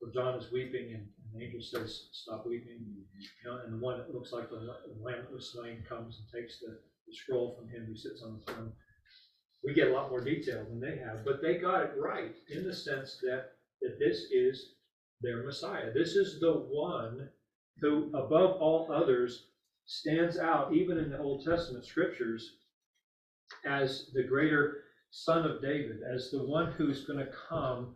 where 0.00 0.12
John 0.12 0.38
is 0.38 0.50
weeping 0.52 0.94
and 0.94 1.06
the 1.34 1.44
angel 1.44 1.60
says, 1.60 2.08
stop 2.12 2.46
weeping. 2.46 2.80
You 3.44 3.50
know, 3.50 3.60
and 3.64 3.72
the 3.72 3.84
one 3.84 3.98
that 3.98 4.14
looks 4.14 4.32
like 4.32 4.50
the 4.50 4.56
the 4.58 5.02
lamb 5.02 5.22
that 5.22 5.32
was 5.32 5.52
slain 5.52 5.84
comes 5.88 6.18
and 6.18 6.42
takes 6.42 6.58
the, 6.60 6.78
the 7.06 7.14
scroll 7.14 7.56
from 7.58 7.68
him 7.68 7.86
who 7.86 7.96
sits 7.96 8.22
on 8.22 8.38
the 8.38 8.52
throne. 8.52 8.72
We 9.64 9.74
get 9.74 9.88
a 9.88 9.92
lot 9.92 10.10
more 10.10 10.20
detail 10.20 10.64
than 10.68 10.80
they 10.80 10.96
have, 10.98 11.24
but 11.24 11.42
they 11.42 11.56
got 11.56 11.82
it 11.82 11.90
right 11.98 12.34
in 12.48 12.64
the 12.64 12.72
sense 12.72 13.18
that, 13.22 13.50
that 13.82 13.98
this 13.98 14.26
is 14.30 14.74
their 15.20 15.42
Messiah. 15.44 15.92
This 15.92 16.14
is 16.14 16.38
the 16.40 16.52
one 16.52 17.28
who, 17.80 18.10
above 18.14 18.60
all 18.60 18.88
others, 18.92 19.46
stands 19.86 20.38
out, 20.38 20.72
even 20.72 20.98
in 20.98 21.10
the 21.10 21.18
Old 21.18 21.44
Testament 21.44 21.84
scriptures, 21.84 22.56
as 23.66 24.10
the 24.14 24.22
greater 24.22 24.84
son 25.10 25.44
of 25.44 25.62
David, 25.62 25.98
as 26.14 26.30
the 26.30 26.44
one 26.44 26.72
who's 26.72 27.04
going 27.04 27.18
to 27.18 27.32
come, 27.48 27.94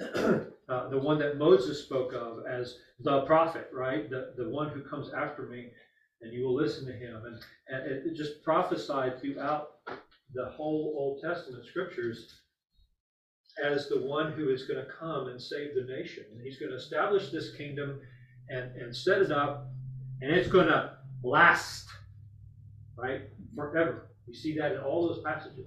uh, 0.68 0.88
the 0.88 0.98
one 0.98 1.18
that 1.18 1.38
Moses 1.38 1.84
spoke 1.84 2.12
of 2.12 2.44
as 2.50 2.76
the 3.00 3.22
prophet, 3.22 3.68
right? 3.72 4.10
The, 4.10 4.34
the 4.36 4.48
one 4.48 4.70
who 4.70 4.82
comes 4.82 5.12
after 5.12 5.42
me, 5.46 5.70
and 6.22 6.32
you 6.32 6.44
will 6.44 6.54
listen 6.54 6.86
to 6.86 6.92
him. 6.92 7.22
And, 7.24 7.38
and 7.68 8.06
it 8.06 8.16
just 8.16 8.42
prophesied 8.42 9.20
throughout 9.20 9.68
the 10.34 10.46
whole 10.56 10.94
Old 10.98 11.22
Testament 11.22 11.64
scriptures 11.66 12.40
as 13.64 13.88
the 13.88 14.00
one 14.00 14.32
who 14.32 14.50
is 14.50 14.64
going 14.64 14.84
to 14.84 14.90
come 14.92 15.28
and 15.28 15.40
save 15.40 15.74
the 15.74 15.92
nation. 15.92 16.24
And 16.32 16.40
he's 16.42 16.58
going 16.58 16.70
to 16.70 16.76
establish 16.76 17.30
this 17.30 17.54
kingdom 17.56 18.00
and, 18.48 18.74
and 18.76 18.94
set 18.94 19.22
it 19.22 19.32
up, 19.32 19.68
and 20.20 20.30
it's 20.30 20.48
going 20.48 20.68
to 20.68 20.96
last, 21.22 21.86
right? 22.96 23.22
Forever. 23.54 24.10
We 24.26 24.34
see 24.34 24.58
that 24.58 24.72
in 24.72 24.78
all 24.78 25.08
those 25.08 25.22
passages. 25.22 25.66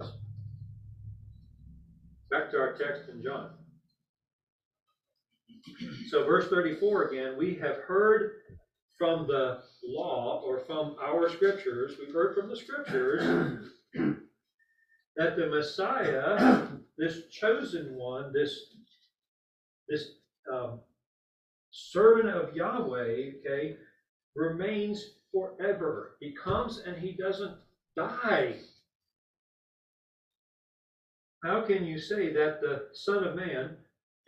Back 2.30 2.50
to 2.50 2.58
our 2.58 2.74
text 2.74 3.08
in 3.10 3.22
John. 3.22 3.50
So, 6.08 6.24
verse 6.24 6.48
34 6.48 7.08
again, 7.08 7.36
we 7.36 7.54
have 7.56 7.76
heard 7.86 8.32
from 8.98 9.26
the 9.26 9.62
law 9.84 10.42
or 10.44 10.60
from 10.60 10.96
our 11.02 11.28
scriptures, 11.30 11.96
we've 11.98 12.14
heard 12.14 12.34
from 12.34 12.48
the 12.48 12.56
scriptures 12.56 13.70
that 15.16 15.36
the 15.36 15.46
Messiah, 15.46 16.68
this 16.98 17.28
chosen 17.30 17.94
one, 17.94 18.32
this, 18.32 18.74
this 19.88 20.12
um, 20.52 20.80
servant 21.70 22.28
of 22.28 22.54
Yahweh, 22.54 23.32
okay, 23.46 23.76
remains 24.36 25.02
forever. 25.32 26.16
He 26.20 26.32
comes 26.32 26.82
and 26.86 26.96
he 26.96 27.12
doesn't 27.12 27.56
die. 27.96 28.56
How 31.42 31.62
can 31.62 31.84
you 31.84 31.98
say 31.98 32.32
that 32.34 32.60
the 32.60 32.88
Son 32.92 33.24
of 33.24 33.34
Man, 33.34 33.76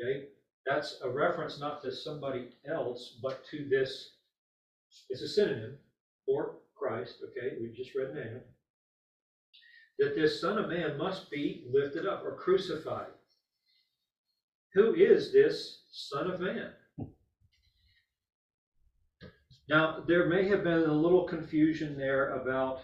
okay, 0.00 0.28
that's 0.66 1.00
a 1.02 1.10
reference 1.10 1.58
not 1.58 1.82
to 1.82 1.92
somebody 1.92 2.48
else, 2.68 3.18
but 3.22 3.44
to 3.50 3.66
this, 3.68 4.10
it's 5.10 5.22
a 5.22 5.28
synonym 5.28 5.78
for 6.26 6.56
Christ, 6.74 7.16
okay, 7.24 7.56
we 7.60 7.68
just 7.68 7.94
read 7.94 8.14
Daniel, 8.14 8.42
that 9.98 10.14
this 10.14 10.40
Son 10.40 10.58
of 10.58 10.68
Man 10.68 10.96
must 10.98 11.30
be 11.30 11.64
lifted 11.72 12.06
up 12.06 12.24
or 12.24 12.36
crucified. 12.36 13.06
Who 14.74 14.94
is 14.94 15.32
this 15.32 15.82
Son 15.90 16.30
of 16.30 16.40
Man? 16.40 16.70
Now, 19.68 20.02
there 20.06 20.28
may 20.28 20.48
have 20.48 20.64
been 20.64 20.82
a 20.82 20.92
little 20.92 21.24
confusion 21.24 21.96
there 21.96 22.34
about, 22.34 22.80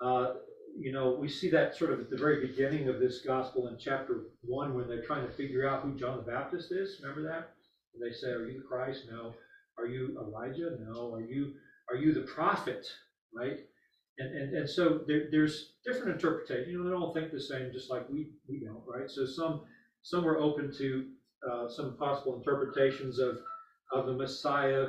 uh, 0.00 0.34
you 0.76 0.92
know, 0.92 1.16
we 1.18 1.28
see 1.28 1.50
that 1.50 1.76
sort 1.76 1.92
of 1.92 2.00
at 2.00 2.10
the 2.10 2.16
very 2.16 2.46
beginning 2.46 2.88
of 2.88 2.98
this 2.98 3.20
gospel 3.24 3.68
in 3.68 3.78
chapter 3.78 4.24
one 4.42 4.74
when 4.74 4.88
they're 4.88 5.04
trying 5.04 5.26
to 5.26 5.32
figure 5.32 5.68
out 5.68 5.82
who 5.82 5.96
John 5.98 6.16
the 6.16 6.30
Baptist 6.30 6.72
is. 6.72 7.00
Remember 7.02 7.22
that? 7.28 7.52
And 7.94 8.02
they 8.02 8.14
say, 8.14 8.30
"Are 8.30 8.46
you 8.46 8.60
the 8.60 8.66
Christ?" 8.66 9.04
No. 9.10 9.34
Are 9.78 9.86
you 9.86 10.18
Elijah? 10.18 10.76
No. 10.80 11.14
Are 11.14 11.20
you 11.20 11.54
are 11.90 11.96
you 11.96 12.12
the 12.12 12.22
prophet? 12.22 12.86
Right? 13.34 13.60
And 14.18 14.36
and 14.36 14.56
and 14.56 14.68
so 14.68 15.00
there, 15.06 15.28
there's 15.30 15.74
different 15.84 16.12
interpretations. 16.12 16.68
You 16.68 16.78
know, 16.78 16.84
they 16.84 16.90
don't 16.90 17.14
think 17.14 17.32
the 17.32 17.40
same, 17.40 17.72
just 17.72 17.90
like 17.90 18.08
we 18.10 18.30
we 18.48 18.60
don't, 18.64 18.82
right? 18.86 19.08
So 19.10 19.26
some 19.26 19.62
some 20.02 20.26
are 20.26 20.38
open 20.38 20.72
to 20.78 21.06
uh, 21.50 21.68
some 21.68 21.96
possible 21.96 22.36
interpretations 22.36 23.18
of 23.18 23.38
of 23.92 24.06
the 24.06 24.12
Messiah 24.12 24.88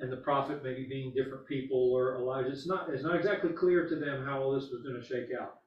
and 0.00 0.12
the 0.12 0.16
prophet 0.18 0.62
maybe 0.62 0.86
being 0.88 1.12
different 1.14 1.46
people 1.46 1.92
or 1.92 2.16
Elijah. 2.16 2.50
It's 2.50 2.66
not, 2.66 2.88
it's 2.90 3.02
not 3.02 3.16
exactly 3.16 3.50
clear 3.50 3.88
to 3.88 3.96
them 3.96 4.24
how 4.24 4.40
all 4.40 4.52
this 4.52 4.70
was 4.70 4.82
gonna 4.82 5.04
shake 5.04 5.30
out, 5.38 5.60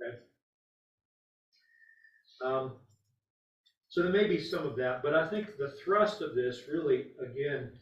okay? 0.00 0.18
Um, 2.44 2.76
so 3.88 4.02
there 4.02 4.12
may 4.12 4.28
be 4.28 4.42
some 4.42 4.66
of 4.66 4.76
that, 4.76 5.02
but 5.02 5.14
I 5.14 5.28
think 5.28 5.56
the 5.56 5.74
thrust 5.84 6.22
of 6.22 6.34
this 6.34 6.62
really, 6.72 7.08
again, 7.20 7.72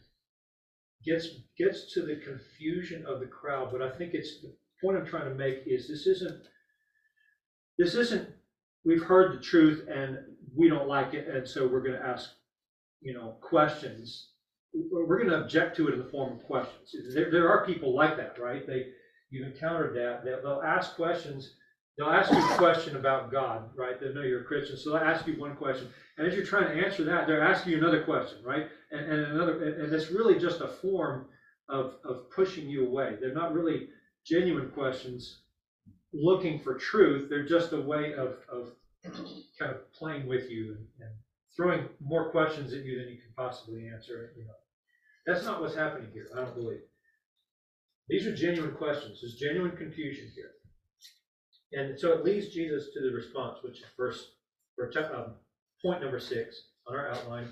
gets, 1.05 1.27
gets 1.57 1.93
to 1.93 2.01
the 2.01 2.15
confusion 2.15 3.05
of 3.05 3.19
the 3.19 3.27
crowd, 3.27 3.69
but 3.71 3.81
I 3.81 3.89
think 3.91 4.13
it's, 4.13 4.41
the 4.41 4.53
point 4.81 4.97
I'm 4.97 5.05
trying 5.05 5.29
to 5.29 5.35
make 5.35 5.63
is 5.65 5.87
this 5.87 6.07
isn't, 6.07 6.43
this 7.77 7.95
isn't, 7.95 8.29
we've 8.85 9.03
heard 9.03 9.37
the 9.37 9.43
truth 9.43 9.87
and 9.87 10.17
we 10.55 10.67
don't 10.69 10.87
like 10.87 11.13
it, 11.13 11.27
and 11.27 11.47
so 11.47 11.67
we're 11.67 11.83
gonna 11.83 12.03
ask, 12.03 12.31
you 13.01 13.13
know, 13.13 13.35
questions. 13.41 14.29
We're 14.73 15.05
we're 15.05 15.23
gonna 15.23 15.41
object 15.41 15.75
to 15.77 15.87
it 15.87 15.93
in 15.93 15.99
the 15.99 16.05
form 16.05 16.33
of 16.33 16.43
questions. 16.43 16.93
There, 17.13 17.31
there 17.31 17.49
are 17.49 17.65
people 17.65 17.93
like 17.95 18.17
that, 18.17 18.39
right? 18.39 18.65
They, 18.65 18.87
you've 19.29 19.47
encountered 19.47 19.95
that, 19.95 20.23
that 20.25 20.41
they'll 20.43 20.61
ask 20.65 20.95
questions, 20.95 21.53
they'll 21.97 22.09
ask 22.09 22.31
you 22.31 22.37
a 22.37 22.57
question 22.57 22.95
about 22.95 23.31
God, 23.31 23.69
right? 23.75 23.99
They 23.99 24.13
know 24.13 24.21
you're 24.21 24.41
a 24.41 24.45
Christian, 24.45 24.77
so 24.77 24.91
they'll 24.91 24.99
ask 24.99 25.27
you 25.27 25.39
one 25.39 25.55
question. 25.55 25.87
And 26.17 26.27
as 26.27 26.35
you're 26.35 26.45
trying 26.45 26.67
to 26.67 26.85
answer 26.85 27.03
that, 27.05 27.27
they're 27.27 27.43
asking 27.43 27.73
you 27.73 27.77
another 27.77 28.03
question, 28.03 28.39
right? 28.43 28.67
And, 28.91 29.01
and 29.01 29.21
another, 29.33 29.63
and, 29.63 29.81
and 29.83 29.93
it's 29.93 30.11
really 30.11 30.39
just 30.39 30.61
a 30.61 30.67
form 30.67 31.25
of, 31.67 31.95
of 32.03 32.29
pushing 32.31 32.67
you 32.67 32.87
away. 32.87 33.17
They're 33.19 33.33
not 33.33 33.53
really 33.53 33.87
genuine 34.25 34.69
questions 34.69 35.39
looking 36.13 36.59
for 36.59 36.75
truth. 36.75 37.29
They're 37.29 37.45
just 37.45 37.73
a 37.73 37.81
way 37.81 38.13
of, 38.13 38.37
of 38.51 38.71
kind 39.59 39.71
of 39.71 39.91
playing 39.93 40.27
with 40.27 40.49
you 40.49 40.75
and, 40.77 40.87
and 40.99 41.11
throwing 41.59 41.89
more 41.99 42.31
questions 42.31 42.71
at 42.71 42.85
you 42.85 42.97
than 42.99 43.09
you 43.09 43.17
can 43.17 43.33
possibly 43.35 43.89
answer, 43.93 44.31
you 44.37 44.45
know. 44.45 44.53
That's 45.27 45.45
not 45.45 45.59
what's 45.59 45.75
happening 45.75 46.09
here, 46.13 46.27
I 46.33 46.37
don't 46.37 46.55
believe. 46.55 46.79
These 48.07 48.25
are 48.27 48.35
genuine 48.35 48.75
questions. 48.75 49.19
There's 49.21 49.35
genuine 49.35 49.75
confusion 49.75 50.31
here. 50.33 50.51
And 51.73 51.99
so 51.99 52.13
it 52.13 52.23
leads 52.23 52.53
Jesus 52.53 52.93
to 52.93 53.01
the 53.01 53.13
response, 53.13 53.59
which 53.61 53.79
is 53.79 53.85
verse, 53.97 54.31
or, 54.77 54.89
um, 55.13 55.35
point 55.83 56.01
number 56.01 56.19
six 56.19 56.55
on 56.87 56.95
our 56.95 57.09
outline. 57.09 57.49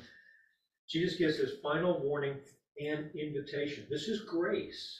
Jesus 0.89 1.19
gives 1.19 1.37
his 1.37 1.59
final 1.61 2.01
warning 2.01 2.37
and 2.79 3.11
invitation. 3.13 3.85
This 3.89 4.07
is 4.07 4.21
grace. 4.21 4.99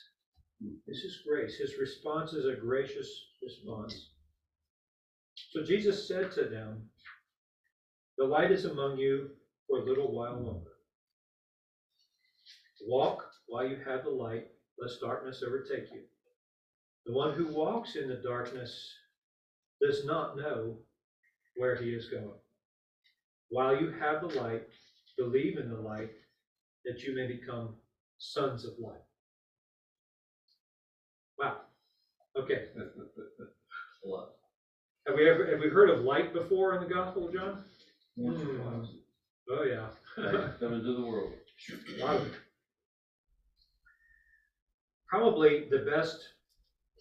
This 0.86 0.97
is 0.97 1.22
grace. 1.26 1.55
His 1.55 1.78
response 1.80 2.34
is 2.34 2.45
a 2.45 2.60
gracious 2.60 3.10
response. 3.41 4.10
So 5.51 5.64
Jesus 5.64 6.08
said 6.08 6.32
to 6.34 6.43
them, 6.43 6.89
The 8.18 8.26
light 8.26 8.51
is 8.51 8.65
among 8.65 8.97
you 8.97 9.30
for 9.68 9.80
a 9.80 9.84
little 9.84 10.11
while 10.11 10.39
longer. 10.39 10.72
Walk 12.86 13.26
while 13.47 13.68
you 13.68 13.78
have 13.86 14.03
the 14.03 14.09
light, 14.09 14.47
lest 14.80 15.01
darkness 15.01 15.43
overtake 15.45 15.91
you. 15.91 16.01
The 17.05 17.13
one 17.13 17.34
who 17.34 17.47
walks 17.47 17.95
in 17.95 18.07
the 18.07 18.15
darkness 18.15 18.91
does 19.82 20.03
not 20.05 20.38
know 20.38 20.78
where 21.55 21.76
he 21.76 21.93
is 21.93 22.09
going. 22.09 22.39
While 23.49 23.80
you 23.80 23.91
have 23.91 24.22
the 24.22 24.39
light, 24.39 24.68
believe 25.18 25.57
in 25.57 25.70
the 25.70 25.80
light, 25.80 26.11
that 26.86 27.03
you 27.03 27.15
may 27.15 27.28
become 27.28 27.76
sons 28.18 28.65
of 28.65 28.74
light. 28.80 29.01
Wow. 31.38 31.57
Okay. 32.36 32.68
Have 35.07 35.15
we 35.15 35.30
ever, 35.30 35.45
have 35.47 35.59
we 35.61 35.70
heard 35.70 35.89
of 35.89 36.03
light 36.03 36.34
before 36.34 36.76
in 36.76 36.82
the 36.84 36.93
Gospel 36.93 37.28
of 37.28 37.34
John? 37.34 37.63
Hmm. 38.18 38.84
Oh, 39.49 39.63
yeah. 39.63 39.88
Come 40.59 40.74
into 40.74 40.93
the 40.93 41.01
world. 41.05 41.34
Lot. 41.99 42.22
Probably 45.07 45.68
the 45.70 45.80
best 45.80 46.18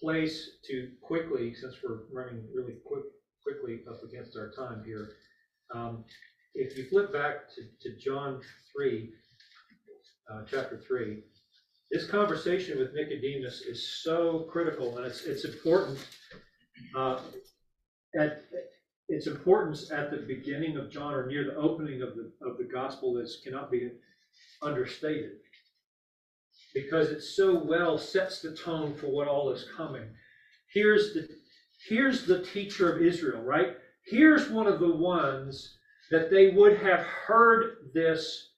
place 0.01 0.51
to 0.69 0.91
quickly, 1.01 1.55
since 1.55 1.77
we're 1.83 2.01
running 2.13 2.45
really 2.55 2.75
quick, 2.85 3.05
quickly 3.43 3.81
up 3.89 4.03
against 4.03 4.37
our 4.37 4.51
time 4.53 4.83
here. 4.85 5.09
um, 5.75 6.05
If 6.55 6.77
you 6.77 6.85
flip 6.89 7.13
back 7.13 7.49
to, 7.55 7.63
to 7.81 7.97
John 7.97 8.41
three, 8.73 9.13
uh, 10.31 10.43
chapter 10.49 10.79
three, 10.87 11.23
this 11.91 12.05
conversation 12.07 12.79
with 12.79 12.93
Nicodemus 12.95 13.63
is 13.63 14.03
so 14.03 14.41
critical 14.51 14.97
and 14.99 15.07
it's, 15.07 15.25
it's 15.25 15.45
important. 15.45 15.99
uh, 16.95 17.21
At, 18.19 18.45
its 19.09 19.27
importance 19.27 19.91
at 19.91 20.11
the 20.11 20.19
beginning 20.19 20.77
of 20.77 20.91
John 20.91 21.15
or 21.15 21.27
near 21.27 21.45
the 21.45 21.57
opening 21.57 22.03
of 22.03 22.17
the, 22.17 22.33
of 22.45 22.59
the 22.59 22.65
gospel 22.65 23.19
is, 23.19 23.41
cannot 23.45 23.71
be 23.71 23.91
understated. 24.63 25.33
Because 26.75 27.11
it 27.11 27.23
so 27.23 27.63
well 27.63 27.97
sets 27.99 28.41
the 28.41 28.55
tone 28.55 28.95
for 28.95 29.07
what 29.07 29.29
all 29.29 29.51
is 29.51 29.67
coming. 29.77 30.09
Here's 30.73 31.15
the, 31.15 31.29
here's 31.89 32.27
the 32.27 32.43
teacher 32.43 32.93
of 32.93 33.03
Israel, 33.03 33.43
right? 33.43 33.77
Here's 34.05 34.51
one 34.51 34.67
of 34.67 34.81
the 34.81 34.95
ones 34.95 35.79
that 36.11 36.31
they 36.31 36.51
would 36.51 36.79
have 36.79 37.01
heard 37.01 37.91
this, 37.95 38.51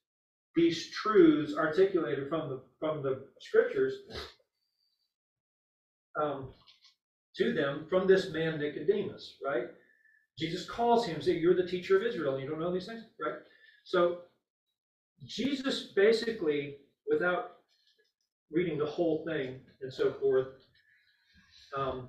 these 0.55 0.91
truths 0.91 1.55
articulated 1.55 2.27
from 2.29 2.49
the, 2.49 2.61
from 2.79 3.01
the 3.01 3.25
scriptures 3.39 3.93
um, 6.21 6.49
to 7.37 7.53
them 7.53 7.85
from 7.89 8.07
this 8.07 8.31
man 8.31 8.59
Nicodemus, 8.59 9.37
right? 9.45 9.67
Jesus 10.39 10.65
calls 10.65 11.05
him, 11.05 11.21
say, 11.21 11.33
you're 11.33 11.55
the 11.55 11.67
teacher 11.67 11.97
of 11.97 12.03
Israel, 12.03 12.35
and 12.35 12.43
you 12.43 12.49
don't 12.49 12.59
know 12.59 12.73
these 12.73 12.85
things, 12.85 13.03
right? 13.19 13.39
So 13.83 14.19
Jesus 15.25 15.91
basically, 15.95 16.77
without 17.07 17.57
reading 18.49 18.77
the 18.77 18.85
whole 18.85 19.25
thing 19.25 19.59
and 19.81 19.91
so 19.91 20.13
forth, 20.13 20.47
um, 21.77 22.07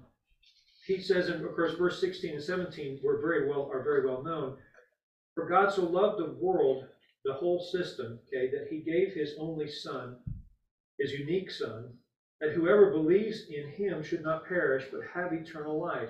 he 0.87 1.01
says 1.01 1.29
in, 1.29 1.45
of 1.45 1.57
course, 1.57 1.75
verse 1.75 2.01
16 2.01 2.35
and 2.35 2.43
17 2.43 3.01
were 3.03 3.21
very 3.21 3.49
well, 3.49 3.69
are 3.73 3.83
very 3.83 4.07
well 4.07 4.23
known. 4.23 4.57
For 5.35 5.49
God 5.49 5.73
so 5.73 5.85
loved 5.85 6.21
the 6.21 6.37
world, 6.41 6.85
the 7.25 7.35
whole 7.35 7.61
system, 7.61 8.19
okay, 8.29 8.49
that 8.51 8.69
he 8.71 8.79
gave 8.79 9.13
his 9.13 9.35
only 9.39 9.69
son, 9.69 10.17
his 10.99 11.13
unique 11.13 11.51
son, 11.51 11.93
that 12.41 12.53
whoever 12.53 12.91
believes 12.91 13.43
in 13.51 13.71
him 13.71 14.03
should 14.03 14.23
not 14.23 14.47
perish, 14.47 14.85
but 14.91 15.01
have 15.13 15.33
eternal 15.33 15.81
life. 15.81 16.09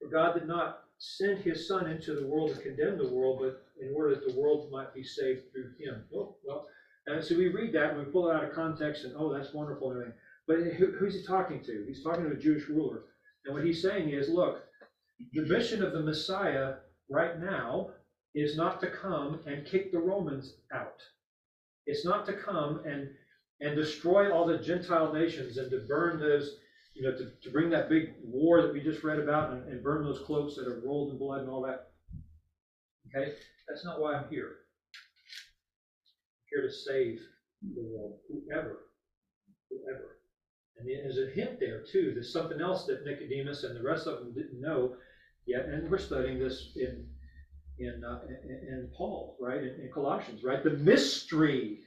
For 0.00 0.08
God 0.08 0.34
did 0.34 0.48
not 0.48 0.84
send 0.98 1.38
his 1.38 1.66
son 1.68 1.90
into 1.90 2.14
the 2.14 2.26
world 2.26 2.54
to 2.54 2.60
condemn 2.60 2.98
the 2.98 3.08
world, 3.08 3.38
but 3.40 3.64
in 3.80 3.94
order 3.94 4.14
that 4.14 4.28
the 4.28 4.38
world 4.38 4.70
might 4.70 4.92
be 4.94 5.02
saved 5.02 5.42
through 5.52 5.72
him. 5.78 6.04
Oh, 6.14 6.36
well, 6.44 6.66
and 7.06 7.24
so 7.24 7.36
we 7.36 7.48
read 7.48 7.72
that 7.72 7.90
and 7.94 7.98
we 7.98 8.12
pull 8.12 8.30
it 8.30 8.34
out 8.34 8.44
of 8.44 8.52
context 8.52 9.04
and, 9.04 9.14
oh, 9.16 9.32
that's 9.32 9.54
wonderful 9.54 9.92
and 9.92 10.00
everything. 10.00 10.18
But 10.46 10.58
who, 10.76 10.92
who's 10.92 11.14
he 11.14 11.22
talking 11.22 11.62
to? 11.64 11.84
He's 11.86 12.02
talking 12.02 12.24
to 12.24 12.32
a 12.32 12.36
Jewish 12.36 12.68
ruler. 12.68 13.04
And 13.44 13.54
what 13.54 13.64
he's 13.64 13.82
saying 13.82 14.10
is, 14.10 14.28
look, 14.28 14.64
the 15.32 15.42
mission 15.42 15.82
of 15.82 15.92
the 15.92 16.00
Messiah 16.02 16.74
right 17.10 17.40
now 17.40 17.90
is 18.34 18.56
not 18.56 18.80
to 18.80 18.90
come 18.90 19.40
and 19.46 19.66
kick 19.66 19.90
the 19.92 19.98
Romans 19.98 20.54
out. 20.72 21.00
It's 21.86 22.04
not 22.04 22.26
to 22.26 22.34
come 22.34 22.82
and 22.84 23.08
and 23.60 23.74
destroy 23.74 24.32
all 24.32 24.46
the 24.46 24.58
Gentile 24.58 25.12
nations 25.12 25.56
and 25.58 25.70
to 25.70 25.78
burn 25.88 26.20
those, 26.20 26.58
you 26.98 27.08
know, 27.08 27.16
to, 27.16 27.30
to 27.42 27.50
bring 27.50 27.70
that 27.70 27.88
big 27.88 28.14
war 28.24 28.60
that 28.60 28.72
we 28.72 28.80
just 28.80 29.04
read 29.04 29.20
about 29.20 29.52
and, 29.52 29.68
and 29.68 29.82
burn 29.84 30.04
those 30.04 30.20
cloaks 30.26 30.56
that 30.56 30.66
are 30.66 30.82
rolled 30.84 31.12
in 31.12 31.18
blood 31.18 31.40
and 31.40 31.48
all 31.48 31.62
that. 31.62 31.90
Okay? 33.06 33.34
That's 33.68 33.84
not 33.84 34.00
why 34.00 34.14
I'm 34.14 34.28
here. 34.28 34.56
I'm 36.34 36.46
here 36.50 36.68
to 36.68 36.72
save 36.72 37.20
the 37.62 37.82
world, 37.82 38.18
whoever, 38.28 38.78
whoever. 39.70 40.16
And 40.78 40.88
there's 40.88 41.18
a 41.18 41.34
hint 41.34 41.60
there 41.60 41.84
too. 41.90 42.12
There's 42.14 42.32
something 42.32 42.60
else 42.60 42.86
that 42.86 43.04
Nicodemus 43.04 43.64
and 43.64 43.76
the 43.76 43.82
rest 43.82 44.06
of 44.06 44.18
them 44.18 44.34
didn't 44.34 44.60
know 44.60 44.94
yet, 45.46 45.66
and 45.66 45.90
we're 45.90 45.98
studying 45.98 46.38
this 46.38 46.72
in 46.76 47.06
in 47.78 48.04
uh, 48.04 48.20
in, 48.44 48.50
in 48.50 48.90
Paul, 48.96 49.36
right? 49.40 49.58
In, 49.58 49.80
in 49.80 49.90
Colossians, 49.92 50.44
right? 50.44 50.62
The 50.62 50.70
mystery 50.70 51.80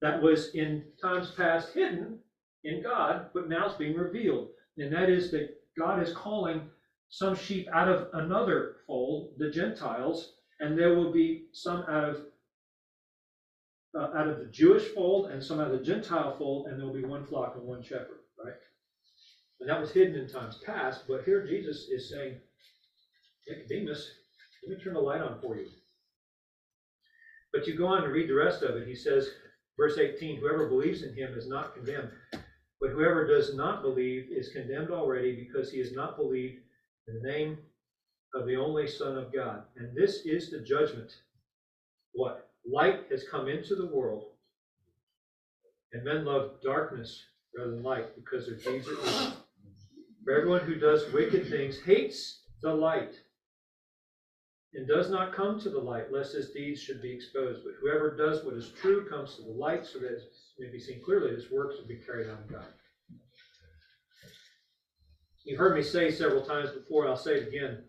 that 0.00 0.22
was 0.22 0.54
in 0.54 0.84
times 1.02 1.30
past 1.32 1.74
hidden 1.74 2.20
in 2.66 2.82
God, 2.82 3.26
but 3.32 3.48
now 3.48 3.66
it's 3.66 3.76
being 3.76 3.96
revealed. 3.96 4.48
And 4.78 4.92
that 4.92 5.08
is 5.08 5.30
that 5.30 5.50
God 5.78 6.02
is 6.02 6.12
calling 6.12 6.68
some 7.08 7.34
sheep 7.34 7.68
out 7.72 7.88
of 7.88 8.08
another 8.12 8.76
fold, 8.86 9.30
the 9.38 9.50
Gentiles, 9.50 10.32
and 10.60 10.76
there 10.76 10.94
will 10.94 11.12
be 11.12 11.46
some 11.52 11.84
out 11.88 12.04
of 12.04 12.16
uh, 13.98 14.10
out 14.14 14.28
of 14.28 14.38
the 14.38 14.46
Jewish 14.46 14.88
fold 14.94 15.30
and 15.30 15.42
some 15.42 15.58
out 15.58 15.70
of 15.70 15.78
the 15.78 15.84
Gentile 15.84 16.36
fold, 16.36 16.66
and 16.66 16.78
there 16.78 16.86
will 16.86 16.94
be 16.94 17.04
one 17.04 17.24
flock 17.24 17.54
and 17.56 17.64
one 17.66 17.82
shepherd, 17.82 18.20
right? 18.42 18.52
And 19.60 19.70
that 19.70 19.80
was 19.80 19.90
hidden 19.90 20.16
in 20.16 20.28
times 20.28 20.60
past, 20.66 21.04
but 21.08 21.24
here 21.24 21.46
Jesus 21.46 21.88
is 21.88 22.10
saying, 22.10 22.36
Nicodemus, 23.48 24.10
let 24.66 24.76
me 24.76 24.84
turn 24.84 24.94
the 24.94 25.00
light 25.00 25.22
on 25.22 25.40
for 25.40 25.56
you. 25.56 25.66
But 27.52 27.66
you 27.66 27.74
go 27.74 27.86
on 27.86 28.02
to 28.02 28.08
read 28.08 28.28
the 28.28 28.34
rest 28.34 28.62
of 28.62 28.76
it. 28.76 28.86
He 28.86 28.94
says, 28.94 29.30
verse 29.78 29.96
18, 29.96 30.40
whoever 30.40 30.68
believes 30.68 31.02
in 31.02 31.14
him 31.14 31.32
is 31.34 31.48
not 31.48 31.74
condemned, 31.74 32.10
but 32.80 32.90
whoever 32.90 33.26
does 33.26 33.54
not 33.54 33.82
believe 33.82 34.28
is 34.30 34.52
condemned 34.52 34.90
already 34.90 35.34
because 35.34 35.70
he 35.70 35.78
has 35.78 35.92
not 35.92 36.16
believed 36.16 36.60
in 37.08 37.14
the 37.14 37.28
name 37.28 37.58
of 38.34 38.46
the 38.46 38.56
only 38.56 38.86
Son 38.86 39.16
of 39.16 39.32
God. 39.32 39.62
And 39.76 39.96
this 39.96 40.20
is 40.24 40.50
the 40.50 40.60
judgment. 40.60 41.10
What? 42.12 42.50
Light 42.70 43.06
has 43.10 43.24
come 43.30 43.48
into 43.48 43.76
the 43.76 43.86
world, 43.86 44.24
And 45.92 46.04
men 46.04 46.24
love 46.24 46.60
darkness 46.62 47.24
rather 47.56 47.70
than 47.70 47.82
light 47.82 48.14
because 48.16 48.46
their 48.46 48.56
deeds 48.56 48.88
are 48.88 48.92
evil. 48.92 49.32
For 50.24 50.32
everyone 50.32 50.62
who 50.62 50.74
does 50.74 51.12
wicked 51.12 51.48
things 51.48 51.78
hates 51.84 52.40
the 52.60 52.74
light 52.74 53.14
and 54.74 54.88
does 54.88 55.10
not 55.10 55.32
come 55.32 55.60
to 55.60 55.70
the 55.70 55.78
light 55.78 56.12
lest 56.12 56.34
his 56.34 56.50
deeds 56.50 56.80
should 56.82 57.00
be 57.00 57.12
exposed. 57.12 57.62
But 57.64 57.74
whoever 57.80 58.16
does 58.16 58.44
what 58.44 58.54
is 58.54 58.72
true 58.80 59.08
comes 59.08 59.36
to 59.36 59.42
the 59.42 59.52
light 59.52 59.86
so 59.86 60.00
that 60.00 60.20
may 60.58 60.70
be 60.70 60.78
seen 60.78 61.00
clearly 61.04 61.34
this 61.34 61.50
work 61.50 61.72
will 61.78 61.86
be 61.86 61.96
carried 61.96 62.28
out 62.28 62.38
in 62.46 62.54
God. 62.54 62.66
You've 65.44 65.58
heard 65.58 65.74
me 65.74 65.82
say 65.82 66.10
several 66.10 66.42
times 66.42 66.70
before, 66.70 67.06
I'll 67.06 67.16
say 67.16 67.36
it 67.36 67.48
again. 67.48 67.84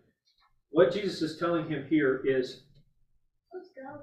What 0.70 0.92
Jesus 0.92 1.22
is 1.22 1.38
telling 1.38 1.68
him 1.68 1.86
here 1.88 2.22
is 2.24 2.62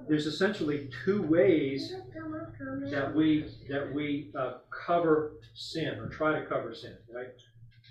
there's 0.08 0.26
essentially 0.26 0.90
two 1.04 1.22
ways 1.22 1.94
that 2.90 3.14
we 3.14 3.44
that 3.68 3.92
we 3.94 4.30
uh, 4.38 4.54
cover 4.86 5.32
sin 5.54 5.98
or 5.98 6.08
try 6.08 6.38
to 6.38 6.44
cover 6.44 6.74
sin, 6.74 6.96
right? 7.14 7.28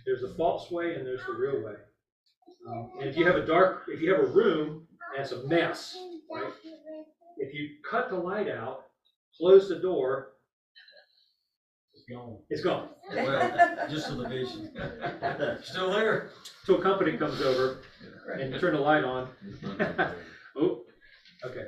There's 0.05 0.21
the 0.21 0.36
false 0.38 0.69
way 0.69 0.95
and 0.95 1.05
there's 1.05 1.26
the 1.26 1.34
real 1.34 1.63
way. 1.63 1.73
Um, 2.67 2.91
and 2.99 3.09
if 3.09 3.17
you 3.17 3.26
have 3.26 3.36
a 3.36 3.45
dark, 3.45 3.84
if 3.88 4.01
you 4.01 4.11
have 4.13 4.21
a 4.21 4.28
room 4.28 4.88
and 5.15 5.23
it's 5.23 5.32
a 5.32 5.43
mess, 5.47 5.97
right? 6.32 6.51
If 7.38 7.53
you 7.53 7.69
cut 7.89 8.09
the 8.09 8.17
light 8.17 8.49
out, 8.49 8.84
close 9.38 9.67
the 9.67 9.80
door, 9.80 10.34
It's 11.96 12.04
gone. 12.10 12.38
it's 12.50 12.62
gone. 12.62 12.89
Well, 13.14 13.88
just 13.89 14.10
for 14.10 14.16
the 14.16 14.28
vision. 14.28 14.70
Still 15.64 15.91
there? 15.91 16.30
Till 16.66 16.80
a 16.80 16.82
company 16.82 17.18
comes 17.18 17.41
over 17.41 17.82
and 18.34 18.60
turn 18.60 18.74
the 18.74 18.80
light 18.80 19.04
on. 19.04 19.30
Oh, 20.58 20.84
okay. 21.43 21.66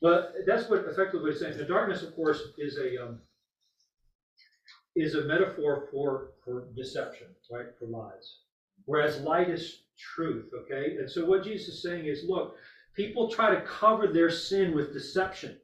But 0.00 0.32
that's 0.46 0.70
what 0.70 0.84
effectively 0.84 1.22
what 1.22 1.30
it's 1.30 1.40
saying. 1.40 1.58
The 1.58 1.64
darkness, 1.64 2.04
of 2.04 2.14
course, 2.14 2.40
is 2.56 2.78
a, 2.78 3.02
um, 3.02 3.18
is 4.94 5.16
a 5.16 5.24
metaphor 5.24 5.88
for, 5.90 6.28
for 6.44 6.68
deception, 6.76 7.26
right, 7.50 7.66
for 7.80 7.86
lies. 7.86 8.38
Whereas 8.84 9.20
light 9.22 9.50
is 9.50 9.82
truth, 9.98 10.50
okay? 10.54 10.98
And 10.98 11.10
so 11.10 11.24
what 11.24 11.42
Jesus 11.42 11.74
is 11.74 11.82
saying 11.82 12.06
is, 12.06 12.24
look, 12.28 12.54
people 12.94 13.28
try 13.28 13.52
to 13.52 13.60
cover 13.62 14.06
their 14.06 14.30
sin 14.30 14.72
with 14.72 14.92
deception. 14.92 15.58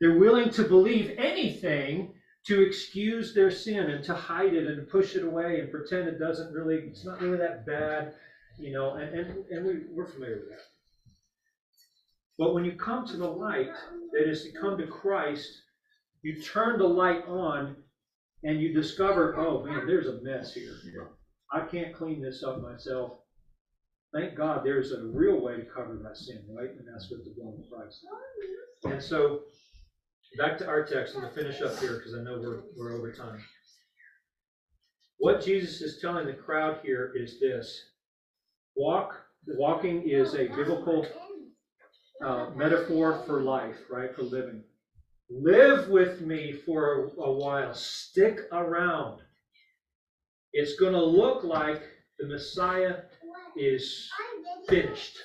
They're 0.00 0.18
willing 0.18 0.50
to 0.50 0.62
believe 0.62 1.16
anything 1.18 2.12
to 2.46 2.62
excuse 2.62 3.34
their 3.34 3.50
sin 3.50 3.90
and 3.90 4.04
to 4.04 4.14
hide 4.14 4.54
it 4.54 4.66
and 4.66 4.88
push 4.88 5.16
it 5.16 5.24
away 5.24 5.58
and 5.58 5.70
pretend 5.70 6.08
it 6.08 6.18
doesn't 6.18 6.52
really, 6.52 6.76
it's 6.76 7.04
not 7.04 7.20
really 7.20 7.38
that 7.38 7.66
bad, 7.66 8.14
you 8.58 8.72
know, 8.72 8.94
and, 8.94 9.12
and, 9.18 9.44
and 9.50 9.66
we, 9.66 9.80
we're 9.90 10.06
familiar 10.06 10.36
with 10.36 10.50
that. 10.50 10.60
But 12.38 12.54
when 12.54 12.64
you 12.64 12.72
come 12.72 13.04
to 13.06 13.16
the 13.16 13.26
light, 13.26 13.70
that 14.12 14.28
is 14.28 14.42
to 14.42 14.52
come 14.52 14.76
to 14.78 14.86
Christ, 14.86 15.48
you 16.22 16.40
turn 16.40 16.78
the 16.78 16.86
light 16.86 17.22
on 17.26 17.74
and 18.44 18.60
you 18.60 18.72
discover, 18.72 19.36
oh 19.36 19.64
man, 19.64 19.86
there's 19.86 20.06
a 20.06 20.20
mess 20.22 20.52
here. 20.52 20.74
I 21.52 21.60
can't 21.60 21.92
clean 21.92 22.20
this 22.20 22.42
up 22.42 22.60
myself. 22.60 23.12
Thank 24.12 24.36
God 24.36 24.62
there's 24.64 24.92
a 24.92 25.02
real 25.02 25.40
way 25.40 25.56
to 25.56 25.62
cover 25.62 25.98
that 26.02 26.16
sin, 26.16 26.44
right? 26.56 26.70
And 26.70 26.86
that's 26.86 27.10
with 27.10 27.24
the 27.24 27.34
blood 27.36 27.54
of 27.58 27.70
Christ. 27.70 28.04
And 28.84 29.02
so, 29.02 29.40
back 30.38 30.58
to 30.58 30.68
our 30.68 30.84
text, 30.84 31.14
I'm 31.14 31.22
going 31.22 31.32
to 31.32 31.40
finish 31.40 31.62
up 31.62 31.78
here 31.78 31.96
because 31.96 32.14
I 32.14 32.22
know 32.22 32.38
we're, 32.40 32.62
we're 32.76 32.96
over 32.96 33.12
time. 33.12 33.40
What 35.18 35.44
Jesus 35.44 35.80
is 35.80 36.00
telling 36.00 36.26
the 36.26 36.34
crowd 36.34 36.80
here 36.82 37.12
is 37.16 37.40
this 37.40 37.90
walk, 38.76 39.16
walking 39.46 40.02
is 40.08 40.34
a 40.34 40.48
biblical 40.48 41.06
uh, 42.22 42.50
metaphor 42.54 43.22
for 43.26 43.42
life, 43.42 43.76
right? 43.90 44.14
For 44.14 44.22
living. 44.22 44.62
Live 45.30 45.88
with 45.88 46.20
me 46.20 46.52
for 46.52 47.10
a, 47.18 47.20
a 47.22 47.32
while. 47.32 47.74
Stick 47.74 48.40
around. 48.52 49.20
It's 50.52 50.76
going 50.76 50.92
to 50.92 51.04
look 51.04 51.44
like 51.44 51.82
the 52.18 52.26
Messiah 52.26 52.96
is 53.56 54.08
finished. 54.68 55.18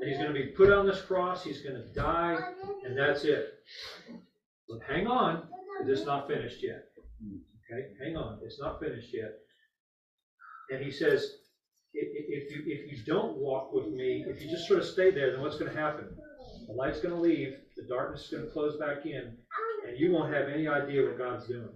That 0.00 0.08
he's 0.08 0.16
going 0.16 0.32
to 0.32 0.34
be 0.34 0.46
put 0.46 0.72
on 0.72 0.86
this 0.86 1.00
cross, 1.02 1.44
he's 1.44 1.62
going 1.62 1.76
to 1.76 1.92
die, 1.92 2.38
and 2.84 2.96
that's 2.96 3.24
it. 3.24 3.54
But 4.68 4.80
hang 4.88 5.06
on, 5.06 5.42
it's 5.86 6.06
not 6.06 6.26
finished 6.26 6.62
yet. 6.62 6.86
Okay, 7.70 7.88
hang 8.02 8.16
on, 8.16 8.38
it's 8.42 8.58
not 8.58 8.80
finished 8.80 9.10
yet. 9.12 9.32
And 10.70 10.82
he 10.82 10.90
says, 10.90 11.30
if 11.92 12.50
you 12.50 12.62
if 12.66 12.90
you 12.92 13.04
don't 13.04 13.36
walk 13.36 13.72
with 13.72 13.88
me, 13.88 14.24
if 14.26 14.40
you 14.42 14.50
just 14.50 14.68
sort 14.68 14.80
of 14.80 14.86
stay 14.86 15.10
there, 15.10 15.32
then 15.32 15.40
what's 15.40 15.58
going 15.58 15.72
to 15.72 15.78
happen? 15.78 16.06
The 16.66 16.72
light's 16.72 17.00
going 17.00 17.14
to 17.14 17.20
leave, 17.20 17.54
the 17.76 17.82
darkness 17.88 18.22
is 18.24 18.30
going 18.30 18.44
to 18.44 18.50
close 18.50 18.78
back 18.78 19.04
in, 19.04 19.36
and 19.86 19.98
you 19.98 20.12
won't 20.12 20.32
have 20.32 20.48
any 20.48 20.68
idea 20.68 21.02
what 21.02 21.18
God's 21.18 21.46
doing. 21.46 21.68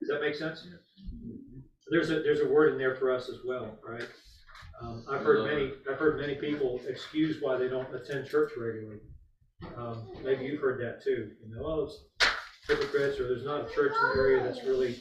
Does 0.00 0.08
that 0.08 0.20
make 0.20 0.34
sense? 0.34 0.66
There's 1.90 2.10
a 2.10 2.22
there's 2.22 2.40
a 2.40 2.48
word 2.48 2.72
in 2.72 2.78
there 2.78 2.94
for 2.94 3.12
us 3.12 3.28
as 3.28 3.38
well, 3.44 3.78
right? 3.86 4.06
Um, 4.84 5.02
I've 5.08 5.22
heard 5.22 5.44
many 5.46 5.72
I've 5.88 5.98
heard 5.98 6.18
many 6.18 6.34
people 6.34 6.80
excuse 6.86 7.40
why 7.40 7.56
they 7.56 7.68
don't 7.68 7.92
attend 7.94 8.26
church 8.26 8.52
regularly. 8.56 9.00
Um, 9.76 10.08
maybe 10.22 10.44
you've 10.44 10.60
heard 10.60 10.80
that 10.80 11.02
too. 11.02 11.30
You 11.42 11.54
know, 11.54 11.64
oh, 11.64 11.84
it's 11.84 11.98
hypocrites, 12.68 13.18
or 13.18 13.28
there's 13.28 13.44
not 13.44 13.70
a 13.70 13.74
church 13.74 13.92
in 13.92 14.08
the 14.08 14.22
area 14.22 14.42
that's 14.42 14.64
really 14.64 15.00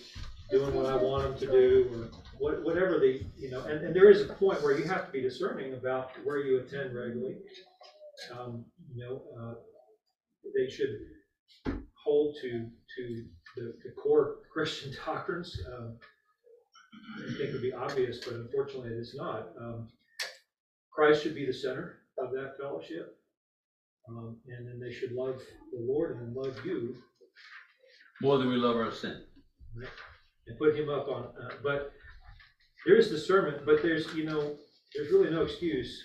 doing 0.50 0.74
what 0.74 0.86
I 0.86 0.96
want 0.96 1.24
them 1.24 1.38
to 1.40 1.46
do, 1.52 1.90
or 1.92 2.20
what, 2.38 2.64
whatever 2.64 3.00
the 3.00 3.22
you 3.36 3.50
know. 3.50 3.64
And, 3.64 3.84
and 3.86 3.96
there 3.96 4.10
is 4.10 4.22
a 4.22 4.26
point 4.26 4.62
where 4.62 4.78
you 4.78 4.86
have 4.86 5.06
to 5.06 5.12
be 5.12 5.22
discerning 5.22 5.74
about 5.74 6.12
where 6.24 6.38
you 6.38 6.60
attend 6.60 6.96
regularly. 6.96 7.36
Um, 8.32 8.66
you 8.94 9.04
know, 9.04 9.22
uh, 9.38 9.54
they 10.56 10.70
should 10.70 10.96
hold 12.04 12.38
to 12.42 12.70
to 12.98 13.26
the, 13.58 13.74
the 13.84 13.92
core 14.02 14.36
Christian 14.52 14.94
doctrines. 15.06 15.60
Um, 15.68 15.98
I 17.04 17.38
think 17.38 17.50
it 17.50 17.54
would 17.54 17.62
be 17.62 17.74
obvious, 17.74 18.20
but 18.24 18.34
unfortunately 18.36 18.90
it 18.92 18.98
is 19.00 19.14
not. 19.16 19.50
Um, 19.60 19.90
Christ 20.92 21.24
should 21.24 21.36
be 21.36 21.46
the 21.46 21.54
center 21.54 22.00
of 22.18 22.32
that 22.32 22.56
fellowship. 22.60 23.18
Um, 24.10 24.38
and 24.48 24.68
then 24.68 24.80
they 24.80 24.94
should 24.94 25.14
love 25.14 25.40
the 25.72 25.80
Lord 25.80 26.18
and 26.18 26.36
love 26.36 26.58
you 26.66 26.96
More 28.22 28.38
than 28.38 28.50
we 28.50 28.58
love 28.58 28.76
our 28.76 28.92
sin. 28.92 29.24
and 30.48 30.58
put 30.60 30.76
him 30.76 30.90
up 30.90 31.08
on, 31.08 31.24
uh, 31.42 31.54
but 31.64 31.94
there 32.86 32.98
is 32.98 33.10
discernment, 33.10 33.66
but 33.66 33.82
there's, 33.82 34.14
you 34.14 34.26
know, 34.26 34.56
there's 34.94 35.12
really 35.12 35.30
no 35.32 35.44
excuse 35.44 36.04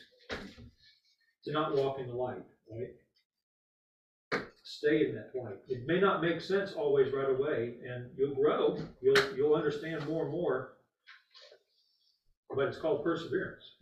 to 1.45 1.53
not 1.53 1.75
walk 1.75 1.99
in 1.99 2.07
the 2.07 2.15
light, 2.15 2.45
right? 2.71 4.43
Stay 4.63 5.09
in 5.09 5.15
that 5.17 5.33
light. 5.35 5.57
It 5.69 5.87
may 5.87 5.99
not 5.99 6.23
make 6.23 6.41
sense 6.41 6.73
always 6.75 7.13
right 7.13 7.31
away, 7.31 7.79
and 7.85 8.11
you'll 8.17 8.35
grow, 8.35 8.79
you'll, 9.03 9.37
you'll 9.37 9.55
understand 9.55 10.07
more 10.07 10.23
and 10.25 10.33
more, 10.33 10.75
but 12.55 12.69
it's 12.69 12.79
called 12.79 13.05
perseverance. 13.05 13.77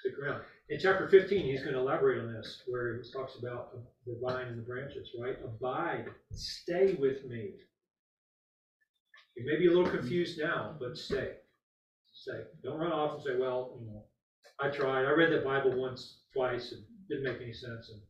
Stick 0.00 0.18
around. 0.18 0.42
In 0.68 0.78
chapter 0.78 1.08
fifteen, 1.08 1.44
he's 1.44 1.62
gonna 1.64 1.78
elaborate 1.78 2.18
on 2.18 2.32
this, 2.32 2.62
where 2.66 2.94
he 2.94 3.10
talks 3.10 3.36
about 3.36 3.72
the- 3.72 4.12
the 4.12 4.18
vine 4.20 4.48
and 4.48 4.58
the 4.58 4.62
branches, 4.62 5.14
right? 5.18 5.38
Abide, 5.42 6.12
stay 6.32 6.94
with 6.94 7.24
me. 7.24 7.54
You 9.36 9.44
may 9.44 9.56
be 9.56 9.66
a 9.66 9.70
little 9.70 9.90
confused 9.90 10.38
now, 10.38 10.76
but 10.80 10.96
stay. 10.96 11.36
Stay. 12.12 12.46
Don't 12.62 12.78
run 12.78 12.92
off 12.92 13.14
and 13.14 13.22
say, 13.22 13.36
well, 13.36 13.76
you 13.80 13.86
know, 13.86 14.06
I 14.58 14.68
tried, 14.70 15.04
I 15.04 15.10
read 15.10 15.30
the 15.30 15.38
Bible 15.38 15.72
once, 15.76 16.22
twice, 16.32 16.72
and 16.72 16.82
didn't 17.08 17.24
make 17.24 17.40
any 17.40 17.52
sense, 17.52 17.90
and. 17.90 18.00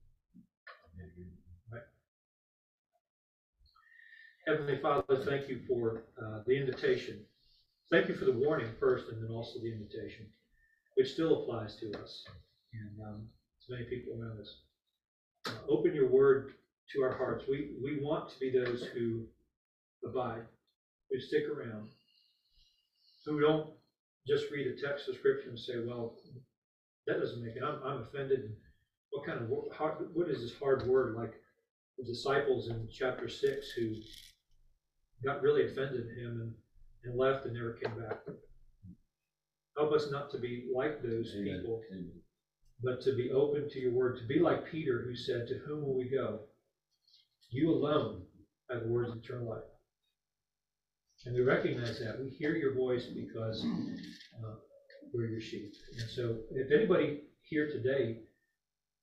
Right? 1.70 1.82
Heavenly 4.46 4.76
Father, 4.80 5.16
thank 5.24 5.48
you 5.48 5.58
for, 5.66 6.02
uh, 6.22 6.40
the 6.46 6.56
invitation. 6.56 7.26
Thank 7.88 8.08
you 8.08 8.14
for 8.16 8.24
the 8.24 8.32
warning 8.32 8.72
first, 8.80 9.10
and 9.10 9.22
then 9.22 9.30
also 9.30 9.60
the 9.60 9.72
invitation, 9.72 10.26
which 10.96 11.12
still 11.12 11.42
applies 11.42 11.76
to 11.76 11.92
us, 12.02 12.24
and, 12.72 13.06
um, 13.06 13.28
to 13.64 13.72
many 13.72 13.84
people 13.84 14.20
around 14.20 14.40
us. 14.40 14.56
Uh, 15.46 15.52
Open 15.68 15.94
your 15.94 16.08
word 16.08 16.54
to 16.92 17.02
our 17.02 17.16
hearts. 17.16 17.44
We, 17.48 17.76
we 17.80 18.00
want 18.02 18.28
to 18.30 18.38
be 18.40 18.50
those 18.50 18.84
who 18.86 19.24
abide, 20.04 20.42
who 21.10 21.20
stick 21.20 21.44
around, 21.48 21.86
who 23.24 23.40
don't 23.40 23.70
just 24.26 24.50
read 24.50 24.66
a 24.66 24.80
text 24.80 25.08
of 25.08 25.14
scripture 25.14 25.50
and 25.50 25.58
say, 25.58 25.74
well, 25.86 26.16
that 27.06 27.20
doesn't 27.20 27.44
make 27.44 27.54
it, 27.54 27.62
I'm, 27.62 27.78
I'm 27.84 28.02
offended. 28.02 28.52
What 29.10 29.24
kind 29.24 29.40
of, 29.40 29.48
what 29.48 30.28
is 30.28 30.40
this 30.40 30.58
hard 30.58 30.88
word, 30.88 31.14
like 31.14 31.34
the 31.98 32.04
disciples 32.04 32.68
in 32.68 32.88
chapter 32.92 33.28
six 33.28 33.70
who 33.70 33.94
got 35.24 35.40
really 35.40 35.66
offended 35.66 36.08
at 36.10 36.18
him 36.18 36.40
and, 36.40 36.52
and 37.06 37.18
left 37.18 37.44
and 37.46 37.54
never 37.54 37.74
came 37.74 37.98
back. 37.98 38.18
Help 39.76 39.92
us 39.92 40.08
not 40.10 40.30
to 40.30 40.38
be 40.38 40.68
like 40.74 41.02
those 41.02 41.32
Amen. 41.36 41.60
people, 41.60 41.82
but 42.82 43.00
to 43.02 43.14
be 43.14 43.30
open 43.30 43.68
to 43.70 43.78
your 43.78 43.92
word, 43.92 44.18
to 44.18 44.26
be 44.26 44.40
like 44.40 44.70
Peter 44.70 45.02
who 45.02 45.14
said, 45.14 45.46
to 45.48 45.58
whom 45.66 45.82
will 45.82 45.96
we 45.96 46.08
go? 46.08 46.40
You 47.50 47.70
alone 47.70 48.22
have 48.70 48.82
the 48.82 48.88
words 48.88 49.10
of 49.10 49.18
eternal 49.18 49.50
life. 49.50 49.62
And 51.24 51.34
we 51.34 51.42
recognize 51.42 51.98
that. 52.00 52.20
We 52.20 52.30
hear 52.30 52.56
your 52.56 52.74
voice 52.74 53.06
because 53.06 53.64
uh, 54.44 54.54
we're 55.12 55.26
your 55.26 55.40
sheep. 55.40 55.72
And 55.98 56.10
so 56.10 56.36
if 56.52 56.70
anybody 56.70 57.22
here 57.42 57.68
today 57.68 58.18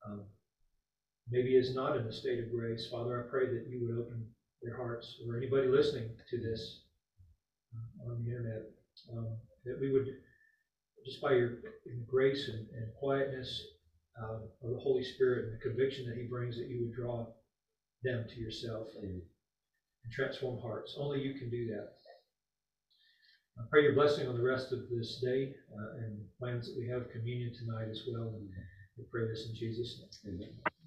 um, 0.06 0.22
maybe 1.30 1.56
is 1.56 1.76
not 1.76 1.98
in 1.98 2.04
a 2.04 2.14
state 2.14 2.44
of 2.44 2.52
grace, 2.52 2.88
Father, 2.92 3.24
I 3.24 3.30
pray 3.30 3.48
that 3.48 3.66
you 3.70 3.82
would 3.82 4.06
open 4.06 4.26
their 4.62 4.78
hearts, 4.78 5.18
or 5.28 5.38
anybody 5.38 5.68
listening 5.68 6.10
to 6.30 6.38
this 6.38 6.83
on 8.10 8.24
the 8.24 8.32
internet, 8.32 8.64
um, 9.12 9.28
that 9.66 9.80
we 9.80 9.92
would, 9.92 10.08
just 11.06 11.22
by 11.22 11.34
your 11.34 11.60
grace 12.08 12.50
and, 12.50 12.68
and 12.76 12.94
quietness 13.00 13.62
uh, 14.22 14.36
of 14.36 14.70
the 14.72 14.80
Holy 14.80 15.04
Spirit 15.04 15.46
and 15.46 15.54
the 15.54 15.64
conviction 15.64 16.08
that 16.08 16.18
He 16.18 16.24
brings, 16.24 16.56
that 16.58 16.68
you 16.68 16.82
would 16.82 16.96
draw 16.96 17.26
them 18.04 18.26
to 18.30 18.40
yourself 18.40 18.88
and 19.02 19.22
transform 20.12 20.60
hearts. 20.62 20.96
Only 20.98 21.22
you 21.22 21.34
can 21.40 21.50
do 21.50 21.68
that. 21.68 21.94
I 23.58 23.64
pray 23.70 23.84
your 23.84 23.94
blessing 23.94 24.28
on 24.28 24.36
the 24.36 24.44
rest 24.44 24.72
of 24.72 24.90
this 24.90 25.22
day 25.24 25.54
uh, 25.72 26.04
and 26.04 26.20
plans 26.40 26.68
that 26.68 26.76
we 26.78 26.88
have 26.90 27.12
communion 27.12 27.54
tonight 27.54 27.88
as 27.90 28.02
well. 28.12 28.34
And 28.36 28.50
we 28.98 29.04
pray 29.12 29.28
this 29.28 29.48
in 29.48 29.56
Jesus' 29.56 30.02
name. 30.24 30.36
Amen. 30.36 30.83